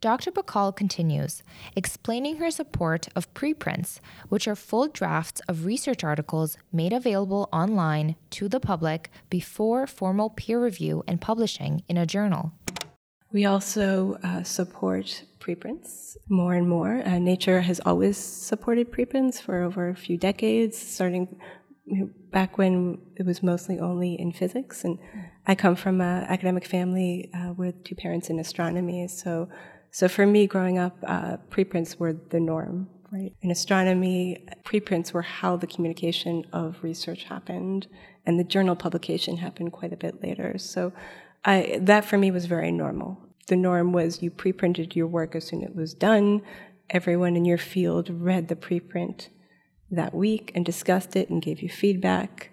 Dr. 0.00 0.30
Bahcall 0.30 0.74
continues, 0.74 1.42
explaining 1.76 2.36
her 2.36 2.50
support 2.50 3.08
of 3.14 3.32
preprints, 3.34 4.00
which 4.30 4.48
are 4.48 4.56
full 4.56 4.88
drafts 4.88 5.42
of 5.46 5.66
research 5.66 6.02
articles 6.02 6.56
made 6.72 6.94
available 6.94 7.50
online 7.52 8.16
to 8.30 8.48
the 8.48 8.60
public 8.60 9.10
before 9.28 9.86
formal 9.86 10.30
peer 10.30 10.62
review 10.62 11.04
and 11.06 11.20
publishing 11.20 11.82
in 11.86 11.98
a 11.98 12.06
journal. 12.06 12.52
We 13.30 13.44
also 13.44 14.18
uh, 14.24 14.42
support 14.42 15.24
preprints 15.38 16.16
more 16.30 16.54
and 16.54 16.68
more. 16.68 17.02
Uh, 17.04 17.18
Nature 17.18 17.60
has 17.60 17.78
always 17.84 18.16
supported 18.16 18.90
preprints 18.90 19.38
for 19.38 19.62
over 19.62 19.90
a 19.90 19.94
few 19.94 20.16
decades, 20.16 20.78
starting 20.78 21.38
back 22.30 22.58
when 22.58 22.98
it 23.16 23.26
was 23.26 23.42
mostly 23.42 23.78
only 23.78 24.18
in 24.18 24.32
physics. 24.32 24.84
And 24.84 24.98
I 25.46 25.54
come 25.54 25.76
from 25.76 26.00
an 26.00 26.24
academic 26.24 26.64
family 26.64 27.30
uh, 27.34 27.52
with 27.52 27.82
two 27.84 27.94
parents 27.94 28.30
in 28.30 28.38
astronomy, 28.38 29.08
so 29.08 29.48
so 29.90 30.08
for 30.08 30.26
me, 30.26 30.46
growing 30.46 30.78
up, 30.78 30.96
uh, 31.06 31.38
preprints 31.48 31.98
were 31.98 32.12
the 32.12 32.40
norm. 32.40 32.88
Right. 33.12 33.34
In 33.42 33.50
astronomy, 33.50 34.46
preprints 34.62 35.12
were 35.12 35.22
how 35.22 35.56
the 35.56 35.66
communication 35.66 36.44
of 36.52 36.78
research 36.82 37.24
happened, 37.24 37.88
and 38.24 38.38
the 38.38 38.44
journal 38.44 38.76
publication 38.76 39.36
happened 39.38 39.72
quite 39.72 39.92
a 39.92 39.96
bit 39.96 40.22
later. 40.22 40.58
So 40.58 40.92
I, 41.44 41.78
that 41.82 42.04
for 42.04 42.18
me 42.18 42.30
was 42.30 42.46
very 42.46 42.70
normal. 42.70 43.18
The 43.48 43.56
norm 43.56 43.92
was 43.92 44.22
you 44.22 44.30
preprinted 44.30 44.94
your 44.94 45.08
work 45.08 45.34
as 45.34 45.44
soon 45.44 45.64
as 45.64 45.70
it 45.70 45.74
was 45.74 45.92
done. 45.92 46.42
Everyone 46.88 47.34
in 47.34 47.44
your 47.44 47.58
field 47.58 48.10
read 48.10 48.46
the 48.46 48.54
preprint 48.54 49.28
that 49.90 50.14
week 50.14 50.52
and 50.54 50.64
discussed 50.64 51.16
it 51.16 51.30
and 51.30 51.42
gave 51.42 51.62
you 51.62 51.68
feedback. 51.68 52.50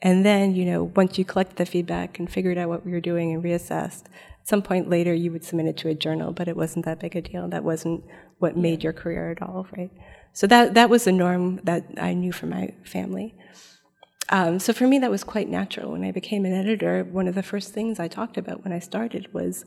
And 0.00 0.24
then, 0.24 0.54
you 0.54 0.64
know, 0.64 0.84
once 0.84 1.18
you 1.18 1.24
collected 1.24 1.56
the 1.56 1.66
feedback 1.66 2.18
and 2.18 2.30
figured 2.30 2.56
out 2.56 2.68
what 2.68 2.86
we 2.86 2.92
were 2.92 3.00
doing 3.00 3.32
and 3.32 3.42
reassessed, 3.42 4.04
at 4.04 4.48
some 4.48 4.62
point 4.62 4.88
later 4.88 5.12
you 5.12 5.32
would 5.32 5.44
submit 5.44 5.66
it 5.66 5.76
to 5.78 5.88
a 5.88 5.94
journal, 5.94 6.32
but 6.32 6.48
it 6.48 6.56
wasn't 6.56 6.84
that 6.84 7.00
big 7.00 7.16
a 7.16 7.20
deal. 7.20 7.48
That 7.48 7.64
wasn't 7.64 8.04
what 8.38 8.56
made 8.56 8.84
your 8.84 8.92
career 8.92 9.30
at 9.30 9.42
all, 9.42 9.66
right? 9.76 9.90
So 10.32 10.46
that 10.46 10.74
that 10.74 10.88
was 10.88 11.04
the 11.04 11.12
norm 11.12 11.60
that 11.64 11.84
I 12.00 12.14
knew 12.14 12.32
from 12.32 12.50
my 12.50 12.74
family. 12.84 13.34
Um, 14.30 14.58
so 14.58 14.72
for 14.72 14.86
me, 14.86 14.98
that 14.98 15.10
was 15.10 15.24
quite 15.24 15.48
natural. 15.48 15.92
When 15.92 16.04
I 16.04 16.12
became 16.12 16.44
an 16.44 16.52
editor, 16.52 17.02
one 17.02 17.26
of 17.26 17.34
the 17.34 17.42
first 17.42 17.72
things 17.72 17.98
I 17.98 18.08
talked 18.08 18.36
about 18.36 18.62
when 18.62 18.72
I 18.72 18.78
started 18.78 19.32
was, 19.32 19.64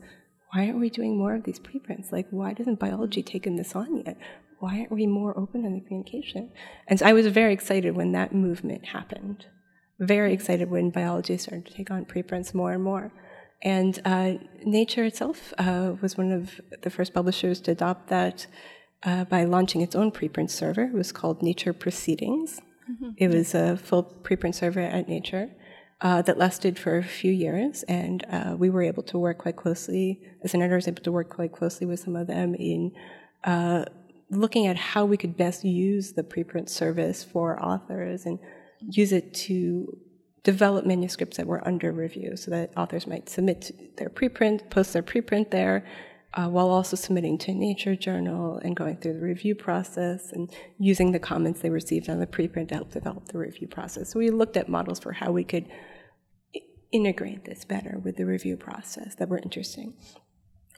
why 0.52 0.66
aren't 0.66 0.80
we 0.80 0.88
doing 0.88 1.18
more 1.18 1.34
of 1.34 1.44
these 1.44 1.58
preprints? 1.58 2.12
Like, 2.12 2.28
why 2.30 2.52
doesn't 2.52 2.78
biology 2.78 3.22
taken 3.22 3.56
this 3.56 3.74
on 3.74 4.02
yet? 4.06 4.16
Why 4.62 4.78
aren't 4.78 4.92
we 4.92 5.08
more 5.08 5.36
open 5.36 5.64
in 5.64 5.72
the 5.74 5.80
communication? 5.80 6.52
And 6.86 7.00
so 7.00 7.06
I 7.06 7.12
was 7.12 7.26
very 7.26 7.52
excited 7.52 7.96
when 7.96 8.12
that 8.12 8.32
movement 8.32 8.86
happened. 8.86 9.46
Very 9.98 10.32
excited 10.32 10.70
when 10.70 10.90
biology 10.90 11.36
started 11.36 11.66
to 11.66 11.74
take 11.74 11.90
on 11.90 12.04
preprints 12.04 12.54
more 12.54 12.70
and 12.70 12.84
more. 12.84 13.12
And 13.64 14.00
uh, 14.04 14.34
Nature 14.64 15.04
itself 15.04 15.52
uh, 15.58 15.94
was 16.00 16.16
one 16.16 16.30
of 16.30 16.60
the 16.82 16.90
first 16.90 17.12
publishers 17.12 17.60
to 17.62 17.72
adopt 17.72 18.06
that 18.10 18.46
uh, 19.02 19.24
by 19.24 19.42
launching 19.42 19.80
its 19.80 19.96
own 19.96 20.12
preprint 20.12 20.50
server. 20.50 20.84
It 20.84 20.94
was 20.94 21.10
called 21.10 21.42
Nature 21.42 21.72
Proceedings. 21.72 22.60
Mm-hmm. 22.88 23.10
It 23.16 23.28
was 23.34 23.56
a 23.56 23.76
full 23.76 24.04
preprint 24.22 24.54
server 24.54 24.78
at 24.78 25.08
Nature 25.08 25.50
uh, 26.02 26.22
that 26.22 26.38
lasted 26.38 26.78
for 26.78 26.98
a 26.98 27.02
few 27.02 27.32
years, 27.32 27.82
and 27.88 28.24
uh, 28.30 28.54
we 28.56 28.70
were 28.70 28.82
able 28.82 29.02
to 29.04 29.18
work 29.18 29.38
quite 29.38 29.56
closely, 29.56 30.20
as 30.44 30.54
an 30.54 30.62
editor, 30.62 30.76
was 30.76 30.86
able 30.86 31.02
to 31.02 31.10
work 31.10 31.30
quite 31.30 31.50
closely 31.50 31.84
with 31.84 31.98
some 31.98 32.14
of 32.14 32.28
them 32.28 32.54
in 32.54 32.92
uh, 33.42 33.84
looking 34.32 34.66
at 34.66 34.76
how 34.76 35.04
we 35.04 35.16
could 35.16 35.36
best 35.36 35.64
use 35.64 36.12
the 36.12 36.22
preprint 36.22 36.68
service 36.68 37.22
for 37.22 37.62
authors 37.62 38.24
and 38.24 38.38
use 38.80 39.12
it 39.12 39.34
to 39.34 39.98
develop 40.42 40.84
manuscripts 40.84 41.36
that 41.36 41.46
were 41.46 41.66
under 41.66 41.92
review 41.92 42.36
so 42.36 42.50
that 42.50 42.72
authors 42.76 43.06
might 43.06 43.28
submit 43.28 43.70
their 43.98 44.08
preprint, 44.08 44.70
post 44.70 44.92
their 44.92 45.02
preprint 45.02 45.50
there, 45.50 45.86
uh, 46.34 46.48
while 46.48 46.70
also 46.70 46.96
submitting 46.96 47.36
to 47.36 47.50
a 47.50 47.54
Nature 47.54 47.94
Journal 47.94 48.58
and 48.64 48.74
going 48.74 48.96
through 48.96 49.12
the 49.12 49.20
review 49.20 49.54
process 49.54 50.32
and 50.32 50.50
using 50.78 51.12
the 51.12 51.18
comments 51.18 51.60
they 51.60 51.70
received 51.70 52.08
on 52.08 52.18
the 52.18 52.26
preprint 52.26 52.68
to 52.68 52.76
help 52.76 52.90
develop 52.90 53.28
the 53.28 53.38
review 53.38 53.68
process. 53.68 54.10
So 54.10 54.18
we 54.18 54.30
looked 54.30 54.56
at 54.56 54.68
models 54.68 54.98
for 54.98 55.12
how 55.12 55.30
we 55.30 55.44
could 55.44 55.68
integrate 56.90 57.44
this 57.44 57.64
better 57.64 57.98
with 58.02 58.16
the 58.16 58.24
review 58.24 58.56
process 58.56 59.14
that 59.16 59.28
were 59.28 59.38
interesting. 59.38 59.94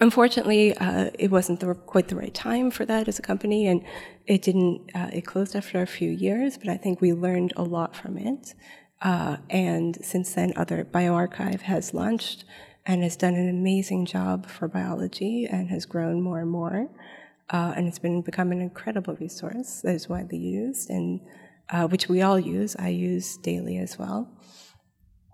Unfortunately, 0.01 0.77
uh, 0.77 1.11
it 1.19 1.31
wasn't 1.31 1.61
the, 1.61 1.75
quite 1.75 2.09
the 2.09 2.17
right 2.17 2.35
time 2.35 2.71
for 2.71 2.85
that 2.85 3.07
as 3.07 3.19
a 3.19 3.23
company, 3.23 3.67
and 3.69 3.85
it 4.27 4.43
didn't. 4.43 4.91
Uh, 4.95 5.11
it 5.13 5.25
closed 5.25 5.55
after 5.55 5.81
a 5.81 5.87
few 5.87 6.11
years, 6.11 6.59
but 6.59 6.69
I 6.69 6.77
think 6.77 7.01
we 7.01 7.13
learned 7.13 7.53
a 7.57 7.63
lot 7.63 7.95
from 7.95 8.19
it. 8.19 8.55
Uh, 9.01 9.37
and 9.51 10.03
since 10.05 10.35
then, 10.35 10.53
other 10.57 10.85
bioRxiv 10.85 11.61
has 11.63 11.95
launched 11.95 12.45
and 12.87 13.03
has 13.03 13.17
done 13.17 13.35
an 13.35 13.49
amazing 13.49 14.07
job 14.07 14.47
for 14.47 14.67
biology 14.67 15.47
and 15.47 15.69
has 15.69 15.87
grown 15.87 16.21
more 16.21 16.41
and 16.41 16.51
more. 16.51 16.89
Uh, 17.51 17.75
and 17.77 17.87
it's 17.87 17.99
been 17.99 18.23
become 18.23 18.53
an 18.53 18.61
incredible 18.61 19.15
resource 19.17 19.83
that 19.83 19.95
is 19.95 20.09
widely 20.09 20.39
used 20.39 20.91
and 20.91 21.21
uh, 21.71 21.87
which 21.87 22.09
we 22.09 22.23
all 22.23 22.39
use. 22.39 22.75
I 22.79 22.89
use 22.89 23.37
daily 23.39 23.79
as 23.79 23.99
well. 23.99 24.31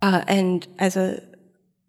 Uh, 0.03 0.25
and 0.27 0.67
as 0.79 0.97
a 0.97 1.23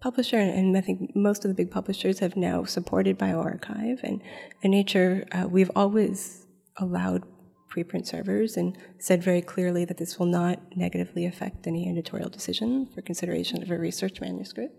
publisher, 0.02 0.38
and 0.38 0.76
I 0.76 0.82
think 0.82 1.16
most 1.16 1.45
of 1.45 1.49
the 1.49 1.56
big 1.56 1.72
publishers 1.72 2.20
have 2.20 2.36
now 2.36 2.64
supported 2.64 3.18
bioRxiv 3.18 4.04
and, 4.04 4.22
and 4.64 4.72
Nature, 4.72 5.26
uh, 5.32 5.47
we've 5.47 5.72
always 5.76 6.47
allowed 6.78 7.24
preprint 7.70 8.06
servers 8.08 8.58
and 8.58 8.78
said 8.99 9.24
very 9.24 9.41
clearly 9.41 9.86
that 9.86 9.97
this 9.97 10.20
will 10.20 10.26
not 10.26 10.60
negatively 10.76 11.26
affect 11.26 11.68
any 11.68 11.88
editorial 11.88 12.30
decision 12.30 12.88
for 12.93 13.02
consideration 13.02 13.62
of 13.62 13.72
a 13.72 13.78
research 13.78 14.20
manuscript. 14.20 14.76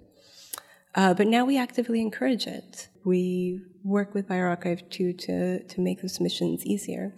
Uh, 0.94 1.14
but 1.14 1.26
now 1.26 1.44
we 1.44 1.56
actively 1.56 2.00
encourage 2.00 2.46
it. 2.46 2.88
We 3.04 3.62
work 3.82 4.14
with 4.14 4.28
bioRxiv 4.28 4.90
to, 4.90 5.12
to, 5.14 5.62
to 5.62 5.80
make 5.80 6.02
the 6.02 6.08
submissions 6.08 6.66
easier. 6.66 7.14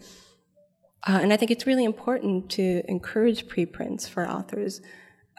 Uh, 1.07 1.19
and 1.23 1.33
I 1.33 1.37
think 1.37 1.51
it's 1.51 1.67
really 1.67 1.85
important 1.85 2.51
to 2.51 2.83
encourage 2.87 3.49
preprints 3.49 4.07
for 4.07 4.29
authors 4.29 4.81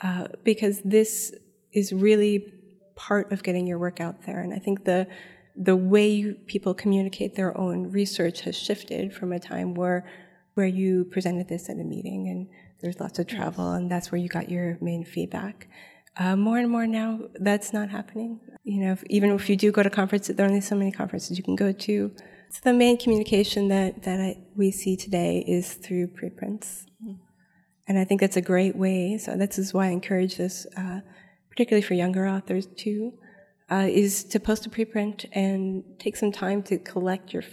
uh, 0.03 0.27
because 0.43 0.81
this 0.83 1.33
is 1.75 1.93
really 1.93 2.53
part 2.95 3.31
of 3.31 3.43
getting 3.43 3.67
your 3.67 3.77
work 3.77 3.99
out 3.99 4.23
there. 4.25 4.39
And 4.39 4.53
I 4.53 4.59
think 4.59 4.85
the 4.85 5.07
the 5.57 5.75
way 5.75 6.33
people 6.47 6.73
communicate 6.73 7.35
their 7.35 7.57
own 7.57 7.89
research 7.91 8.41
has 8.41 8.57
shifted 8.57 9.13
from 9.13 9.31
a 9.31 9.39
time 9.39 9.73
where 9.73 10.05
where 10.55 10.67
you 10.67 11.05
presented 11.05 11.47
this 11.47 11.69
at 11.69 11.77
a 11.77 11.83
meeting 11.83 12.29
and 12.29 12.47
there's 12.81 12.99
lots 12.99 13.19
of 13.19 13.27
travel 13.27 13.71
and 13.73 13.91
that's 13.91 14.11
where 14.11 14.19
you 14.19 14.29
got 14.29 14.49
your 14.49 14.77
main 14.81 15.03
feedback. 15.03 15.67
Uh, 16.17 16.35
more 16.35 16.57
and 16.57 16.69
more 16.69 16.87
now, 16.87 17.19
that's 17.41 17.73
not 17.73 17.89
happening. 17.89 18.39
You 18.63 18.85
know, 18.85 18.91
if, 18.93 19.03
even 19.09 19.31
if 19.31 19.49
you 19.49 19.57
do 19.57 19.71
go 19.71 19.83
to 19.83 19.89
conferences, 19.89 20.35
there 20.35 20.45
are 20.45 20.49
only 20.49 20.61
so 20.61 20.75
many 20.75 20.91
conferences 20.91 21.37
you 21.37 21.43
can 21.43 21.57
go 21.57 21.73
to. 21.73 22.11
So 22.51 22.61
the 22.63 22.73
main 22.73 22.97
communication 22.97 23.67
that 23.67 24.03
that 24.03 24.21
I, 24.21 24.37
we 24.55 24.71
see 24.71 24.95
today 24.95 25.43
is 25.45 25.73
through 25.73 26.07
preprints, 26.07 26.85
mm-hmm. 27.03 27.15
and 27.87 27.99
I 27.99 28.05
think 28.05 28.21
that's 28.21 28.37
a 28.37 28.41
great 28.41 28.77
way. 28.77 29.17
So 29.17 29.35
this 29.35 29.59
is 29.59 29.73
why 29.73 29.87
I 29.87 29.89
encourage 29.89 30.37
this, 30.37 30.65
uh, 30.77 31.01
particularly 31.55 31.81
for 31.81 31.93
younger 31.93 32.27
authors 32.27 32.67
too, 32.75 33.13
uh, 33.71 33.87
is 33.89 34.25
to 34.25 34.39
post 34.39 34.65
a 34.65 34.69
preprint 34.69 35.25
and 35.31 35.83
take 35.97 36.17
some 36.17 36.31
time 36.31 36.61
to 36.61 36.77
collect 36.77 37.33
your 37.33 37.43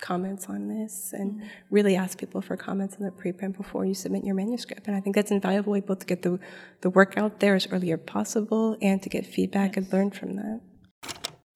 comments 0.00 0.46
on 0.48 0.68
this 0.68 1.12
and 1.12 1.32
mm-hmm. 1.32 1.46
really 1.70 1.94
ask 1.94 2.18
people 2.18 2.40
for 2.40 2.56
comments 2.56 2.96
on 2.98 3.04
the 3.04 3.10
preprint 3.10 3.54
before 3.56 3.84
you 3.84 3.92
submit 3.92 4.24
your 4.24 4.34
manuscript. 4.34 4.86
And 4.86 4.96
I 4.96 5.00
think 5.00 5.14
that's 5.14 5.30
an 5.30 5.36
invaluable 5.36 5.72
way 5.72 5.80
both 5.80 5.98
to 6.00 6.06
get 6.06 6.22
the, 6.22 6.40
the 6.80 6.88
work 6.88 7.18
out 7.18 7.40
there 7.40 7.54
as 7.54 7.70
early 7.70 7.92
as 7.92 8.00
possible 8.06 8.78
and 8.80 9.02
to 9.02 9.10
get 9.10 9.26
feedback 9.26 9.76
yes. 9.76 9.84
and 9.84 9.92
learn 9.92 10.10
from 10.10 10.36
that. 10.36 10.60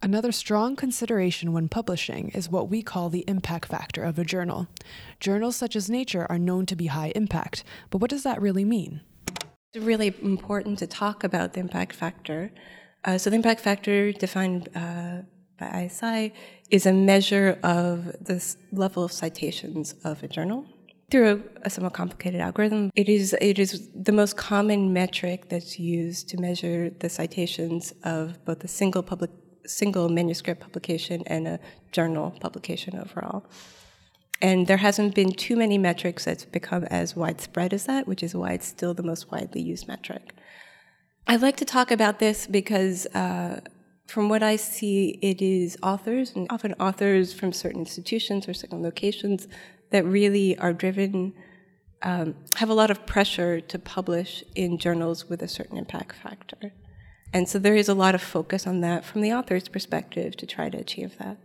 Another 0.02 0.32
strong 0.32 0.76
consideration 0.76 1.54
when 1.54 1.70
publishing 1.70 2.28
is 2.34 2.50
what 2.50 2.68
we 2.68 2.82
call 2.82 3.08
the 3.08 3.24
impact 3.26 3.68
factor 3.68 4.04
of 4.04 4.18
a 4.18 4.24
journal. 4.24 4.68
Journals 5.18 5.56
such 5.56 5.74
as 5.74 5.88
Nature 5.88 6.26
are 6.28 6.38
known 6.38 6.66
to 6.66 6.76
be 6.76 6.86
high 6.88 7.12
impact, 7.16 7.64
but 7.88 8.02
what 8.02 8.10
does 8.10 8.22
that 8.22 8.42
really 8.42 8.66
mean? 8.66 9.00
Really 9.74 10.14
important 10.22 10.78
to 10.78 10.86
talk 10.86 11.24
about 11.24 11.54
the 11.54 11.60
impact 11.60 11.94
factor. 11.96 12.52
Uh, 13.04 13.18
so, 13.18 13.28
the 13.28 13.36
impact 13.36 13.60
factor, 13.60 14.12
defined 14.12 14.68
uh, 14.74 15.22
by 15.58 15.84
ISI 15.84 16.32
is 16.70 16.86
a 16.86 16.92
measure 16.92 17.58
of 17.62 18.04
the 18.20 18.56
level 18.72 19.04
of 19.04 19.12
citations 19.12 19.94
of 20.04 20.22
a 20.22 20.28
journal 20.28 20.64
through 21.10 21.44
a, 21.62 21.66
a, 21.66 21.70
somewhat 21.70 21.92
complicated 21.92 22.40
algorithm. 22.40 22.90
It 22.94 23.08
is 23.08 23.36
it 23.40 23.58
is 23.58 23.88
the 23.94 24.12
most 24.12 24.36
common 24.36 24.92
metric 24.92 25.48
that's 25.48 25.78
used 25.78 26.28
to 26.30 26.40
measure 26.40 26.90
the 26.90 27.08
citations 27.08 27.92
of 28.04 28.44
both 28.44 28.62
a 28.64 28.68
single 28.68 29.02
public 29.02 29.30
single 29.66 30.08
manuscript 30.08 30.60
publication 30.60 31.22
and 31.26 31.48
a 31.48 31.58
journal 31.92 32.30
publication 32.40 32.98
overall. 32.98 33.44
And 34.40 34.66
there 34.66 34.76
hasn't 34.78 35.14
been 35.14 35.32
too 35.32 35.56
many 35.56 35.78
metrics 35.78 36.24
that's 36.24 36.44
become 36.44 36.84
as 36.84 37.16
widespread 37.16 37.72
as 37.72 37.86
that, 37.86 38.06
which 38.06 38.22
is 38.22 38.34
why 38.34 38.52
it's 38.52 38.66
still 38.66 38.92
the 38.94 39.02
most 39.02 39.30
widely 39.30 39.62
used 39.62 39.88
metric. 39.88 40.34
I 41.26 41.36
like 41.36 41.56
to 41.58 41.64
talk 41.64 41.90
about 41.90 42.18
this 42.18 42.46
because 42.46 43.06
uh, 43.06 43.60
from 44.06 44.28
what 44.28 44.42
I 44.42 44.56
see, 44.56 45.18
it 45.22 45.40
is 45.40 45.78
authors, 45.82 46.34
and 46.36 46.46
often 46.50 46.74
authors 46.74 47.32
from 47.32 47.52
certain 47.52 47.80
institutions 47.80 48.46
or 48.46 48.54
certain 48.54 48.82
locations, 48.82 49.48
that 49.90 50.04
really 50.04 50.58
are 50.58 50.72
driven, 50.72 51.32
um, 52.02 52.34
have 52.56 52.68
a 52.68 52.74
lot 52.74 52.90
of 52.90 53.06
pressure 53.06 53.60
to 53.60 53.78
publish 53.78 54.44
in 54.54 54.76
journals 54.76 55.28
with 55.28 55.40
a 55.40 55.48
certain 55.48 55.78
impact 55.78 56.16
factor. 56.16 56.72
And 57.32 57.48
so 57.48 57.58
there 57.58 57.74
is 57.74 57.88
a 57.88 57.94
lot 57.94 58.14
of 58.14 58.22
focus 58.22 58.66
on 58.66 58.80
that 58.82 59.04
from 59.04 59.22
the 59.22 59.32
author's 59.32 59.68
perspective 59.68 60.36
to 60.36 60.46
try 60.46 60.68
to 60.68 60.78
achieve 60.78 61.16
that. 61.18 61.38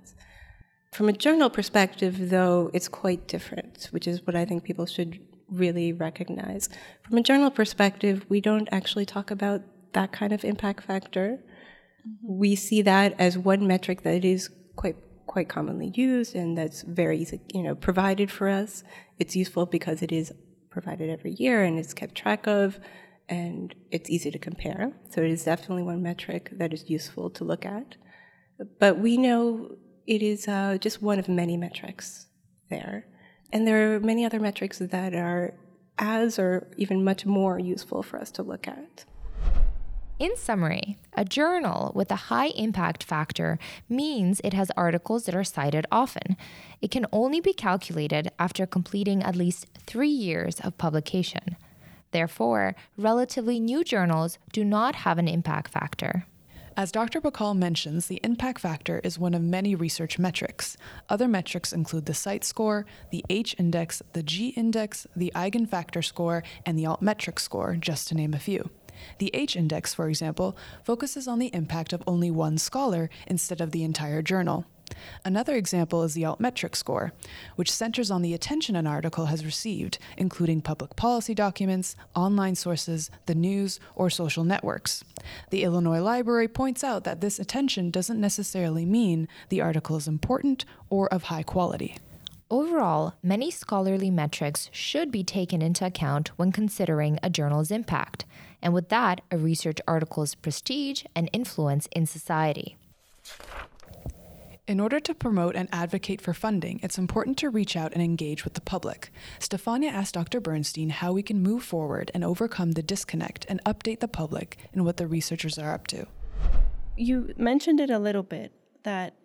From 0.92 1.08
a 1.10 1.14
journal 1.14 1.50
perspective, 1.50 2.30
though, 2.30 2.72
it's 2.74 2.88
quite 2.88 3.28
different, 3.28 3.88
which 3.92 4.08
is 4.08 4.26
what 4.26 4.36
I 4.36 4.46
think 4.46 4.64
people 4.64 4.86
should 4.86 5.20
really 5.50 5.94
recognize. 5.94 6.70
From 7.04 7.18
a 7.18 7.24
journal 7.24 7.52
perspective, 7.52 8.26
we 8.30 8.42
don't 8.42 8.68
actually 8.72 9.06
talk 9.06 9.32
about 9.32 9.62
that 9.94 10.12
kind 10.12 10.34
of 10.34 10.44
impact 10.44 10.84
factor. 10.84 11.40
Mm-hmm. 12.08 12.38
We 12.40 12.56
see 12.56 12.82
that 12.84 13.16
as 13.20 13.38
one 13.38 13.68
metric 13.68 14.04
that 14.04 14.26
is 14.26 14.50
quite 14.76 14.96
quite 15.30 15.48
commonly 15.48 15.92
used 15.94 16.36
and 16.36 16.58
that's 16.58 16.82
very 16.82 17.20
easy, 17.20 17.40
you 17.54 17.62
know, 17.62 17.76
provided 17.76 18.32
for 18.32 18.50
us. 18.50 18.84
It's 19.20 19.36
useful 19.36 19.68
because 19.68 20.02
it 20.02 20.12
is 20.12 20.34
provided 20.72 21.08
every 21.12 21.34
year 21.34 21.64
and 21.64 21.78
it's 21.78 21.94
kept 21.94 22.16
track 22.16 22.48
of 22.48 22.80
and 23.30 23.76
it's 23.92 24.10
easy 24.10 24.32
to 24.32 24.40
compare. 24.40 24.92
So 25.12 25.22
it 25.22 25.30
is 25.30 25.44
definitely 25.44 25.84
one 25.84 26.02
metric 26.02 26.50
that 26.54 26.74
is 26.74 26.90
useful 26.90 27.30
to 27.30 27.44
look 27.44 27.64
at. 27.64 27.96
But 28.80 28.98
we 28.98 29.18
know 29.18 29.78
it 30.10 30.24
is 30.24 30.48
uh, 30.48 30.76
just 30.82 31.04
one 31.04 31.20
of 31.20 31.30
many 31.30 31.56
metrics 31.56 32.26
there. 32.72 33.06
And 33.54 33.68
there 33.68 33.94
are 33.94 34.00
many 34.00 34.26
other 34.26 34.40
metrics 34.40 34.80
that 34.80 35.14
are 35.14 35.54
as 36.00 36.40
or 36.40 36.68
even 36.78 37.04
much 37.04 37.28
more 37.28 37.60
useful 37.60 38.02
for 38.02 38.20
us 38.20 38.32
to 38.32 38.42
look 38.42 38.68
at. 38.68 39.06
In 40.18 40.36
summary, 40.36 40.98
a 41.14 41.24
journal 41.24 41.92
with 41.94 42.10
a 42.12 42.28
high 42.32 42.48
impact 42.48 43.04
factor 43.04 43.60
means 43.88 44.42
it 44.44 44.54
has 44.54 44.72
articles 44.76 45.26
that 45.26 45.36
are 45.36 45.44
cited 45.44 45.86
often. 45.92 46.36
It 46.82 46.90
can 46.90 47.06
only 47.12 47.40
be 47.40 47.54
calculated 47.54 48.32
after 48.40 48.66
completing 48.66 49.22
at 49.22 49.36
least 49.36 49.68
three 49.86 50.10
years 50.10 50.60
of 50.62 50.78
publication. 50.80 51.56
Therefore, 52.12 52.76
relatively 52.98 53.60
new 53.60 53.84
journals 53.84 54.40
do 54.52 54.66
not 54.66 54.96
have 54.96 55.20
an 55.20 55.28
impact 55.28 55.72
factor. 55.72 56.26
As 56.78 56.92
Dr. 56.92 57.20
Bahcall 57.20 57.58
mentions, 57.58 58.08
the 58.08 58.20
impact 58.24 58.60
factor 58.60 59.00
is 59.04 59.20
one 59.20 59.34
of 59.34 59.42
many 59.42 59.76
research 59.76 60.18
metrics. 60.18 60.78
Other 61.10 61.28
metrics 61.28 61.74
include 61.74 62.06
the 62.06 62.14
CITE 62.14 62.44
score, 62.44 62.86
the 63.12 63.24
H 63.30 63.56
index, 63.58 64.02
the 64.14 64.24
G 64.24 64.50
index, 64.50 65.06
the 65.16 65.32
eigenfactor 65.36 66.04
score, 66.04 66.44
and 66.66 66.78
the 66.78 66.84
altmetric 66.84 67.40
score, 67.40 67.76
just 67.76 68.08
to 68.10 68.16
name 68.16 68.34
a 68.34 68.40
few. 68.40 68.70
The 69.18 69.32
H 69.34 69.56
index, 69.56 69.94
for 69.94 70.10
example, 70.10 70.56
focuses 70.84 71.28
on 71.28 71.40
the 71.40 71.54
impact 71.54 71.94
of 71.94 72.04
only 72.06 72.32
one 72.32 72.58
scholar 72.58 73.10
instead 73.28 73.62
of 73.62 73.72
the 73.72 73.84
entire 73.84 74.22
journal. 74.22 74.66
Another 75.26 75.56
example 75.56 76.04
is 76.04 76.14
the 76.14 76.24
altmetric 76.24 76.76
score, 76.76 77.14
which 77.56 77.72
centers 77.72 78.12
on 78.12 78.22
the 78.22 78.34
attention 78.34 78.76
an 78.76 78.88
article 78.88 79.28
has 79.28 79.46
received, 79.46 80.00
including 80.18 80.62
public 80.62 80.96
policy 80.96 81.34
documents, 81.34 81.96
online 82.16 82.56
sources, 82.56 83.10
the 83.26 83.36
news, 83.36 83.80
or 83.96 84.10
social 84.10 84.44
networks. 84.44 85.04
The 85.50 85.64
Illinois 85.64 86.02
Library 86.02 86.48
points 86.48 86.84
out 86.84 87.04
that 87.04 87.22
this 87.22 87.40
attention 87.40 87.92
doesn't 87.92 88.20
necessarily 88.20 88.86
mean 88.86 89.28
the 89.50 89.62
article 89.62 89.98
is 89.98 90.08
important 90.08 90.66
or 90.90 91.12
of 91.14 91.24
high 91.24 91.44
quality. 91.44 91.98
Overall, 92.52 93.14
many 93.22 93.52
scholarly 93.52 94.10
metrics 94.10 94.70
should 94.72 95.12
be 95.12 95.24
taken 95.24 95.62
into 95.62 95.86
account 95.86 96.30
when 96.30 96.52
considering 96.52 97.20
a 97.22 97.30
journal's 97.30 97.70
impact, 97.70 98.26
and 98.60 98.74
with 98.74 98.90
that, 98.90 99.22
a 99.30 99.38
research 99.38 99.78
article's 99.88 100.34
prestige 100.34 101.04
and 101.16 101.30
influence 101.32 101.88
in 101.92 102.08
society. 102.08 102.76
In 104.70 104.80
order 104.80 105.00
to 105.00 105.16
promote 105.16 105.56
and 105.56 105.68
advocate 105.72 106.22
for 106.22 106.32
funding, 106.32 106.80
it's 106.84 107.00
important 107.00 107.40
to 107.40 107.50
reach 107.50 107.76
out 107.76 107.92
and 107.94 108.04
engage 108.04 108.44
with 108.44 108.54
the 108.54 108.62
public. 108.62 109.12
Stefania 109.40 109.92
asked 109.92 110.14
Dr. 110.14 110.40
Bernstein 110.40 110.92
how 110.92 111.12
we 111.12 111.24
can 111.24 111.42
move 111.42 111.64
forward 111.64 112.12
and 112.14 112.24
overcome 112.24 112.74
the 112.74 112.84
disconnect 112.84 113.48
and 113.50 113.64
update 113.64 114.00
the 114.00 114.08
public 114.08 114.58
in 114.72 114.84
what 114.84 114.98
the 114.98 115.08
researchers 115.08 115.58
are 115.58 115.74
up 115.74 115.88
to. 115.88 116.06
You 116.96 117.34
mentioned 117.36 117.80
it 117.80 117.90
a 117.90 117.98
little 117.98 118.22
bit 118.22 118.52
that 118.84 119.16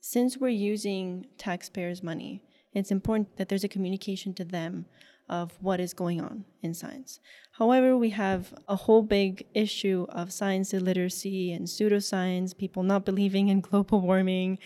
since 0.00 0.38
we're 0.38 0.48
using 0.48 1.26
taxpayers' 1.36 2.02
money, 2.02 2.42
it's 2.72 2.90
important 2.90 3.36
that 3.36 3.50
there's 3.50 3.64
a 3.64 3.68
communication 3.68 4.32
to 4.32 4.46
them 4.46 4.86
of 5.30 5.52
what 5.60 5.80
is 5.80 5.94
going 5.94 6.20
on 6.20 6.44
in 6.60 6.74
science. 6.74 7.20
However, 7.52 7.96
we 7.96 8.10
have 8.10 8.52
a 8.68 8.74
whole 8.74 9.02
big 9.02 9.46
issue 9.54 10.06
of 10.10 10.32
science 10.32 10.74
illiteracy 10.74 11.52
and 11.52 11.66
pseudoscience, 11.68 12.58
people 12.58 12.82
not 12.82 13.04
believing 13.04 13.48
in 13.48 13.60
global 13.70 14.00
warming, 14.00 14.58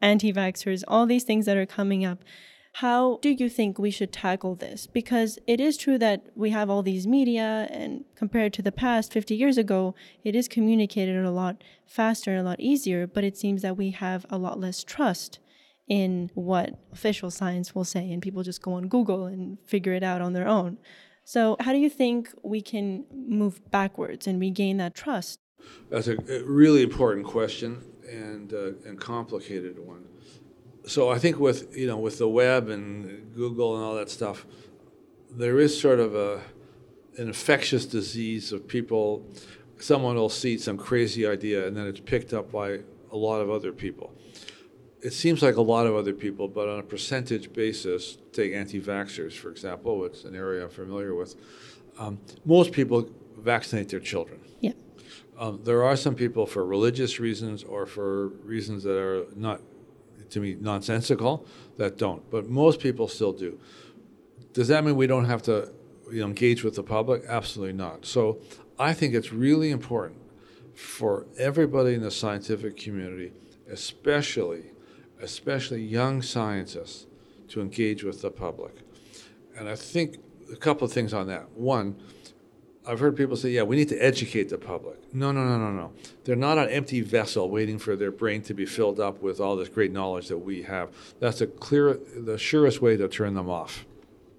anti 0.00 0.32
vaxxers, 0.32 0.84
all 0.86 1.06
these 1.06 1.24
things 1.24 1.44
that 1.46 1.56
are 1.56 1.66
coming 1.66 2.04
up. 2.04 2.22
How 2.76 3.18
do 3.20 3.28
you 3.28 3.50
think 3.50 3.78
we 3.78 3.90
should 3.90 4.12
tackle 4.12 4.54
this? 4.54 4.86
Because 4.86 5.38
it 5.46 5.60
is 5.60 5.76
true 5.76 5.98
that 5.98 6.28
we 6.34 6.50
have 6.50 6.70
all 6.70 6.82
these 6.82 7.06
media, 7.06 7.68
and 7.70 8.04
compared 8.14 8.54
to 8.54 8.62
the 8.62 8.72
past 8.72 9.12
50 9.12 9.34
years 9.34 9.58
ago, 9.58 9.94
it 10.24 10.34
is 10.34 10.48
communicated 10.48 11.22
a 11.22 11.30
lot 11.30 11.62
faster 11.84 12.30
and 12.30 12.40
a 12.40 12.44
lot 12.44 12.60
easier, 12.60 13.06
but 13.06 13.24
it 13.24 13.36
seems 13.36 13.60
that 13.60 13.76
we 13.76 13.90
have 13.90 14.24
a 14.30 14.38
lot 14.38 14.58
less 14.58 14.82
trust 14.84 15.38
in 15.92 16.30
what 16.32 16.70
official 16.90 17.30
science 17.30 17.74
will 17.74 17.84
say, 17.84 18.10
and 18.10 18.22
people 18.22 18.42
just 18.42 18.62
go 18.62 18.72
on 18.72 18.88
Google 18.88 19.26
and 19.26 19.58
figure 19.66 19.92
it 19.92 20.02
out 20.02 20.22
on 20.22 20.32
their 20.32 20.48
own. 20.48 20.78
So, 21.26 21.54
how 21.60 21.72
do 21.72 21.78
you 21.78 21.90
think 21.90 22.30
we 22.42 22.62
can 22.62 23.04
move 23.14 23.60
backwards 23.70 24.26
and 24.26 24.40
regain 24.40 24.78
that 24.78 24.94
trust? 24.94 25.38
That's 25.90 26.08
a, 26.08 26.16
really 26.46 26.82
important 26.82 27.26
question 27.26 27.84
and 28.10 28.54
uh, 28.54 28.88
and 28.88 28.98
complicated 28.98 29.78
one. 29.78 30.06
So, 30.86 31.10
I 31.10 31.18
think 31.18 31.38
with 31.38 31.76
you 31.76 31.88
know 31.88 31.98
with 31.98 32.16
the 32.16 32.28
web 32.28 32.70
and 32.70 33.30
Google 33.34 33.76
and 33.76 33.84
all 33.84 33.94
that 33.96 34.08
stuff, 34.08 34.46
there 35.30 35.58
is 35.58 35.78
sort 35.78 36.00
of 36.00 36.14
a 36.14 36.40
an 37.18 37.28
infectious 37.28 37.84
disease 37.84 38.50
of 38.50 38.66
people. 38.66 39.26
Someone 39.78 40.16
will 40.16 40.30
see 40.30 40.56
some 40.56 40.78
crazy 40.78 41.26
idea, 41.26 41.66
and 41.66 41.76
then 41.76 41.86
it's 41.86 42.00
picked 42.00 42.32
up 42.32 42.50
by 42.50 42.78
a 43.10 43.16
lot 43.16 43.42
of 43.42 43.50
other 43.50 43.72
people 43.72 44.14
it 45.02 45.12
seems 45.12 45.42
like 45.42 45.56
a 45.56 45.62
lot 45.62 45.86
of 45.86 45.96
other 45.96 46.12
people, 46.12 46.46
but 46.46 46.68
on 46.68 46.78
a 46.78 46.82
percentage 46.82 47.52
basis, 47.52 48.18
take 48.32 48.52
anti 48.52 48.80
vaxxers, 48.80 49.32
for 49.32 49.50
example, 49.50 50.04
it's 50.04 50.24
an 50.24 50.36
area 50.36 50.62
I'm 50.64 50.70
familiar 50.70 51.14
with. 51.14 51.34
Um, 51.98 52.20
most 52.44 52.72
people 52.72 53.10
vaccinate 53.36 53.88
their 53.88 54.00
children. 54.00 54.40
Yeah. 54.60 54.72
Um, 55.36 55.60
there 55.64 55.82
are 55.82 55.96
some 55.96 56.14
people 56.14 56.46
for 56.46 56.64
religious 56.64 57.18
reasons 57.18 57.64
or 57.64 57.84
for 57.84 58.28
reasons 58.28 58.84
that 58.84 58.96
are 58.96 59.26
not, 59.34 59.60
to 60.30 60.40
me, 60.40 60.56
nonsensical 60.60 61.46
that 61.78 61.98
don't, 61.98 62.28
but 62.30 62.48
most 62.48 62.78
people 62.78 63.08
still 63.08 63.32
do. 63.32 63.58
Does 64.52 64.68
that 64.68 64.84
mean 64.84 64.94
we 64.94 65.08
don't 65.08 65.24
have 65.24 65.42
to 65.42 65.72
you 66.12 66.20
know, 66.20 66.26
engage 66.26 66.62
with 66.62 66.76
the 66.76 66.82
public? 66.84 67.24
Absolutely 67.26 67.72
not. 67.72 68.06
So 68.06 68.38
I 68.78 68.94
think 68.94 69.14
it's 69.14 69.32
really 69.32 69.70
important 69.70 70.20
for 70.74 71.26
everybody 71.38 71.94
in 71.94 72.02
the 72.02 72.10
scientific 72.10 72.76
community, 72.76 73.32
especially 73.68 74.71
especially 75.22 75.82
young 75.82 76.20
scientists, 76.20 77.06
to 77.48 77.60
engage 77.60 78.02
with 78.02 78.22
the 78.22 78.30
public. 78.30 78.74
And 79.56 79.68
I 79.68 79.76
think 79.76 80.18
a 80.52 80.56
couple 80.56 80.84
of 80.84 80.92
things 80.92 81.14
on 81.14 81.26
that. 81.28 81.50
One, 81.50 81.96
I've 82.86 82.98
heard 82.98 83.16
people 83.16 83.36
say, 83.36 83.50
yeah, 83.50 83.62
we 83.62 83.76
need 83.76 83.88
to 83.90 83.98
educate 83.98 84.48
the 84.48 84.58
public. 84.58 85.14
No, 85.14 85.30
no, 85.30 85.44
no, 85.44 85.56
no, 85.58 85.70
no. 85.70 85.92
They're 86.24 86.34
not 86.34 86.58
an 86.58 86.68
empty 86.68 87.00
vessel 87.00 87.48
waiting 87.48 87.78
for 87.78 87.94
their 87.94 88.10
brain 88.10 88.42
to 88.42 88.54
be 88.54 88.66
filled 88.66 88.98
up 88.98 89.22
with 89.22 89.38
all 89.38 89.54
this 89.54 89.68
great 89.68 89.92
knowledge 89.92 90.28
that 90.28 90.38
we 90.38 90.62
have. 90.62 90.90
That's 91.20 91.38
the 91.38 91.46
clear, 91.46 91.98
the 92.16 92.36
surest 92.38 92.82
way 92.82 92.96
to 92.96 93.06
turn 93.06 93.34
them 93.34 93.48
off. 93.48 93.84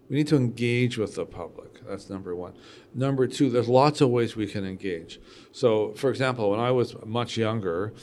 We 0.10 0.18
need 0.18 0.28
to 0.28 0.36
engage 0.36 0.98
with 0.98 1.16
the 1.16 1.26
public. 1.26 1.88
That's 1.88 2.10
number 2.10 2.36
one. 2.36 2.54
Number 2.94 3.28
two, 3.28 3.50
there's 3.50 3.70
lots 3.70 4.02
of 4.02 4.10
ways 4.10 4.36
we 4.36 4.48
can 4.48 4.66
engage. 4.66 5.20
So, 5.52 5.94
for 5.94 6.10
example, 6.10 6.52
when 6.52 6.60
I 6.60 6.72
was 6.72 6.96
much 7.06 7.38
younger, 7.38 7.94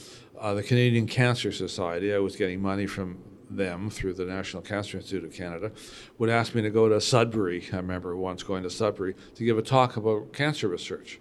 uh, 0.41 0.55
the 0.55 0.63
Canadian 0.63 1.05
Cancer 1.05 1.51
Society, 1.51 2.13
I 2.13 2.17
was 2.17 2.35
getting 2.35 2.61
money 2.61 2.87
from 2.87 3.19
them 3.49 3.91
through 3.91 4.13
the 4.13 4.25
National 4.25 4.63
Cancer 4.63 4.97
Institute 4.97 5.23
of 5.23 5.33
Canada, 5.33 5.71
would 6.17 6.29
ask 6.29 6.55
me 6.55 6.63
to 6.63 6.71
go 6.71 6.89
to 6.89 6.99
Sudbury. 6.99 7.63
I 7.71 7.77
remember 7.77 8.17
once 8.17 8.41
going 8.41 8.63
to 8.63 8.69
Sudbury 8.69 9.13
to 9.35 9.45
give 9.45 9.57
a 9.59 9.61
talk 9.61 9.97
about 9.97 10.33
cancer 10.33 10.67
research. 10.67 11.19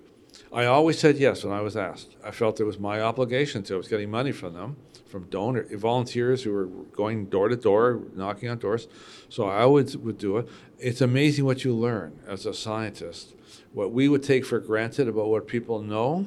I 0.52 0.64
always 0.64 0.98
said 0.98 1.18
yes 1.18 1.44
when 1.44 1.52
I 1.52 1.60
was 1.60 1.76
asked. 1.76 2.16
I 2.24 2.30
felt 2.30 2.60
it 2.60 2.64
was 2.64 2.78
my 2.78 3.02
obligation 3.02 3.62
to. 3.64 3.74
I 3.74 3.76
was 3.76 3.88
getting 3.88 4.10
money 4.10 4.32
from 4.32 4.54
them, 4.54 4.76
from 5.06 5.24
donor 5.24 5.66
volunteers 5.76 6.42
who 6.42 6.52
were 6.52 6.66
going 6.66 7.26
door 7.26 7.48
to 7.48 7.56
door, 7.56 8.00
knocking 8.14 8.48
on 8.48 8.58
doors. 8.58 8.88
So 9.28 9.48
I 9.48 9.66
would 9.66 10.02
would 10.02 10.18
do 10.18 10.38
it. 10.38 10.48
It's 10.78 11.00
amazing 11.00 11.44
what 11.44 11.64
you 11.64 11.74
learn 11.74 12.20
as 12.26 12.46
a 12.46 12.54
scientist. 12.54 13.34
What 13.72 13.92
we 13.92 14.08
would 14.08 14.22
take 14.22 14.46
for 14.46 14.60
granted 14.60 15.08
about 15.08 15.28
what 15.28 15.46
people 15.46 15.82
know 15.82 16.26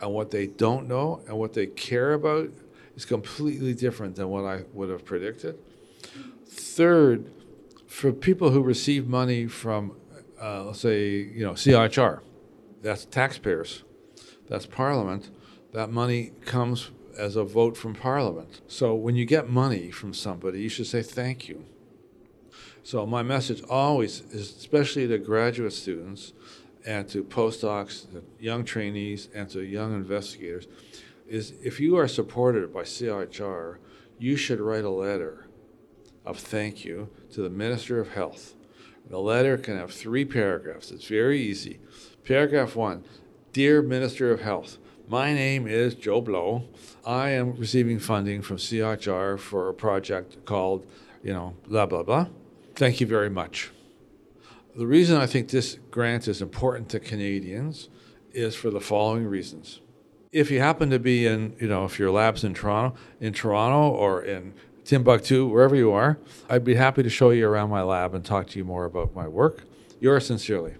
and 0.00 0.12
what 0.12 0.30
they 0.30 0.46
don't 0.46 0.88
know 0.88 1.22
and 1.26 1.36
what 1.36 1.52
they 1.52 1.66
care 1.66 2.12
about 2.12 2.50
is 2.96 3.04
completely 3.04 3.74
different 3.74 4.16
than 4.16 4.28
what 4.28 4.44
I 4.44 4.62
would 4.72 4.88
have 4.90 5.04
predicted. 5.04 5.58
Third, 6.46 7.30
for 7.86 8.12
people 8.12 8.50
who 8.50 8.62
receive 8.62 9.06
money 9.06 9.46
from, 9.46 9.96
uh, 10.40 10.64
let's 10.64 10.80
say, 10.80 11.10
you 11.10 11.44
know, 11.44 11.52
CIHR, 11.52 12.20
that's 12.82 13.04
taxpayers, 13.04 13.84
that's 14.48 14.66
Parliament. 14.66 15.30
That 15.72 15.90
money 15.90 16.32
comes 16.44 16.90
as 17.18 17.36
a 17.36 17.44
vote 17.44 17.76
from 17.76 17.94
Parliament. 17.94 18.60
So 18.68 18.94
when 18.94 19.16
you 19.16 19.24
get 19.24 19.48
money 19.48 19.90
from 19.90 20.14
somebody, 20.14 20.60
you 20.60 20.68
should 20.68 20.86
say 20.86 21.02
thank 21.02 21.48
you. 21.48 21.64
So 22.82 23.06
my 23.06 23.22
message 23.22 23.62
always 23.68 24.20
is, 24.30 24.50
especially 24.50 25.08
to 25.08 25.18
graduate 25.18 25.72
students, 25.72 26.32
and 26.84 27.08
to 27.08 27.24
postdocs, 27.24 28.06
young 28.38 28.64
trainees, 28.64 29.28
and 29.34 29.48
to 29.50 29.62
young 29.62 29.94
investigators 29.94 30.66
is 31.26 31.54
if 31.62 31.80
you 31.80 31.96
are 31.96 32.08
supported 32.08 32.72
by 32.72 32.82
CIHR, 32.82 33.78
you 34.18 34.36
should 34.36 34.60
write 34.60 34.84
a 34.84 34.90
letter 34.90 35.46
of 36.24 36.38
thank 36.38 36.84
you 36.84 37.08
to 37.32 37.42
the 37.42 37.50
Minister 37.50 38.00
of 38.00 38.10
Health. 38.10 38.54
The 39.08 39.18
letter 39.18 39.58
can 39.58 39.76
have 39.76 39.92
three 39.92 40.24
paragraphs. 40.24 40.90
It's 40.90 41.06
very 41.06 41.40
easy. 41.40 41.80
Paragraph 42.24 42.76
one 42.76 43.04
Dear 43.52 43.82
Minister 43.82 44.30
of 44.30 44.40
Health, 44.40 44.78
My 45.08 45.34
name 45.34 45.66
is 45.66 45.94
Joe 45.94 46.20
Blow. 46.20 46.64
I 47.06 47.30
am 47.30 47.54
receiving 47.56 47.98
funding 47.98 48.42
from 48.42 48.56
CIHR 48.56 49.38
for 49.38 49.68
a 49.68 49.74
project 49.74 50.44
called, 50.44 50.86
you 51.22 51.32
know, 51.32 51.54
blah, 51.68 51.86
blah, 51.86 52.02
blah. 52.02 52.28
Thank 52.74 53.00
you 53.00 53.06
very 53.06 53.30
much. 53.30 53.70
The 54.76 54.86
reason 54.88 55.16
I 55.16 55.26
think 55.26 55.50
this 55.50 55.78
grant 55.92 56.26
is 56.26 56.42
important 56.42 56.88
to 56.88 56.98
Canadians 56.98 57.88
is 58.32 58.56
for 58.56 58.70
the 58.70 58.80
following 58.80 59.24
reasons. 59.24 59.80
If 60.32 60.50
you 60.50 60.58
happen 60.58 60.90
to 60.90 60.98
be 60.98 61.28
in, 61.28 61.54
you 61.60 61.68
know, 61.68 61.84
if 61.84 62.00
your 62.00 62.10
lab's 62.10 62.42
in 62.42 62.54
Toronto, 62.54 62.98
in 63.20 63.32
Toronto 63.32 63.94
or 63.94 64.24
in 64.24 64.52
Timbuktu, 64.84 65.46
wherever 65.46 65.76
you 65.76 65.92
are, 65.92 66.18
I'd 66.50 66.64
be 66.64 66.74
happy 66.74 67.04
to 67.04 67.08
show 67.08 67.30
you 67.30 67.48
around 67.48 67.70
my 67.70 67.82
lab 67.82 68.14
and 68.14 68.24
talk 68.24 68.48
to 68.48 68.58
you 68.58 68.64
more 68.64 68.84
about 68.84 69.14
my 69.14 69.28
work. 69.28 69.62
Yours 70.00 70.26
sincerely. 70.26 70.74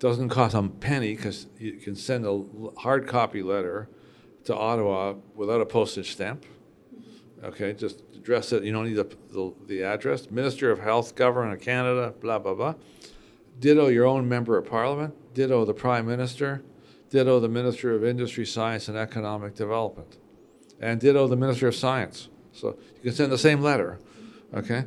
Doesn't 0.00 0.28
cost 0.28 0.56
a 0.56 0.62
penny 0.64 1.14
because 1.14 1.46
you 1.60 1.74
can 1.74 1.94
send 1.94 2.26
a 2.26 2.42
hard 2.80 3.06
copy 3.06 3.40
letter 3.40 3.88
to 4.46 4.54
Ottawa 4.54 5.14
without 5.36 5.60
a 5.60 5.66
postage 5.66 6.10
stamp. 6.10 6.44
Okay, 7.44 7.72
just 7.74 8.02
address 8.14 8.52
it. 8.52 8.64
You 8.64 8.72
don't 8.72 8.86
need 8.86 8.94
the, 8.94 9.16
the, 9.30 9.54
the 9.66 9.82
address. 9.82 10.30
Minister 10.30 10.70
of 10.70 10.80
Health, 10.80 11.14
Government 11.14 11.54
of 11.54 11.60
Canada, 11.60 12.14
blah, 12.20 12.38
blah, 12.38 12.54
blah. 12.54 12.74
Ditto 13.60 13.88
your 13.88 14.06
own 14.06 14.28
member 14.28 14.56
of 14.56 14.66
parliament. 14.66 15.14
Ditto 15.34 15.64
the 15.64 15.74
prime 15.74 16.06
minister. 16.06 16.62
Ditto 17.10 17.38
the 17.40 17.48
minister 17.48 17.94
of 17.94 18.04
industry, 18.04 18.44
science, 18.44 18.88
and 18.88 18.96
economic 18.96 19.54
development. 19.54 20.16
And 20.80 21.00
ditto 21.00 21.26
the 21.26 21.36
minister 21.36 21.68
of 21.68 21.74
science. 21.74 22.28
So 22.52 22.76
you 22.96 23.02
can 23.02 23.12
send 23.12 23.32
the 23.32 23.38
same 23.38 23.60
letter. 23.60 23.98
Okay? 24.54 24.84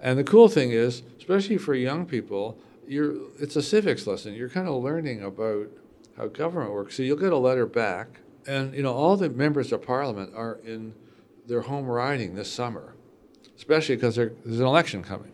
And 0.00 0.18
the 0.18 0.24
cool 0.24 0.48
thing 0.48 0.72
is, 0.72 1.02
especially 1.18 1.58
for 1.58 1.74
young 1.74 2.06
people, 2.06 2.58
you're, 2.86 3.14
it's 3.38 3.56
a 3.56 3.62
civics 3.62 4.06
lesson. 4.06 4.34
You're 4.34 4.48
kind 4.48 4.68
of 4.68 4.82
learning 4.82 5.22
about 5.22 5.68
how 6.16 6.26
government 6.26 6.72
works. 6.72 6.96
So 6.96 7.02
you'll 7.02 7.16
get 7.16 7.32
a 7.32 7.38
letter 7.38 7.66
back, 7.66 8.20
and 8.46 8.74
you 8.74 8.82
know 8.82 8.92
all 8.92 9.16
the 9.16 9.30
members 9.30 9.72
of 9.72 9.82
parliament 9.82 10.32
are 10.34 10.58
in 10.64 10.94
their 11.46 11.62
home 11.62 11.86
riding 11.86 12.34
this 12.34 12.52
summer, 12.52 12.94
especially 13.56 13.96
because 13.96 14.16
there's 14.16 14.32
an 14.44 14.66
election 14.66 15.02
coming. 15.02 15.32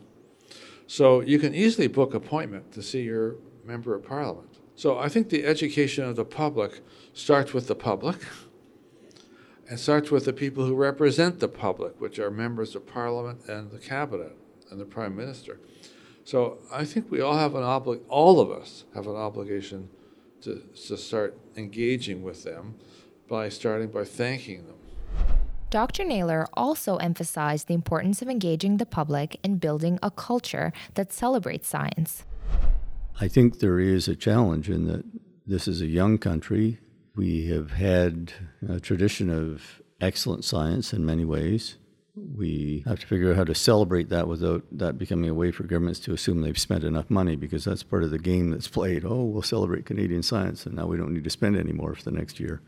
So 0.87 1.21
you 1.21 1.39
can 1.39 1.55
easily 1.55 1.87
book 1.87 2.15
appointment 2.15 2.73
to 2.73 2.83
see 2.83 3.03
your 3.03 3.37
member 3.65 3.95
of 3.95 4.05
parliament. 4.05 4.59
So 4.75 4.99
I 4.99 5.09
think 5.09 5.29
the 5.29 5.45
education 5.45 6.05
of 6.05 6.17
the 6.17 6.25
public 6.25 6.81
starts 7.13 7.53
with 7.53 7.67
the 7.67 7.75
public 7.75 8.17
and 9.69 9.79
starts 9.79 10.11
with 10.11 10.25
the 10.25 10.33
people 10.33 10.65
who 10.65 10.75
represent 10.75 11.41
the 11.41 11.49
public, 11.49 12.01
which 12.01 12.19
are 12.19 12.31
members 12.31 12.75
of 12.75 12.87
parliament 12.87 13.41
and 13.49 13.71
the 13.71 13.79
cabinet 13.79 14.35
and 14.71 14.81
the 14.81 14.87
prime 14.87 15.15
minister. 15.15 15.61
So 16.25 16.59
I 16.73 16.85
think 16.85 17.11
we 17.11 17.21
all 17.21 17.37
have 17.37 17.55
an 17.55 17.63
obli- 17.63 18.01
all 18.09 18.41
of 18.41 18.51
us 18.51 18.85
have 18.95 19.07
an 19.07 19.17
obligation 19.17 19.91
to, 20.43 20.63
to 20.87 20.97
start 20.97 21.39
engaging 21.57 22.23
with 22.23 22.45
them 22.45 22.77
by 23.29 23.49
starting 23.49 23.89
by 23.89 24.05
thanking 24.05 24.67
them. 24.67 24.78
Dr. 25.71 26.03
Naylor 26.03 26.47
also 26.55 26.97
emphasized 26.97 27.69
the 27.69 27.75
importance 27.75 28.23
of 28.23 28.29
engaging 28.29 28.79
the 28.79 28.87
public 28.87 29.39
in 29.43 29.59
building 29.59 29.99
a 30.03 30.11
culture 30.11 30.73
that 30.95 31.13
celebrates 31.13 31.69
science. 31.69 32.25
I 33.21 33.29
think 33.29 33.59
there 33.59 33.79
is 33.79 34.09
a 34.09 34.17
challenge 34.17 34.71
in 34.71 34.87
that 34.87 35.05
this 35.47 35.69
is 35.69 35.83
a 35.83 35.87
young 35.87 36.17
country. 36.17 36.79
We 37.15 37.49
have 37.49 37.73
had 37.73 38.33
a 38.67 38.81
tradition 38.81 39.29
of 39.29 39.83
excellent 40.01 40.45
science 40.45 40.95
in 40.95 41.05
many 41.05 41.27
ways. 41.27 41.77
We 42.15 42.83
have 42.87 43.01
to 43.01 43.07
figure 43.07 43.31
out 43.31 43.37
how 43.37 43.45
to 43.45 43.55
celebrate 43.55 44.09
that 44.09 44.27
without 44.27 44.65
that 44.73 44.97
becoming 44.97 45.29
a 45.29 45.35
way 45.35 45.53
for 45.53 45.65
governments 45.65 46.01
to 46.01 46.15
assume 46.15 46.41
they've 46.41 46.59
spent 46.59 46.83
enough 46.83 47.11
money 47.11 47.37
because 47.37 47.65
that's 47.65 47.83
part 47.83 48.05
of 48.05 48.11
the 48.11 48.19
game 48.19 48.51
that's 48.51 48.69
played. 48.69 49.05
Oh, 49.05 49.25
we'll 49.25 49.43
celebrate 49.43 49.85
Canadian 49.85 50.23
science 50.23 50.65
and 50.65 50.75
now 50.77 50.87
we 50.87 50.97
don't 50.97 51.13
need 51.13 51.25
to 51.25 51.31
spend 51.31 51.59
any 51.59 51.73
more 51.73 51.95
for 51.95 52.03
the 52.03 52.11
next 52.11 52.41
year. 52.41 52.63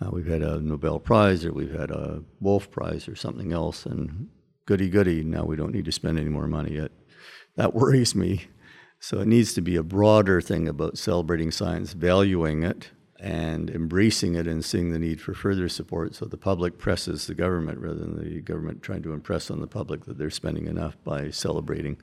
Uh, 0.00 0.10
we've 0.12 0.26
had 0.26 0.42
a 0.42 0.60
Nobel 0.60 0.98
Prize 0.98 1.44
or 1.44 1.52
we've 1.52 1.74
had 1.74 1.90
a 1.90 2.22
Wolf 2.40 2.70
Prize 2.70 3.08
or 3.08 3.16
something 3.16 3.52
else, 3.52 3.86
and 3.86 4.28
goody 4.66 4.90
goody, 4.90 5.24
now 5.24 5.44
we 5.44 5.56
don't 5.56 5.72
need 5.72 5.86
to 5.86 5.92
spend 5.92 6.18
any 6.18 6.28
more 6.28 6.46
money 6.46 6.74
yet. 6.74 6.92
That 7.56 7.74
worries 7.74 8.14
me. 8.14 8.46
So 8.98 9.20
it 9.20 9.28
needs 9.28 9.54
to 9.54 9.60
be 9.60 9.76
a 9.76 9.82
broader 9.82 10.40
thing 10.40 10.68
about 10.68 10.98
celebrating 10.98 11.50
science, 11.50 11.92
valuing 11.92 12.62
it, 12.62 12.90
and 13.20 13.70
embracing 13.70 14.34
it 14.34 14.46
and 14.46 14.64
seeing 14.64 14.90
the 14.90 14.98
need 14.98 15.20
for 15.20 15.32
further 15.32 15.68
support 15.68 16.14
so 16.14 16.26
the 16.26 16.36
public 16.36 16.78
presses 16.78 17.26
the 17.26 17.34
government 17.34 17.78
rather 17.78 17.98
than 17.98 18.22
the 18.22 18.40
government 18.40 18.82
trying 18.82 19.02
to 19.02 19.12
impress 19.12 19.50
on 19.50 19.60
the 19.60 19.66
public 19.66 20.04
that 20.04 20.18
they're 20.18 20.30
spending 20.30 20.66
enough 20.66 20.96
by 21.04 21.30
celebrating. 21.30 21.96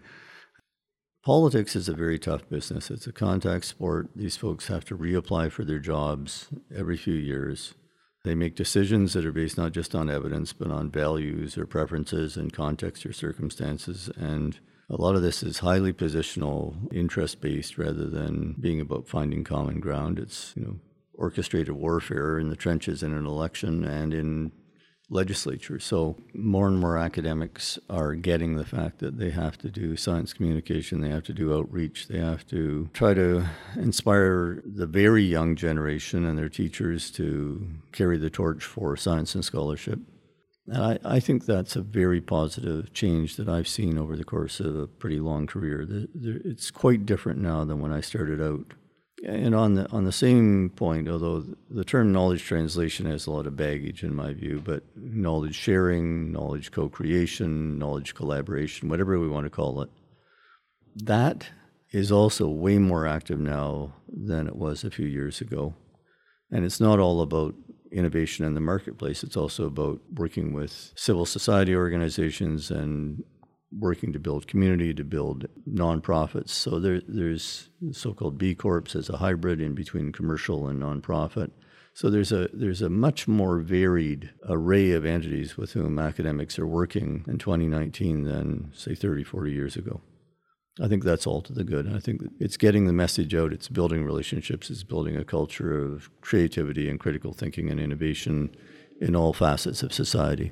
Politics 1.23 1.75
is 1.75 1.87
a 1.87 1.93
very 1.93 2.19
tough 2.19 2.49
business. 2.49 2.91
It's 2.91 3.07
a 3.07 3.13
contact 3.13 3.65
sport. 3.65 4.09
These 4.15 4.37
folks 4.37 4.67
have 4.67 4.83
to 4.85 4.97
reapply 4.97 5.51
for 5.51 5.63
their 5.63 5.79
jobs 5.79 6.49
every 6.75 6.97
few 6.97 7.13
years. 7.13 7.75
They 8.23 8.35
make 8.35 8.55
decisions 8.55 9.13
that 9.13 9.25
are 9.25 9.33
based 9.33 9.57
not 9.57 9.73
just 9.73 9.93
on 9.93 10.09
evidence, 10.09 10.53
but 10.53 10.71
on 10.71 10.89
values 10.89 11.57
or 11.57 11.65
preferences 11.65 12.37
and 12.37 12.53
context 12.53 13.05
or 13.05 13.11
circumstances. 13.11 14.09
And 14.15 14.57
a 14.89 14.95
lot 14.95 15.15
of 15.15 15.21
this 15.21 15.43
is 15.43 15.59
highly 15.59 15.91
positional, 15.91 16.75
interest 16.93 17.41
based, 17.41 17.77
rather 17.77 18.09
than 18.09 18.55
being 18.59 18.79
about 18.79 19.09
finding 19.09 19.43
common 19.43 19.81
ground. 19.81 20.19
It's 20.19 20.53
you 20.55 20.63
know 20.63 20.79
orchestrated 21.13 21.75
warfare 21.75 22.39
in 22.39 22.49
the 22.49 22.55
trenches 22.55 23.03
in 23.03 23.13
an 23.13 23.25
election 23.25 23.83
and 23.83 24.13
in 24.13 24.51
legislature. 25.13 25.79
So 25.79 26.17
more 26.33 26.67
and 26.67 26.79
more 26.79 26.97
academics 26.97 27.79
are 27.89 28.15
getting 28.15 28.55
the 28.55 28.65
fact 28.65 28.99
that 28.99 29.17
they 29.17 29.29
have 29.29 29.57
to 29.59 29.69
do 29.69 29.95
science 29.95 30.33
communication, 30.33 31.01
they 31.01 31.09
have 31.09 31.23
to 31.23 31.33
do 31.33 31.53
outreach, 31.53 32.07
they 32.07 32.19
have 32.19 32.45
to 32.47 32.89
try 32.93 33.13
to 33.13 33.45
inspire 33.75 34.61
the 34.65 34.87
very 34.87 35.23
young 35.23 35.55
generation 35.55 36.25
and 36.25 36.37
their 36.37 36.49
teachers 36.49 37.11
to 37.11 37.67
carry 37.91 38.17
the 38.17 38.29
torch 38.29 38.63
for 38.63 38.97
science 38.97 39.35
and 39.35 39.45
scholarship. 39.45 39.99
And 40.67 40.81
I, 40.81 40.99
I 41.03 41.19
think 41.19 41.45
that's 41.45 41.75
a 41.75 41.81
very 41.81 42.21
positive 42.21 42.93
change 42.93 43.35
that 43.35 43.49
I've 43.49 43.67
seen 43.67 43.97
over 43.97 44.15
the 44.15 44.23
course 44.23 44.59
of 44.59 44.75
a 44.75 44.87
pretty 44.87 45.19
long 45.19 45.45
career. 45.45 45.85
It's 46.15 46.71
quite 46.71 47.05
different 47.05 47.39
now 47.39 47.65
than 47.65 47.79
when 47.81 47.91
I 47.91 48.01
started 48.01 48.41
out. 48.41 48.73
And 49.25 49.55
on 49.55 49.75
the 49.75 49.89
on 49.89 50.03
the 50.03 50.11
same 50.11 50.69
point, 50.75 51.07
although 51.07 51.45
the 51.69 51.85
term 51.85 52.11
knowledge 52.11 52.43
translation 52.43 53.05
has 53.05 53.25
a 53.25 53.31
lot 53.31 53.47
of 53.47 53.55
baggage 53.55 54.03
in 54.03 54.13
my 54.13 54.33
view, 54.33 54.61
but 54.63 54.83
knowledge 54.95 55.55
sharing, 55.55 56.33
knowledge 56.33 56.71
co-creation, 56.71 57.79
knowledge 57.79 58.15
collaboration, 58.15 58.89
whatever 58.89 59.17
we 59.17 59.29
want 59.29 59.45
to 59.45 59.49
call 59.49 59.81
it, 59.81 59.89
that 60.95 61.47
is 61.91 62.11
also 62.11 62.47
way 62.49 62.77
more 62.79 63.07
active 63.07 63.39
now 63.39 63.93
than 64.07 64.47
it 64.47 64.55
was 64.55 64.83
a 64.83 64.91
few 64.91 65.05
years 65.05 65.39
ago. 65.39 65.73
And 66.51 66.65
it's 66.65 66.81
not 66.81 66.99
all 66.99 67.21
about 67.21 67.55
innovation 67.91 68.43
in 68.45 68.55
the 68.55 68.59
marketplace. 68.59 69.23
It's 69.23 69.37
also 69.37 69.67
about 69.67 70.01
working 70.15 70.53
with 70.53 70.91
civil 70.95 71.25
society 71.25 71.75
organizations 71.75 72.71
and 72.71 73.23
working 73.79 74.13
to 74.13 74.19
build 74.19 74.47
community, 74.47 74.93
to 74.93 75.03
build 75.03 75.47
nonprofits. 75.69 76.49
So 76.49 76.79
there, 76.79 77.01
there's 77.07 77.69
so-called 77.91 78.37
B 78.37 78.55
Corps 78.55 78.95
as 78.95 79.09
a 79.09 79.17
hybrid 79.17 79.61
in 79.61 79.73
between 79.73 80.11
commercial 80.11 80.67
and 80.67 80.81
nonprofit. 80.81 81.51
So 81.95 82.09
there's 82.09 82.31
a 82.31 82.49
there's 82.53 82.81
a 82.81 82.89
much 82.89 83.27
more 83.27 83.59
varied 83.59 84.31
array 84.49 84.91
of 84.91 85.05
entities 85.05 85.57
with 85.57 85.73
whom 85.73 85.99
academics 85.99 86.57
are 86.57 86.65
working 86.65 87.23
in 87.27 87.37
2019 87.37 88.23
than 88.23 88.71
say 88.73 88.95
30, 88.95 89.23
40 89.23 89.51
years 89.51 89.75
ago. 89.75 90.01
I 90.81 90.87
think 90.87 91.03
that's 91.03 91.27
all 91.27 91.41
to 91.43 91.53
the 91.53 91.63
good. 91.63 91.93
I 91.93 91.99
think 91.99 92.23
it's 92.39 92.57
getting 92.57 92.87
the 92.87 92.93
message 92.93 93.35
out. 93.35 93.53
It's 93.53 93.69
building 93.69 94.03
relationships. 94.03 94.71
It's 94.71 94.83
building 94.83 95.15
a 95.15 95.23
culture 95.23 95.77
of 95.77 96.09
creativity 96.21 96.89
and 96.89 96.99
critical 96.99 97.31
thinking 97.31 97.69
and 97.69 97.79
innovation 97.79 98.55
in 98.99 99.15
all 99.15 99.33
facets 99.33 99.83
of 99.83 99.93
society. 99.93 100.51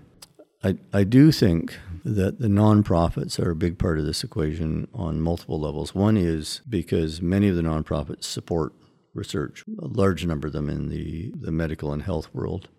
I, 0.64 0.78
I 0.93 1.03
do 1.03 1.32
think 1.32 1.78
that 2.03 2.39
the 2.39 2.47
nonprofits 2.47 3.39
are 3.39 3.51
a 3.51 3.55
big 3.55 3.78
part 3.80 3.99
of 3.99 4.05
this 4.05 4.24
equation 4.24 4.88
on 4.93 5.22
multiple 5.22 5.59
levels. 5.59 5.95
One 5.95 6.18
is 6.18 6.62
because 6.70 7.22
many 7.22 7.47
of 7.47 7.55
the 7.55 7.62
nonprofits 7.62 8.26
support 8.26 8.74
research, 9.14 9.64
a 9.80 9.88
large 9.88 10.26
number 10.26 10.47
of 10.47 10.53
them 10.53 10.70
in 10.70 10.89
the, 10.89 11.32
the 11.36 11.51
medical 11.51 11.91
and 11.91 12.03
health 12.03 12.34
world, 12.34 12.70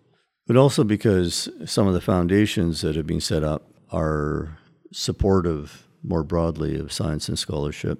but 0.47 0.57
also 0.57 0.83
because 0.83 1.49
some 1.65 1.87
of 1.87 1.93
the 1.93 2.01
foundations 2.01 2.81
that 2.81 2.95
have 2.95 3.07
been 3.07 3.21
set 3.21 3.43
up 3.43 3.69
are 3.91 4.57
supportive 4.91 5.87
more 6.03 6.23
broadly 6.23 6.77
of 6.77 6.91
science 6.91 7.29
and 7.29 7.39
scholarship. 7.39 7.99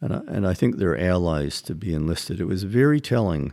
And 0.00 0.14
I, 0.14 0.20
and 0.28 0.46
I 0.46 0.54
think 0.54 0.76
they're 0.76 0.98
allies 0.98 1.60
to 1.62 1.74
be 1.74 1.92
enlisted. 1.92 2.40
It 2.40 2.46
was 2.46 2.62
very 2.62 3.00
telling 3.00 3.52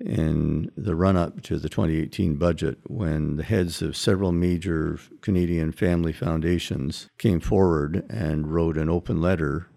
in 0.00 0.70
the 0.76 0.96
run 0.96 1.16
up 1.16 1.40
to 1.42 1.58
the 1.58 1.68
2018 1.68 2.34
budget 2.36 2.78
when 2.84 3.36
the 3.36 3.44
heads 3.44 3.80
of 3.80 3.96
several 3.96 4.32
major 4.32 4.98
Canadian 5.20 5.72
family 5.72 6.12
foundations 6.12 7.08
came 7.18 7.40
forward 7.40 8.04
and 8.10 8.52
wrote 8.52 8.76
an 8.76 8.90
open 8.90 9.20
letter 9.20 9.68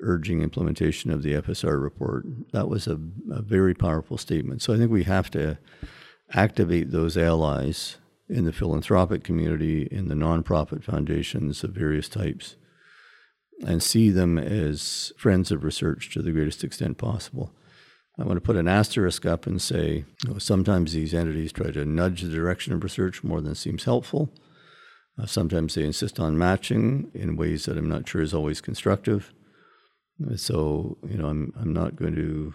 urging 0.00 0.42
implementation 0.42 1.10
of 1.10 1.22
the 1.22 1.34
FSR 1.34 1.80
report. 1.80 2.24
That 2.52 2.68
was 2.68 2.86
a, 2.86 2.98
a 3.30 3.42
very 3.42 3.74
powerful 3.74 4.18
statement. 4.18 4.62
So 4.62 4.74
I 4.74 4.78
think 4.78 4.90
we 4.90 5.04
have 5.04 5.30
to 5.30 5.58
activate 6.32 6.90
those 6.90 7.16
allies 7.16 7.98
in 8.28 8.44
the 8.44 8.52
philanthropic 8.52 9.22
community, 9.22 9.86
in 9.90 10.08
the 10.08 10.14
nonprofit 10.14 10.82
foundations 10.82 11.62
of 11.62 11.70
various 11.70 12.08
types, 12.08 12.56
and 13.66 13.82
see 13.82 14.10
them 14.10 14.38
as 14.38 15.12
friends 15.16 15.52
of 15.52 15.62
research 15.62 16.10
to 16.14 16.22
the 16.22 16.32
greatest 16.32 16.64
extent 16.64 16.98
possible. 16.98 17.52
I 18.18 18.24
want 18.24 18.36
to 18.36 18.42
put 18.42 18.56
an 18.56 18.68
asterisk 18.68 19.24
up 19.24 19.46
and 19.46 19.60
say 19.60 20.04
you 20.24 20.32
know, 20.32 20.38
sometimes 20.38 20.92
these 20.92 21.14
entities 21.14 21.52
try 21.52 21.70
to 21.70 21.84
nudge 21.84 22.22
the 22.22 22.28
direction 22.28 22.74
of 22.74 22.82
research 22.82 23.24
more 23.24 23.40
than 23.40 23.54
seems 23.54 23.84
helpful. 23.84 24.30
Uh, 25.18 25.26
sometimes 25.26 25.74
they 25.74 25.84
insist 25.84 26.20
on 26.20 26.36
matching 26.36 27.10
in 27.14 27.36
ways 27.36 27.64
that 27.64 27.78
I'm 27.78 27.88
not 27.88 28.08
sure 28.08 28.22
is 28.22 28.34
always 28.34 28.60
constructive. 28.60 29.32
So, 30.36 30.98
you 31.08 31.16
know, 31.16 31.26
I'm, 31.26 31.52
I'm 31.58 31.72
not 31.72 31.96
going 31.96 32.14
to 32.14 32.54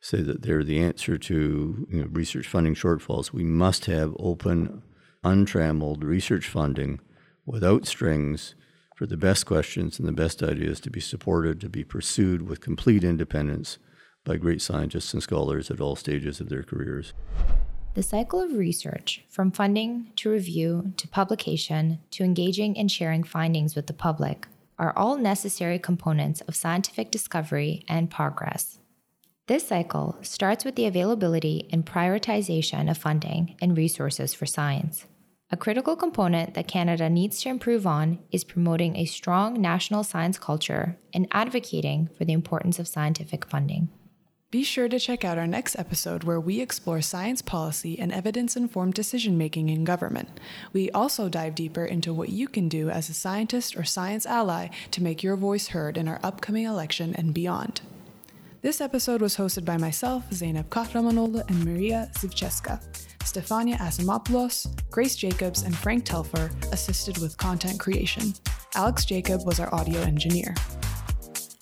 say 0.00 0.20
that 0.22 0.42
they're 0.42 0.64
the 0.64 0.80
answer 0.80 1.16
to 1.16 1.86
you 1.88 2.00
know, 2.00 2.06
research 2.10 2.46
funding 2.46 2.74
shortfalls. 2.74 3.32
We 3.32 3.44
must 3.44 3.86
have 3.86 4.14
open, 4.18 4.82
untrammeled 5.24 6.04
research 6.04 6.48
funding 6.48 7.00
without 7.46 7.86
strings 7.86 8.54
for 8.96 9.06
the 9.06 9.16
best 9.16 9.46
questions 9.46 9.98
and 9.98 10.06
the 10.06 10.12
best 10.12 10.42
ideas 10.42 10.80
to 10.80 10.90
be 10.90 11.00
supported, 11.00 11.60
to 11.60 11.68
be 11.68 11.84
pursued 11.84 12.48
with 12.48 12.60
complete 12.60 13.04
independence 13.04 13.78
by 14.28 14.36
great 14.36 14.62
scientists 14.62 15.14
and 15.14 15.22
scholars 15.22 15.70
at 15.70 15.80
all 15.80 15.96
stages 15.96 16.38
of 16.38 16.50
their 16.50 16.62
careers. 16.62 17.14
The 17.94 18.02
cycle 18.02 18.40
of 18.40 18.52
research, 18.52 19.24
from 19.28 19.50
funding 19.50 20.12
to 20.16 20.30
review 20.30 20.92
to 20.98 21.08
publication 21.08 21.98
to 22.12 22.22
engaging 22.22 22.78
and 22.78 22.92
sharing 22.92 23.24
findings 23.24 23.74
with 23.74 23.88
the 23.88 23.92
public, 23.94 24.46
are 24.78 24.96
all 24.96 25.16
necessary 25.16 25.78
components 25.78 26.42
of 26.42 26.54
scientific 26.54 27.10
discovery 27.10 27.84
and 27.88 28.10
progress. 28.10 28.78
This 29.48 29.66
cycle 29.66 30.16
starts 30.20 30.64
with 30.64 30.76
the 30.76 30.84
availability 30.84 31.66
and 31.72 31.84
prioritization 31.84 32.90
of 32.90 32.98
funding 32.98 33.56
and 33.62 33.76
resources 33.76 34.34
for 34.34 34.44
science. 34.44 35.06
A 35.50 35.56
critical 35.56 35.96
component 35.96 36.52
that 36.52 36.68
Canada 36.68 37.08
needs 37.08 37.40
to 37.40 37.48
improve 37.48 37.86
on 37.86 38.18
is 38.30 38.44
promoting 38.44 38.94
a 38.94 39.06
strong 39.06 39.58
national 39.60 40.04
science 40.04 40.38
culture 40.38 40.98
and 41.14 41.26
advocating 41.32 42.10
for 42.18 42.26
the 42.26 42.34
importance 42.34 42.78
of 42.78 42.86
scientific 42.86 43.46
funding. 43.46 43.88
Be 44.50 44.64
sure 44.64 44.88
to 44.88 44.98
check 44.98 45.26
out 45.26 45.36
our 45.36 45.46
next 45.46 45.78
episode 45.78 46.24
where 46.24 46.40
we 46.40 46.62
explore 46.62 47.02
science 47.02 47.42
policy 47.42 47.98
and 47.98 48.10
evidence 48.10 48.56
informed 48.56 48.94
decision 48.94 49.36
making 49.36 49.68
in 49.68 49.84
government. 49.84 50.40
We 50.72 50.90
also 50.92 51.28
dive 51.28 51.54
deeper 51.54 51.84
into 51.84 52.14
what 52.14 52.30
you 52.30 52.48
can 52.48 52.66
do 52.66 52.88
as 52.88 53.10
a 53.10 53.14
scientist 53.14 53.76
or 53.76 53.84
science 53.84 54.24
ally 54.24 54.68
to 54.92 55.02
make 55.02 55.22
your 55.22 55.36
voice 55.36 55.68
heard 55.68 55.98
in 55.98 56.08
our 56.08 56.18
upcoming 56.22 56.64
election 56.64 57.14
and 57.16 57.34
beyond. 57.34 57.82
This 58.62 58.80
episode 58.80 59.20
was 59.20 59.36
hosted 59.36 59.66
by 59.66 59.76
myself, 59.76 60.24
Zainab 60.32 60.70
Kahramanoglu, 60.70 61.46
and 61.46 61.64
Maria 61.66 62.10
Zivcheska. 62.14 62.80
Stefania 63.18 63.76
Asimopoulos, 63.76 64.66
Grace 64.90 65.14
Jacobs, 65.14 65.60
and 65.60 65.76
Frank 65.76 66.06
Telfer 66.06 66.50
assisted 66.72 67.18
with 67.18 67.36
content 67.36 67.78
creation. 67.78 68.32
Alex 68.74 69.04
Jacob 69.04 69.44
was 69.44 69.60
our 69.60 69.72
audio 69.74 70.00
engineer. 70.00 70.54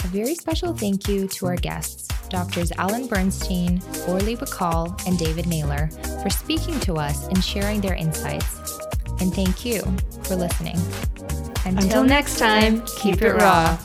A 0.07 0.09
very 0.09 0.37
special 0.37 0.73
thank 0.73 1.09
you 1.09 1.27
to 1.27 1.47
our 1.47 1.57
guests, 1.57 2.07
Doctors 2.29 2.71
Alan 2.79 3.09
Bernstein, 3.09 3.83
Orli 4.07 4.37
Bahcall, 4.37 5.05
and 5.05 5.19
David 5.19 5.49
Naylor, 5.49 5.91
for 6.23 6.31
speaking 6.31 6.79
to 6.81 6.95
us 6.95 7.27
and 7.27 7.43
sharing 7.43 7.81
their 7.81 7.95
insights. 7.95 8.79
And 9.19 9.35
thank 9.35 9.65
you 9.65 9.81
for 10.23 10.37
listening. 10.37 10.79
Until, 11.65 11.83
Until 11.83 12.05
next 12.05 12.39
time, 12.39 12.83
keep 12.87 13.21
it 13.21 13.33
raw. 13.33 13.77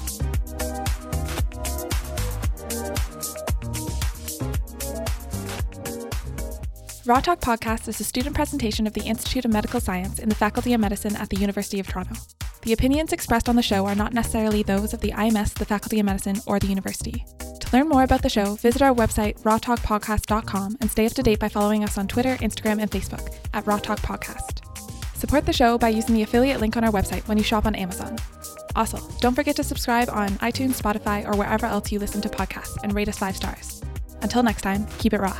Raw 7.12 7.20
Talk 7.20 7.42
Podcast 7.42 7.90
is 7.90 8.00
a 8.00 8.06
student 8.06 8.34
presentation 8.34 8.88
of 8.88 8.94
the 8.94 9.02
Institute 9.02 9.44
of 9.44 9.52
Medical 9.52 9.82
Science 9.82 10.18
in 10.18 10.30
the 10.30 10.36
Faculty 10.36 10.74
of 10.74 10.80
Medicine 10.80 11.14
at 11.18 11.30
the 11.30 11.36
University 11.36 11.78
of 11.78 11.86
Toronto. 11.86 12.16
The 12.62 12.72
opinions 12.72 13.12
expressed 13.12 13.50
on 13.50 13.58
the 13.58 13.62
show 13.62 13.86
are 13.86 13.96
not 13.96 14.14
necessarily 14.14 14.64
those 14.64 14.94
of 14.94 15.02
the 15.02 15.12
IMS, 15.12 15.54
the 15.54 15.66
Faculty 15.66 16.00
of 16.00 16.06
Medicine, 16.06 16.40
or 16.48 16.58
the 16.58 16.68
university. 16.68 17.26
To 17.60 17.76
learn 17.76 17.90
more 17.90 18.04
about 18.04 18.22
the 18.22 18.30
show, 18.30 18.56
visit 18.56 18.82
our 18.82 18.96
website, 18.96 19.38
rawtalkpodcast.com, 19.42 20.78
and 20.80 20.90
stay 20.90 21.06
up 21.06 21.12
to 21.12 21.22
date 21.22 21.40
by 21.40 21.50
following 21.50 21.84
us 21.84 21.98
on 21.98 22.08
Twitter, 22.08 22.38
Instagram, 22.38 22.82
and 22.82 22.90
Facebook 22.90 23.36
at 23.54 23.68
Raw 23.68 23.80
Talk 23.80 24.00
Podcast. 24.00 24.66
Support 25.18 25.46
the 25.46 25.52
show 25.52 25.78
by 25.78 25.90
using 25.90 26.16
the 26.16 26.24
affiliate 26.24 26.62
link 26.62 26.78
on 26.78 26.86
our 26.86 26.94
website 26.94 27.28
when 27.28 27.38
you 27.38 27.44
shop 27.44 27.66
on 27.66 27.76
Amazon. 27.76 28.16
Also, 28.78 29.00
don't 29.20 29.36
forget 29.36 29.58
to 29.58 29.66
subscribe 29.66 30.10
on 30.10 30.30
iTunes, 30.38 30.82
Spotify, 30.82 31.28
or 31.28 31.36
wherever 31.36 31.66
else 31.66 31.92
you 31.92 32.00
listen 32.00 32.22
to 32.22 32.30
podcasts 32.30 32.78
and 32.84 32.96
rate 32.96 33.10
us 33.10 33.20
five 33.20 33.36
stars. 33.36 33.82
Until 34.22 34.44
next 34.44 34.62
time, 34.62 34.88
keep 34.98 35.12
it 35.12 35.20
raw. 35.20 35.36